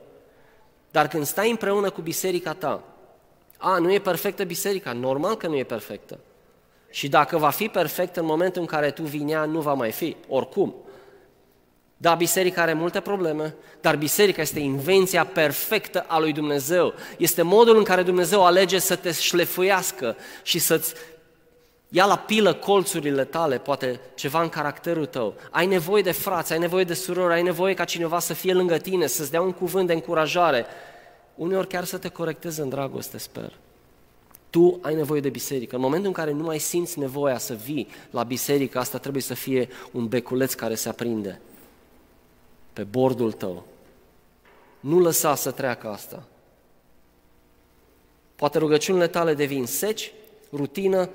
Dar 0.92 1.08
când 1.08 1.26
stai 1.26 1.50
împreună 1.50 1.90
cu 1.90 2.02
biserica 2.02 2.54
ta, 2.54 2.84
a, 3.58 3.78
nu 3.78 3.94
e 3.94 4.00
perfectă 4.00 4.44
biserica, 4.44 4.94
normal 4.94 5.36
că 5.36 5.48
nu 5.48 5.56
e 5.56 5.64
perfectă. 5.64 6.20
Și 6.90 7.08
dacă 7.08 7.38
va 7.38 7.50
fi 7.50 7.68
perfectă 7.68 8.20
în 8.20 8.26
momentul 8.26 8.62
în 8.62 8.68
care 8.68 8.92
tu 8.92 9.04
vii 9.04 9.26
ea, 9.30 9.46
nu 9.46 9.60
va 9.60 9.74
mai 9.74 9.92
fi, 9.92 10.16
oricum. 10.28 10.76
Da, 11.98 12.16
biserica 12.16 12.62
are 12.62 12.74
multe 12.74 13.00
probleme, 13.00 13.56
dar 13.82 13.96
biserica 13.96 14.42
este 14.42 14.60
invenția 14.60 15.26
perfectă 15.26 16.06
a 16.08 16.20
lui 16.20 16.34
Dumnezeu. 16.34 16.94
Este 17.18 17.42
modul 17.42 17.78
în 17.78 17.84
care 17.84 18.04
Dumnezeu 18.04 18.46
alege 18.46 18.80
să 18.80 18.96
te 18.96 19.12
șlefuiască 19.12 20.16
și 20.44 20.60
să-ți 20.60 20.94
ia 21.90 22.06
la 22.06 22.18
pilă 22.18 22.54
colțurile 22.54 23.24
tale, 23.24 23.58
poate 23.58 24.00
ceva 24.16 24.42
în 24.42 24.50
caracterul 24.50 25.06
tău. 25.06 25.34
Ai 25.50 25.66
nevoie 25.66 26.02
de 26.02 26.12
frați, 26.12 26.54
ai 26.54 26.60
nevoie 26.60 26.84
de 26.84 26.94
surori, 26.94 27.34
ai 27.34 27.44
nevoie 27.44 27.74
ca 27.74 27.84
cineva 27.84 28.20
să 28.20 28.34
fie 28.34 28.54
lângă 28.54 28.78
tine, 28.78 29.08
să-ți 29.08 29.32
dea 29.32 29.42
un 29.42 29.52
cuvânt 29.52 29.88
de 29.88 29.94
încurajare. 29.94 30.66
Uneori 31.36 31.68
chiar 31.68 31.84
să 31.84 31.98
te 31.98 32.08
corecteze 32.08 32.62
în 32.62 32.70
dragoste, 32.70 33.18
sper. 33.18 33.54
Tu 34.50 34.80
ai 34.82 34.96
nevoie 34.96 35.22
de 35.22 35.30
biserică. 35.30 35.76
În 35.76 35.82
momentul 35.82 36.08
în 36.08 36.14
care 36.14 36.32
nu 36.32 36.44
mai 36.44 36.60
simți 36.60 37.00
nevoia 37.00 37.38
să 37.38 37.54
vii 37.54 37.88
la 38.10 38.24
biserică, 38.24 38.80
asta 38.80 38.98
trebuie 38.98 39.22
să 39.22 39.34
fie 39.34 39.68
un 39.92 40.08
beculeț 40.08 40.54
care 40.54 40.76
se 40.76 40.90
aprinde 40.90 41.42
pe 42.76 42.84
bordul 42.84 43.32
tău. 43.32 43.64
Nu 44.80 45.00
lăsa 45.00 45.36
să 45.36 45.52
treacă 45.52 45.88
asta. 45.88 46.24
Poate 48.36 48.58
rugăciunile 48.58 49.08
tale 49.08 49.34
devin 49.34 49.66
seci, 49.66 50.12
rutină 50.52 51.10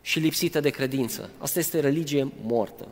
și 0.00 0.18
lipsită 0.18 0.60
de 0.60 0.70
credință. 0.70 1.30
Asta 1.38 1.58
este 1.58 1.80
religie 1.80 2.32
moartă. 2.42 2.88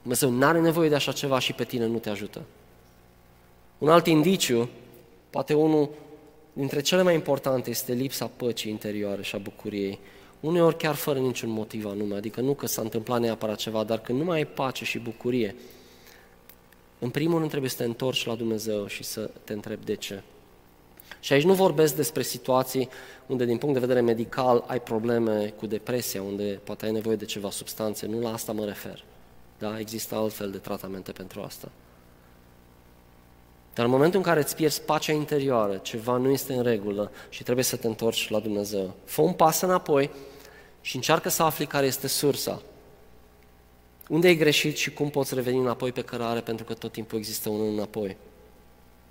Dumnezeu 0.00 0.30
nu 0.30 0.46
are 0.46 0.60
nevoie 0.60 0.88
de 0.88 0.94
așa 0.94 1.12
ceva 1.12 1.38
și 1.38 1.52
pe 1.52 1.64
tine 1.64 1.86
nu 1.86 1.98
te 1.98 2.10
ajută. 2.10 2.42
Un 3.78 3.88
alt 3.88 4.06
indiciu, 4.06 4.68
poate 5.30 5.54
unul 5.54 5.88
dintre 6.52 6.80
cele 6.80 7.02
mai 7.02 7.14
importante, 7.14 7.70
este 7.70 7.92
lipsa 7.92 8.30
păcii 8.36 8.70
interioare 8.70 9.22
și 9.22 9.34
a 9.34 9.38
bucuriei. 9.38 9.98
Uneori 10.40 10.76
chiar 10.76 10.94
fără 10.94 11.18
niciun 11.18 11.50
motiv 11.50 11.86
anume, 11.86 12.16
adică 12.16 12.40
nu 12.40 12.54
că 12.54 12.66
s-a 12.66 12.82
întâmplat 12.82 13.20
neapărat 13.20 13.56
ceva, 13.56 13.84
dar 13.84 13.98
când 13.98 14.18
nu 14.18 14.24
mai 14.24 14.36
ai 14.36 14.46
pace 14.46 14.84
și 14.84 14.98
bucurie, 14.98 15.54
în 16.98 17.10
primul 17.10 17.38
rând 17.38 17.48
trebuie 17.48 17.70
să 17.70 17.76
te 17.76 17.84
întorci 17.84 18.26
la 18.26 18.34
Dumnezeu 18.34 18.86
și 18.86 19.02
să 19.02 19.30
te 19.44 19.52
întrebi 19.52 19.84
de 19.84 19.94
ce. 19.94 20.22
Și 21.20 21.32
aici 21.32 21.44
nu 21.44 21.54
vorbesc 21.54 21.94
despre 21.94 22.22
situații 22.22 22.88
unde 23.26 23.44
din 23.44 23.56
punct 23.56 23.74
de 23.74 23.80
vedere 23.80 24.00
medical 24.00 24.64
ai 24.66 24.80
probleme 24.80 25.54
cu 25.56 25.66
depresia, 25.66 26.22
unde 26.22 26.60
poate 26.64 26.84
ai 26.84 26.92
nevoie 26.92 27.16
de 27.16 27.24
ceva 27.24 27.50
substanțe, 27.50 28.06
nu 28.06 28.20
la 28.20 28.32
asta 28.32 28.52
mă 28.52 28.64
refer. 28.64 29.04
Da? 29.58 29.78
Există 29.78 30.14
altfel 30.14 30.50
de 30.50 30.58
tratamente 30.58 31.12
pentru 31.12 31.40
asta. 31.40 31.70
Dar 33.74 33.84
în 33.84 33.90
momentul 33.90 34.18
în 34.18 34.24
care 34.24 34.40
îți 34.40 34.56
pierzi 34.56 34.82
pacea 34.82 35.12
interioară, 35.12 35.76
ceva 35.76 36.16
nu 36.16 36.30
este 36.30 36.54
în 36.54 36.62
regulă 36.62 37.10
și 37.28 37.42
trebuie 37.42 37.64
să 37.64 37.76
te 37.76 37.86
întorci 37.86 38.30
la 38.30 38.38
Dumnezeu, 38.38 38.94
fă 39.04 39.22
un 39.22 39.32
pas 39.32 39.60
înapoi 39.60 40.10
și 40.80 40.96
încearcă 40.96 41.28
să 41.28 41.42
afli 41.42 41.66
care 41.66 41.86
este 41.86 42.06
sursa. 42.06 42.62
Unde 44.08 44.26
ai 44.26 44.36
greșit 44.36 44.76
și 44.76 44.92
cum 44.92 45.10
poți 45.10 45.34
reveni 45.34 45.58
înapoi 45.58 45.92
pe 45.92 46.02
cărare 46.02 46.40
pentru 46.40 46.64
că 46.64 46.74
tot 46.74 46.92
timpul 46.92 47.18
există 47.18 47.48
un 47.48 47.72
înapoi. 47.72 48.16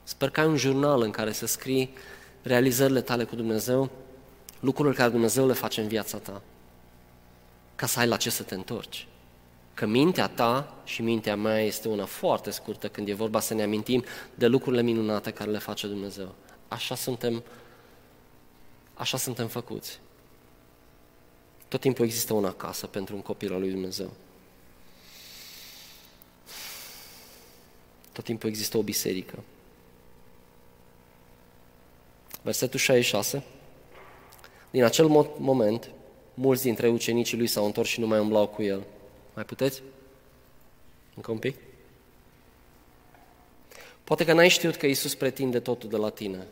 Sper 0.04 0.30
că 0.30 0.40
ai 0.40 0.48
un 0.48 0.58
jurnal 0.58 1.02
în 1.02 1.12
care 1.12 1.32
să 1.32 1.46
scrii 1.46 1.94
realizările 2.42 3.02
tale 3.02 3.24
cu 3.24 3.36
Dumnezeu, 3.36 3.90
lucrurile 4.60 4.96
care 4.96 5.10
Dumnezeu 5.10 5.48
le 5.48 5.54
face 5.54 5.82
în 5.82 5.88
viața 5.88 6.18
ta, 6.18 6.42
ca 7.76 7.86
să 7.86 8.00
ai 8.00 8.08
la 8.08 8.18
ce 8.18 8.30
să 8.30 8.44
te 8.44 8.56
întorci. 8.56 9.08
Că 9.74 9.86
mintea 9.86 10.28
ta 10.28 10.74
și 10.84 11.02
mintea 11.02 11.36
mea 11.36 11.60
este 11.60 11.88
una 11.88 12.06
foarte 12.06 12.52
scurtă 12.52 12.88
când 12.88 13.08
e 13.08 13.14
vorba 13.14 13.40
să 13.40 13.54
ne 13.54 13.64
amintim 13.64 14.04
de 14.36 14.48
lucrurile 14.48 14.82
minunate 14.82 15.32
care 15.32 15.52
le 15.52 15.58
face 15.58 15.88
Dumnezeu. 15.88 16.36
Așa 16.68 16.96
suntem, 16.96 17.44
așa 18.94 19.18
suntem 19.18 19.48
făcuți. 19.48 20.00
Tot 21.68 21.80
timpul 21.80 22.06
există 22.06 22.34
una 22.34 22.48
acasă 22.48 22.88
pentru 22.88 23.16
un 23.16 23.22
copil 23.22 23.54
al 23.54 23.60
lui 23.60 23.70
Dumnezeu. 23.70 24.12
Tot 28.16 28.24
timpul 28.24 28.50
există 28.50 28.78
o 28.78 28.82
biserică. 28.82 29.44
Versetul 32.42 32.80
66. 32.80 33.44
Din 34.72 34.84
acel 34.84 35.08
moment, 35.38 35.90
mulți 36.34 36.64
dintre 36.64 36.88
ucenicii 36.88 37.38
lui 37.38 37.48
s-au 37.48 37.66
întors 37.66 37.90
și 37.90 38.00
nu 38.00 38.08
mai 38.08 38.20
umblau 38.20 38.48
cu 38.48 38.62
el. 38.62 38.84
Mai 39.34 39.44
puteți? 39.44 39.82
Încă 41.16 41.32
un 41.32 41.38
pic? 41.38 41.56
Poate 44.04 44.26
că 44.26 44.34
n-ai 44.34 44.50
știut 44.50 44.76
că 44.76 44.86
Isus 44.86 45.16
pretinde 45.16 45.60
totul 45.60 45.90
de 45.90 45.98
la 45.98 46.10
tine. 46.10 46.48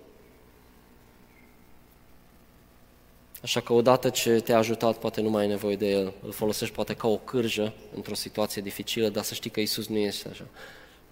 Așa 3.41 3.61
că 3.61 3.73
odată 3.73 4.09
ce 4.09 4.39
te-a 4.39 4.57
ajutat, 4.57 4.97
poate 4.97 5.21
nu 5.21 5.29
mai 5.29 5.41
ai 5.41 5.47
nevoie 5.47 5.75
de 5.75 5.89
El. 5.91 6.13
Îl 6.21 6.31
folosești 6.31 6.75
poate 6.75 6.95
ca 6.95 7.07
o 7.07 7.17
cârjă 7.17 7.73
într-o 7.95 8.13
situație 8.13 8.61
dificilă, 8.61 9.09
dar 9.09 9.23
să 9.23 9.33
știi 9.33 9.49
că 9.49 9.59
Isus 9.59 9.87
nu 9.87 9.97
este 9.97 10.29
așa. 10.29 10.45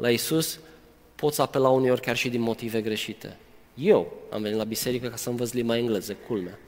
La 0.01 0.09
Isus 0.09 0.59
poți 1.15 1.41
apela 1.41 1.69
uneori 1.69 2.01
chiar 2.01 2.15
și 2.15 2.29
din 2.29 2.41
motive 2.41 2.81
greșite. 2.81 3.37
Eu 3.73 4.13
am 4.29 4.41
venit 4.41 4.57
la 4.57 4.63
biserică 4.63 5.07
ca 5.07 5.15
să 5.15 5.29
învăț 5.29 5.51
limba 5.51 5.77
engleză, 5.77 6.13
culmea. 6.27 6.59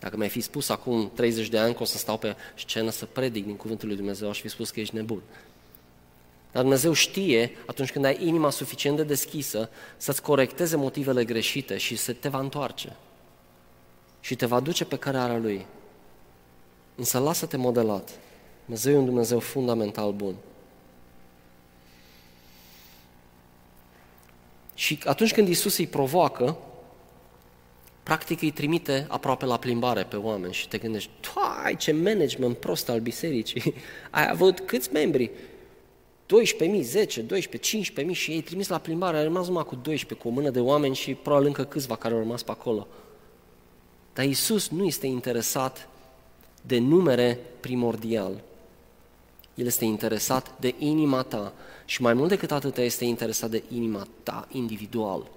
Dacă 0.00 0.16
mi-ai 0.16 0.28
fi 0.28 0.40
spus 0.40 0.68
acum 0.68 1.10
30 1.14 1.48
de 1.48 1.58
ani 1.58 1.74
că 1.74 1.82
o 1.82 1.84
să 1.84 1.98
stau 1.98 2.18
pe 2.18 2.36
scenă 2.56 2.90
să 2.90 3.04
predic 3.04 3.44
din 3.44 3.56
Cuvântul 3.56 3.88
lui 3.88 3.96
Dumnezeu, 3.96 4.28
aș 4.28 4.40
fi 4.40 4.48
spus 4.48 4.70
că 4.70 4.80
ești 4.80 4.94
nebun. 4.94 5.22
Dar 6.52 6.62
Dumnezeu 6.62 6.92
știe, 6.92 7.56
atunci 7.66 7.92
când 7.92 8.04
ai 8.04 8.26
inima 8.26 8.50
suficient 8.50 8.96
de 8.96 9.02
deschisă, 9.02 9.70
să-ți 9.96 10.22
corecteze 10.22 10.76
motivele 10.76 11.24
greșite 11.24 11.76
și 11.76 11.96
să 11.96 12.12
te 12.12 12.28
va 12.28 12.38
întoarce. 12.38 12.96
Și 14.20 14.36
te 14.36 14.46
va 14.46 14.60
duce 14.60 14.84
pe 14.84 14.96
cărarea 14.96 15.38
Lui. 15.38 15.66
Însă 16.94 17.18
lasă-te 17.18 17.56
modelat. 17.56 18.10
Dumnezeu 18.64 18.94
e 18.94 18.96
un 18.96 19.04
Dumnezeu 19.04 19.38
fundamental 19.38 20.12
bun. 20.12 20.34
Și 24.76 24.98
atunci 25.04 25.32
când 25.32 25.48
Isus 25.48 25.78
îi 25.78 25.86
provoacă, 25.86 26.58
practic 28.02 28.42
îi 28.42 28.50
trimite 28.50 29.06
aproape 29.08 29.44
la 29.44 29.56
plimbare 29.56 30.02
pe 30.02 30.16
oameni 30.16 30.52
și 30.52 30.68
te 30.68 30.78
gândești, 30.78 31.10
ai 31.64 31.76
ce 31.76 31.92
management 31.92 32.56
prost 32.56 32.88
al 32.88 33.00
bisericii, 33.00 33.74
ai 34.10 34.28
avut 34.30 34.60
câți 34.60 34.92
membri? 34.92 35.30
12.000, 36.80 36.80
10, 36.80 37.20
12, 37.20 37.92
15.000 38.02 38.10
și 38.10 38.30
ei 38.30 38.40
trimis 38.40 38.68
la 38.68 38.78
plimbare, 38.78 39.16
a 39.16 39.22
rămas 39.22 39.46
numai 39.46 39.64
cu 39.64 39.74
12, 39.74 40.14
cu 40.14 40.28
o 40.28 40.30
mână 40.30 40.50
de 40.50 40.60
oameni 40.60 40.94
și 40.94 41.14
probabil 41.14 41.46
încă 41.46 41.64
câțiva 41.64 41.96
care 41.96 42.14
au 42.14 42.20
rămas 42.20 42.42
pe 42.42 42.50
acolo. 42.50 42.86
Dar 44.12 44.24
Isus 44.24 44.68
nu 44.68 44.84
este 44.84 45.06
interesat 45.06 45.88
de 46.62 46.78
numere 46.78 47.38
primordial. 47.60 48.42
El 49.56 49.66
este 49.66 49.84
interesat 49.84 50.52
de 50.60 50.74
inima 50.78 51.22
ta 51.22 51.52
și 51.84 52.02
mai 52.02 52.14
mult 52.14 52.28
decât 52.28 52.50
atât 52.50 52.76
este 52.76 53.04
interesat 53.04 53.50
de 53.50 53.62
inima 53.68 54.06
ta 54.22 54.46
individual. 54.50 55.30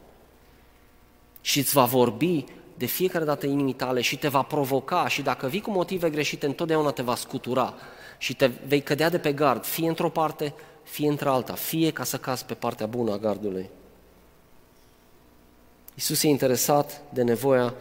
Și 1.41 1.59
îți 1.59 1.74
va 1.74 1.86
vorbi 1.86 2.45
de 2.78 2.86
fiecare 2.86 3.26
dată 3.26 3.45
inimii 3.45 3.74
tale 3.74 4.01
și 4.01 4.17
te 4.17 4.28
va 4.28 4.41
provoca 4.41 5.07
și 5.07 5.22
dacă 5.22 5.47
vii 5.47 5.61
cu 5.61 5.72
motive 5.72 6.09
greșite, 6.09 6.45
întotdeauna 6.45 6.91
te 6.91 7.01
va 7.01 7.15
scutura 7.15 7.74
și 8.17 8.36
te 8.36 8.47
vei 8.67 8.82
cădea 8.82 9.09
de 9.09 9.17
pe 9.17 9.34
gard, 9.34 9.63
fie 9.63 9.88
într-o 9.88 10.09
parte, 10.09 10.53
fie 10.84 11.09
într-alta, 11.09 11.53
fie 11.53 11.91
ca 11.91 12.03
să 12.03 12.17
cazi 12.17 12.45
pe 12.45 12.53
partea 12.53 12.86
bună 12.86 13.11
a 13.11 13.17
gardului. 13.17 13.70
Isus 15.95 16.24
e 16.24 16.28
interesat 16.28 17.01
de 17.13 17.24
nevoia 17.24 17.74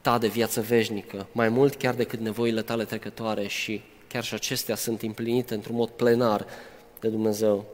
ta 0.00 0.18
de 0.18 0.28
viață 0.28 0.60
veșnică, 0.60 1.26
mai 1.32 1.48
mult 1.48 1.74
chiar 1.74 1.94
decât 1.94 2.20
nevoile 2.20 2.62
tale 2.62 2.84
trecătoare 2.84 3.46
și 3.46 3.82
chiar 4.14 4.24
și 4.24 4.34
acestea 4.34 4.74
sunt 4.74 5.02
împlinite 5.02 5.54
într-un 5.54 5.74
mod 5.76 5.88
plenar 5.88 6.46
de 7.00 7.08
Dumnezeu. 7.08 7.64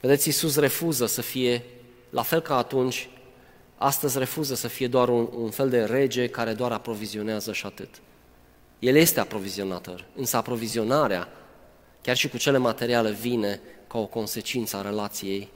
Vedeți, 0.00 0.26
Iisus 0.26 0.56
refuză 0.56 1.06
să 1.06 1.20
fie, 1.20 1.64
la 2.10 2.22
fel 2.22 2.40
ca 2.40 2.56
atunci, 2.56 3.08
astăzi 3.76 4.18
refuză 4.18 4.54
să 4.54 4.68
fie 4.68 4.88
doar 4.88 5.08
un, 5.08 5.28
un 5.34 5.50
fel 5.50 5.68
de 5.68 5.84
rege 5.84 6.28
care 6.28 6.52
doar 6.52 6.72
aprovizionează 6.72 7.52
și 7.52 7.66
atât. 7.66 7.88
El 8.78 8.96
este 8.96 9.20
aprovizionator, 9.20 10.06
însă 10.16 10.36
aprovizionarea, 10.36 11.28
chiar 12.02 12.16
și 12.16 12.28
cu 12.28 12.36
cele 12.36 12.58
materiale, 12.58 13.10
vine 13.10 13.60
ca 13.86 13.98
o 13.98 14.06
consecință 14.06 14.76
a 14.76 14.82
relației 14.82 15.48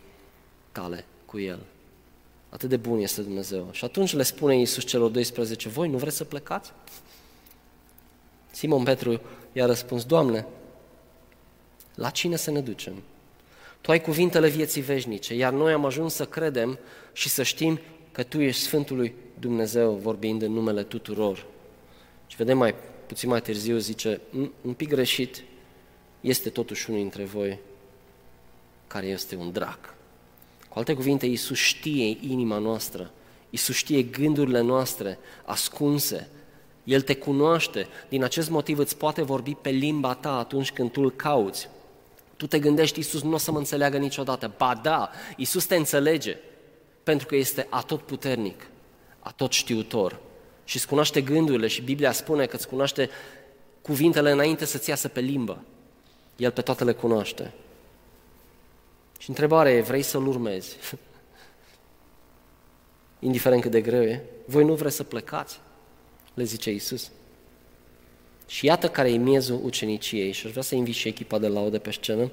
tale 0.73 1.05
cu 1.25 1.39
El. 1.39 1.61
Atât 2.49 2.69
de 2.69 2.77
bun 2.77 2.99
este 2.99 3.23
Dumnezeu. 3.23 3.69
Și 3.73 3.85
atunci 3.85 4.15
le 4.15 4.23
spune 4.23 4.57
Iisus 4.57 4.85
celor 4.85 5.11
12, 5.11 5.69
voi 5.69 5.89
nu 5.89 5.97
vreți 5.97 6.17
să 6.17 6.25
plecați? 6.25 6.73
Simon 8.55 8.83
Petru 8.83 9.21
i-a 9.53 9.67
răspuns, 9.67 10.05
Doamne, 10.05 10.47
la 11.95 12.11
cine 12.11 12.37
să 12.37 12.51
ne 12.51 12.61
ducem? 12.61 13.03
Tu 13.81 13.91
ai 13.91 14.01
cuvintele 14.01 14.49
vieții 14.49 14.81
veșnice, 14.81 15.35
iar 15.35 15.53
noi 15.53 15.73
am 15.73 15.85
ajuns 15.85 16.15
să 16.15 16.25
credem 16.25 16.79
și 17.13 17.29
să 17.29 17.43
știm 17.43 17.81
că 18.13 18.23
Tu 18.23 18.41
ești 18.41 18.63
Sfântul 18.63 18.97
lui 18.97 19.15
Dumnezeu, 19.39 19.93
vorbind 19.93 20.43
în 20.43 20.53
numele 20.53 20.83
tuturor. 20.83 21.47
Și 22.27 22.37
vedem 22.37 22.59
mai 22.59 22.75
puțin 23.07 23.29
mai 23.29 23.43
târziu, 23.43 23.79
zice, 23.79 24.21
un 24.61 24.73
pic 24.73 24.89
greșit, 24.89 25.43
este 26.21 26.51
totuși 26.51 26.91
unul 26.91 27.01
dintre 27.01 27.25
voi 27.25 27.59
care 28.87 29.07
este 29.07 29.37
un 29.37 29.53
drac. 29.53 29.95
Cu 30.69 30.79
alte 30.79 30.95
cuvinte, 30.95 31.27
Iisus 31.27 31.59
știe 31.59 32.19
inima 32.21 32.59
noastră, 32.59 33.13
Iisus 33.51 33.77
știe 33.77 34.03
gândurile 34.03 34.61
noastre 34.61 35.19
ascunse, 35.45 36.29
El 36.85 37.01
te 37.01 37.15
cunoaște, 37.15 37.87
din 38.09 38.25
acest 38.25 38.51
motiv 38.51 38.79
îți 38.79 38.97
poate 38.97 39.23
vorbi 39.23 39.55
pe 39.55 39.71
limba 39.71 40.15
ta 40.15 40.39
atunci 40.39 40.73
când 40.73 40.91
tu 40.91 41.01
îl 41.01 41.11
cauți. 41.11 41.69
Tu 42.37 42.47
te 42.47 42.59
gândești, 42.59 42.99
Iisus 42.99 43.23
nu 43.23 43.33
o 43.33 43.37
să 43.37 43.51
mă 43.51 43.59
înțeleagă 43.59 43.99
niciodată. 43.99 44.53
Ba 44.57 44.81
da, 44.83 45.11
Iisus 45.37 45.65
te 45.65 45.77
înțelege, 45.77 46.37
pentru 47.03 47.27
că 47.27 47.37
este 47.37 47.67
atot 47.71 48.03
puternic, 48.03 48.67
atot 49.19 49.53
știutor 49.53 50.21
și 50.65 50.77
îți 50.77 50.89
cunoaște 50.89 51.21
gândurile 51.21 51.67
și 51.67 51.83
Biblia 51.83 52.13
spune 52.13 52.47
că 52.47 52.57
îți 52.57 52.69
cunoaște 52.69 53.11
cuvintele 53.83 54.31
înainte 54.31 54.65
să-ți 54.65 54.89
iasă 54.89 55.09
pe 55.09 55.21
limbă. 55.21 55.63
El 56.37 56.51
pe 56.51 56.63
toate 56.63 56.85
le 56.85 56.93
cunoaște. 56.93 57.53
Și 59.19 59.29
întrebarea 59.29 59.73
e, 59.73 59.81
vrei 59.81 60.03
să-L 60.03 60.27
urmezi? 60.27 60.77
Indiferent 63.19 63.63
cât 63.63 63.71
de 63.71 63.81
greu 63.81 64.03
e, 64.03 64.23
voi 64.45 64.65
nu 64.65 64.75
vreți 64.75 64.97
să 64.97 65.03
plecați? 65.03 65.61
Le 66.35 66.45
zice 66.45 66.71
Iisus. 66.71 67.11
Și 68.47 68.67
iată 68.67 68.89
care 68.89 69.13
e 69.13 69.17
miezul 69.17 69.61
uceniciei 69.65 70.33
și 70.33 70.47
aș 70.47 70.51
vrea 70.51 70.63
să 70.63 70.75
invit 70.75 70.95
și 70.95 71.09
echipa 71.09 71.39
de 71.39 71.49
laude 71.49 71.79
pe 71.79 71.91
scenă. 71.91 72.31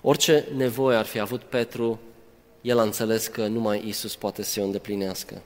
Orice 0.00 0.46
nevoie 0.56 0.96
ar 0.96 1.04
fi 1.04 1.18
avut 1.18 1.42
Petru, 1.42 2.00
el 2.60 2.78
a 2.78 2.82
înțeles 2.82 3.26
că 3.26 3.46
numai 3.46 3.88
Isus 3.88 4.16
poate 4.16 4.42
să 4.42 4.60
o 4.60 4.64
îndeplinească. 4.64 5.42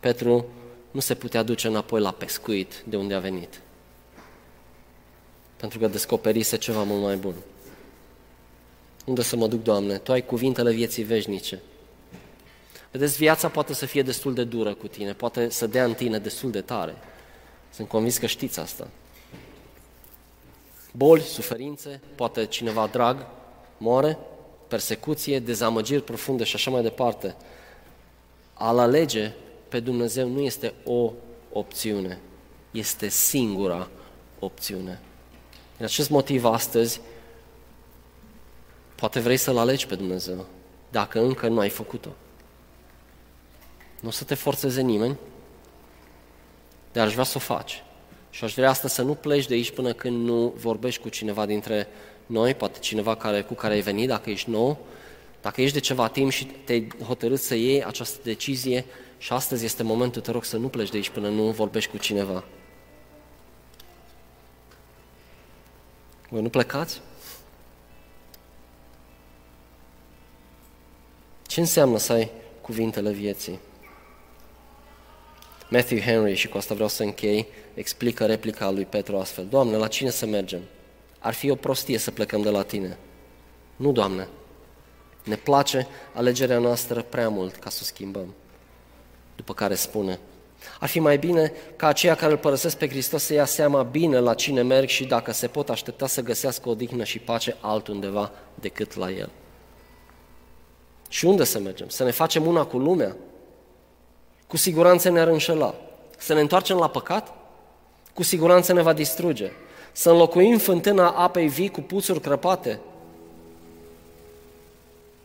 Petru 0.00 0.46
nu 0.90 1.00
se 1.00 1.14
putea 1.14 1.42
duce 1.42 1.66
înapoi 1.66 2.00
la 2.00 2.12
pescuit 2.12 2.82
de 2.88 2.96
unde 2.96 3.14
a 3.14 3.18
venit, 3.18 3.60
pentru 5.56 5.78
că 5.78 5.86
descoperise 5.86 6.56
ceva 6.56 6.82
mult 6.82 7.02
mai 7.02 7.16
bun. 7.16 7.34
Unde 9.06 9.22
să 9.22 9.36
mă 9.36 9.46
duc, 9.46 9.62
Doamne? 9.62 9.98
Tu 9.98 10.12
ai 10.12 10.24
cuvintele 10.24 10.72
vieții 10.72 11.02
veșnice. 11.02 11.60
Vedeți, 12.90 13.16
viața 13.16 13.48
poate 13.48 13.74
să 13.74 13.86
fie 13.86 14.02
destul 14.02 14.34
de 14.34 14.44
dură 14.44 14.74
cu 14.74 14.86
tine, 14.86 15.12
poate 15.12 15.48
să 15.48 15.66
dea 15.66 15.84
în 15.84 15.94
tine 15.94 16.18
destul 16.18 16.50
de 16.50 16.60
tare. 16.60 16.94
Sunt 17.70 17.88
convins 17.88 18.18
că 18.18 18.26
știți 18.26 18.60
asta. 18.60 18.88
Boli, 20.92 21.22
suferințe, 21.22 22.00
poate 22.14 22.46
cineva 22.46 22.86
drag 22.86 23.26
moare, 23.78 24.18
persecuție, 24.68 25.38
dezamăgiri 25.38 26.02
profunde 26.02 26.44
și 26.44 26.54
așa 26.54 26.70
mai 26.70 26.82
departe. 26.82 27.36
A-L 28.54 28.78
alege 28.78 29.32
pe 29.68 29.80
Dumnezeu 29.80 30.28
nu 30.28 30.40
este 30.40 30.74
o 30.84 31.12
opțiune, 31.52 32.20
este 32.70 33.08
singura 33.08 33.88
opțiune. 34.38 35.00
Din 35.76 35.84
acest 35.84 36.10
motiv 36.10 36.44
astăzi, 36.44 37.00
poate 38.94 39.20
vrei 39.20 39.36
să-L 39.36 39.58
alegi 39.58 39.86
pe 39.86 39.94
Dumnezeu, 39.94 40.46
dacă 40.90 41.20
încă 41.20 41.48
nu 41.48 41.58
ai 41.58 41.68
făcut-o. 41.68 42.10
Nu 44.00 44.08
o 44.08 44.10
să 44.10 44.24
te 44.24 44.34
forțeze 44.34 44.80
nimeni, 44.80 45.18
dar 46.92 47.06
aș 47.06 47.12
vrea 47.12 47.24
să 47.24 47.36
o 47.36 47.40
faci. 47.40 47.82
Și 48.30 48.44
aș 48.44 48.54
vrea 48.54 48.68
asta 48.68 48.88
să 48.88 49.02
nu 49.02 49.14
pleci 49.14 49.46
de 49.46 49.54
aici 49.54 49.70
până 49.70 49.92
când 49.92 50.26
nu 50.26 50.52
vorbești 50.56 51.00
cu 51.00 51.08
cineva 51.08 51.46
dintre 51.46 51.88
noi, 52.26 52.54
poate 52.54 52.78
cineva 52.78 53.14
care, 53.14 53.42
cu 53.42 53.54
care 53.54 53.74
ai 53.74 53.80
venit, 53.80 54.08
dacă 54.08 54.30
ești 54.30 54.50
nou, 54.50 54.78
dacă 55.42 55.60
ești 55.60 55.74
de 55.74 55.80
ceva 55.80 56.08
timp 56.08 56.30
și 56.30 56.44
te-ai 56.44 56.88
hotărât 57.06 57.40
să 57.40 57.54
iei 57.54 57.84
această 57.84 58.18
decizie 58.22 58.84
și 59.18 59.32
astăzi 59.32 59.64
este 59.64 59.82
momentul, 59.82 60.22
te 60.22 60.30
rog 60.30 60.44
să 60.44 60.56
nu 60.56 60.68
pleci 60.68 60.90
de 60.90 60.96
aici 60.96 61.10
până 61.10 61.28
nu 61.28 61.50
vorbești 61.50 61.90
cu 61.90 61.96
cineva. 61.96 62.44
Voi 66.28 66.42
nu 66.42 66.48
plecați? 66.48 67.00
Ce 71.46 71.60
înseamnă 71.60 71.98
să 71.98 72.12
ai 72.12 72.30
cuvintele 72.60 73.12
vieții? 73.12 73.58
Matthew 75.70 75.98
Henry, 75.98 76.34
și 76.34 76.48
cu 76.48 76.56
asta 76.56 76.74
vreau 76.74 76.88
să 76.88 77.02
închei, 77.02 77.46
explică 77.74 78.26
replica 78.26 78.70
lui 78.70 78.84
Petru 78.84 79.16
astfel. 79.16 79.46
Doamne, 79.50 79.76
la 79.76 79.88
cine 79.88 80.10
să 80.10 80.26
mergem? 80.26 80.60
Ar 81.18 81.34
fi 81.34 81.50
o 81.50 81.54
prostie 81.54 81.98
să 81.98 82.10
plecăm 82.10 82.42
de 82.42 82.50
la 82.50 82.62
Tine. 82.62 82.98
Nu, 83.76 83.92
Doamne. 83.92 84.28
Ne 85.24 85.36
place 85.36 85.86
alegerea 86.14 86.58
noastră 86.58 87.02
prea 87.02 87.28
mult 87.28 87.56
ca 87.56 87.70
să 87.70 87.78
o 87.82 87.84
schimbăm. 87.84 88.34
După 89.36 89.54
care 89.54 89.74
spune, 89.74 90.18
ar 90.80 90.88
fi 90.88 91.00
mai 91.00 91.18
bine 91.18 91.52
ca 91.76 91.86
aceia 91.86 92.14
care 92.14 92.32
îl 92.32 92.38
părăsesc 92.38 92.76
pe 92.76 92.88
Hristos 92.88 93.22
să 93.22 93.32
ia 93.32 93.44
seama 93.44 93.82
bine 93.82 94.18
la 94.18 94.34
cine 94.34 94.62
merg 94.62 94.88
și 94.88 95.04
dacă 95.04 95.32
se 95.32 95.46
pot 95.46 95.68
aștepta 95.68 96.06
să 96.06 96.22
găsească 96.22 96.68
odihnă 96.68 97.04
și 97.04 97.18
pace 97.18 97.56
altundeva 97.60 98.32
decât 98.54 98.94
la 98.94 99.10
El. 99.10 99.30
Și 101.08 101.24
unde 101.24 101.44
să 101.44 101.58
mergem? 101.58 101.88
Să 101.88 102.04
ne 102.04 102.10
facem 102.10 102.46
una 102.46 102.64
cu 102.64 102.78
lumea? 102.78 103.16
Cu 104.50 104.56
siguranță 104.56 105.10
ne-ar 105.10 105.28
înșela. 105.28 105.74
Să 106.18 106.34
ne 106.34 106.40
întoarcem 106.40 106.76
la 106.76 106.88
păcat? 106.88 107.34
Cu 108.14 108.22
siguranță 108.22 108.72
ne 108.72 108.82
va 108.82 108.92
distruge. 108.92 109.52
Să 109.92 110.10
înlocuim 110.10 110.58
fântâna 110.58 111.10
apei 111.10 111.48
vii 111.48 111.68
cu 111.68 111.80
puțuri 111.80 112.20
crăpate? 112.20 112.80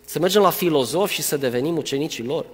Să 0.05 0.19
mergem 0.19 0.41
la 0.41 0.49
filozofi 0.49 1.13
și 1.13 1.21
să 1.21 1.38
devenim 1.38 1.78
ucenicii 1.78 2.23
lor. 2.23 2.45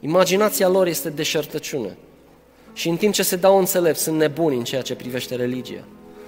Imaginația 0.00 0.68
lor 0.68 0.86
este 0.86 1.10
deșertăciune. 1.10 1.96
Și 2.72 2.88
în 2.88 2.96
timp 2.96 3.14
ce 3.14 3.22
se 3.22 3.36
dau 3.36 3.58
înțelepți, 3.58 4.02
sunt 4.02 4.16
nebuni 4.16 4.56
în 4.56 4.64
ceea 4.64 4.82
ce 4.82 4.94
privește 4.94 5.34
religia. 5.34 5.84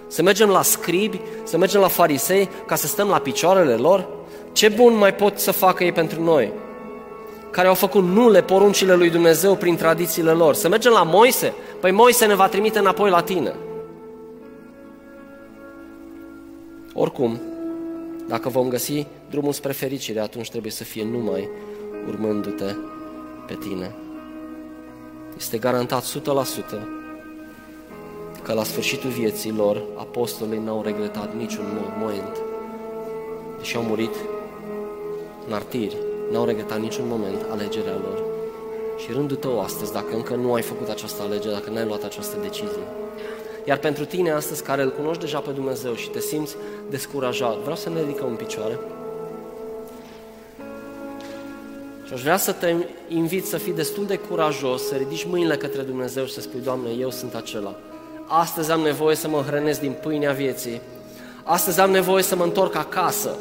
Să 0.09 0.23
mergem 0.23 0.49
la 0.49 0.63
scribi, 0.63 1.21
să 1.45 1.57
mergem 1.57 1.81
la 1.81 1.89
farisei, 1.89 2.49
ca 2.67 2.75
să 2.75 2.87
stăm 2.87 3.09
la 3.09 3.19
picioarele 3.19 3.75
lor? 3.75 4.09
Ce 4.53 4.69
bun 4.69 4.95
mai 4.97 5.15
pot 5.15 5.39
să 5.39 5.51
facă 5.51 5.85
ei 5.85 5.93
pentru 5.93 6.23
noi? 6.23 6.53
Care 7.51 7.69
au 7.69 7.75
făcut 7.75 8.03
nule 8.03 8.43
poruncile 8.43 8.95
lui 8.95 9.11
Dumnezeu 9.11 9.57
prin 9.57 9.77
tradițiile 9.77 10.31
lor. 10.31 10.55
Să 10.55 10.69
mergem 10.69 10.93
la 10.93 11.03
Moise? 11.03 11.55
Păi 11.81 11.91
Moise 11.91 12.27
ne 12.27 12.35
va 12.35 12.49
trimite 12.49 12.79
înapoi 12.79 13.11
la 13.11 13.23
tine. 13.23 13.55
Oricum, 16.95 17.41
dacă 18.29 18.49
vom 18.49 18.69
găsi 18.69 19.07
drumul 19.31 19.53
spre 19.53 19.73
fericire, 19.73 20.21
atunci 20.21 20.51
trebuie 20.51 20.73
să 20.73 20.85
fie 20.85 21.05
numai 21.05 21.49
urmându-te 22.09 22.75
pe 23.47 23.55
tine. 23.55 23.95
Este 25.37 25.59
garantat 25.59 26.05
100% 26.05 26.07
că 28.43 28.53
la 28.53 28.65
sfârșitul 28.65 29.11
vieții 29.11 29.53
lor, 29.57 29.83
apostolii 29.97 30.59
n-au 30.59 30.83
regretat 30.83 31.35
niciun 31.37 31.65
moment. 31.99 32.37
Deși 33.59 33.77
au 33.77 33.83
murit 33.83 34.15
martiri, 35.49 35.97
n-au 36.31 36.45
regretat 36.45 36.81
niciun 36.81 37.05
moment 37.09 37.45
alegerea 37.51 37.93
lor. 37.93 38.23
Și 38.99 39.13
rândul 39.13 39.37
tău 39.37 39.61
astăzi, 39.61 39.93
dacă 39.93 40.15
încă 40.15 40.35
nu 40.35 40.53
ai 40.53 40.63
făcut 40.63 40.89
această 40.89 41.23
alegere, 41.23 41.55
dacă 41.55 41.71
n-ai 41.71 41.85
luat 41.85 42.03
această 42.03 42.37
decizie, 42.43 42.85
iar 43.65 43.79
pentru 43.79 44.05
tine 44.05 44.31
astăzi, 44.31 44.63
care 44.63 44.83
îl 44.83 44.93
cunoști 44.93 45.23
deja 45.23 45.39
pe 45.39 45.51
Dumnezeu 45.51 45.95
și 45.95 46.09
te 46.09 46.21
simți 46.21 46.57
descurajat, 46.91 47.57
vreau 47.57 47.77
să 47.77 47.89
ne 47.89 48.01
ridicăm 48.01 48.29
în 48.29 48.35
picioare. 48.35 48.79
Și 52.07 52.13
aș 52.13 52.23
vrea 52.23 52.37
să 52.37 52.53
te 52.53 52.75
invit 53.09 53.47
să 53.47 53.57
fii 53.57 53.73
destul 53.73 54.07
de 54.07 54.17
curajos, 54.17 54.87
să 54.87 54.95
ridici 54.95 55.25
mâinile 55.25 55.57
către 55.57 55.83
Dumnezeu 55.83 56.25
și 56.25 56.33
să 56.33 56.41
spui, 56.41 56.61
Doamne, 56.61 56.91
eu 56.99 57.11
sunt 57.11 57.35
acela. 57.35 57.75
Astăzi 58.27 58.71
am 58.71 58.81
nevoie 58.81 59.17
să 59.17 59.29
mă 59.29 59.43
hrănesc 59.47 59.81
din 59.81 59.97
pâinea 60.03 60.33
vieții. 60.33 60.81
Astăzi 61.43 61.81
am 61.81 61.91
nevoie 61.91 62.23
să 62.23 62.37
mă 62.37 62.45
întorc 62.45 62.75
acasă. 62.75 63.37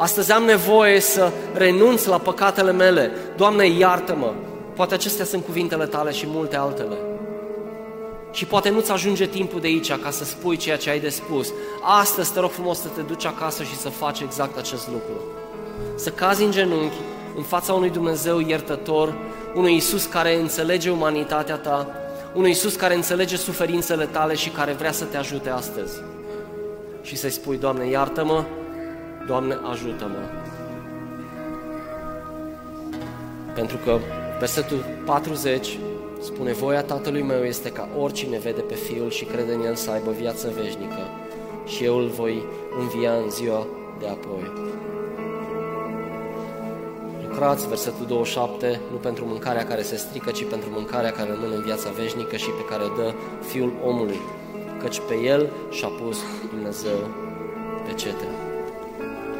Astăzi 0.00 0.32
am 0.32 0.42
nevoie 0.42 1.00
să 1.00 1.32
renunț 1.54 2.04
la 2.04 2.18
păcatele 2.18 2.72
mele. 2.72 3.10
Doamne, 3.36 3.66
iartă-mă. 3.66 4.32
Poate 4.76 4.94
acestea 4.94 5.24
sunt 5.24 5.44
cuvintele 5.44 5.86
tale 5.86 6.12
și 6.12 6.24
multe 6.28 6.56
altele. 6.56 6.96
Și 8.32 8.44
poate 8.44 8.68
nu-ți 8.68 8.90
ajunge 8.90 9.26
timpul 9.26 9.60
de 9.60 9.66
aici 9.66 9.92
ca 9.92 10.10
să 10.10 10.24
spui 10.24 10.56
ceea 10.56 10.76
ce 10.76 10.90
ai 10.90 11.00
de 11.00 11.08
spus. 11.08 11.52
Astăzi 11.82 12.32
te 12.32 12.40
rog 12.40 12.50
frumos 12.50 12.80
să 12.80 12.88
te 12.94 13.00
duci 13.00 13.24
acasă 13.24 13.62
și 13.62 13.76
să 13.76 13.88
faci 13.88 14.20
exact 14.20 14.58
acest 14.58 14.88
lucru. 14.88 15.24
Să 15.94 16.10
cazi 16.10 16.42
în 16.42 16.50
genunchi 16.50 16.96
în 17.36 17.42
fața 17.42 17.72
unui 17.72 17.90
Dumnezeu 17.90 18.38
iertător, 18.38 19.14
unui 19.54 19.76
Isus 19.76 20.04
care 20.04 20.36
înțelege 20.36 20.90
umanitatea 20.90 21.56
ta, 21.56 21.86
unui 22.34 22.50
Isus 22.50 22.74
care 22.74 22.94
înțelege 22.94 23.36
suferințele 23.36 24.04
tale 24.04 24.34
și 24.34 24.48
care 24.48 24.72
vrea 24.72 24.92
să 24.92 25.04
te 25.04 25.16
ajute 25.16 25.50
astăzi. 25.50 26.00
Și 27.02 27.16
să-i 27.16 27.30
spui, 27.30 27.56
Doamne, 27.56 27.86
iartă-mă, 27.86 28.44
Doamne, 29.30 29.58
ajută-mă. 29.70 30.22
Pentru 33.54 33.76
că 33.84 33.98
versetul 34.38 34.84
40 35.04 35.78
spune, 36.20 36.52
voia 36.52 36.82
Tatălui 36.82 37.22
meu 37.22 37.42
este 37.42 37.70
ca 37.70 37.88
oricine 37.98 38.38
vede 38.38 38.60
pe 38.60 38.74
Fiul 38.74 39.10
și 39.10 39.24
crede 39.24 39.52
în 39.52 39.64
El 39.64 39.74
să 39.74 39.90
aibă 39.90 40.10
viață 40.10 40.52
veșnică 40.60 41.02
și 41.66 41.84
eu 41.84 41.96
îl 41.96 42.06
voi 42.06 42.42
învia 42.80 43.12
în 43.12 43.30
ziua 43.30 43.66
de 43.98 44.08
apoi. 44.08 44.52
Lucrați, 47.28 47.68
versetul 47.68 48.06
27, 48.06 48.80
nu 48.90 48.96
pentru 48.96 49.24
mâncarea 49.24 49.66
care 49.66 49.82
se 49.82 49.96
strică, 49.96 50.30
ci 50.30 50.44
pentru 50.44 50.68
mâncarea 50.72 51.12
care 51.12 51.30
rămâne 51.30 51.54
în 51.54 51.62
viața 51.62 51.90
veșnică 51.90 52.36
și 52.36 52.50
pe 52.50 52.64
care 52.70 52.82
o 52.82 52.94
dă 53.02 53.12
Fiul 53.40 53.72
omului, 53.84 54.20
căci 54.82 55.00
pe 55.08 55.14
El 55.14 55.50
și-a 55.70 55.88
pus 55.88 56.18
Dumnezeu 56.50 56.98
pe 57.86 57.92
cetea. 57.94 58.39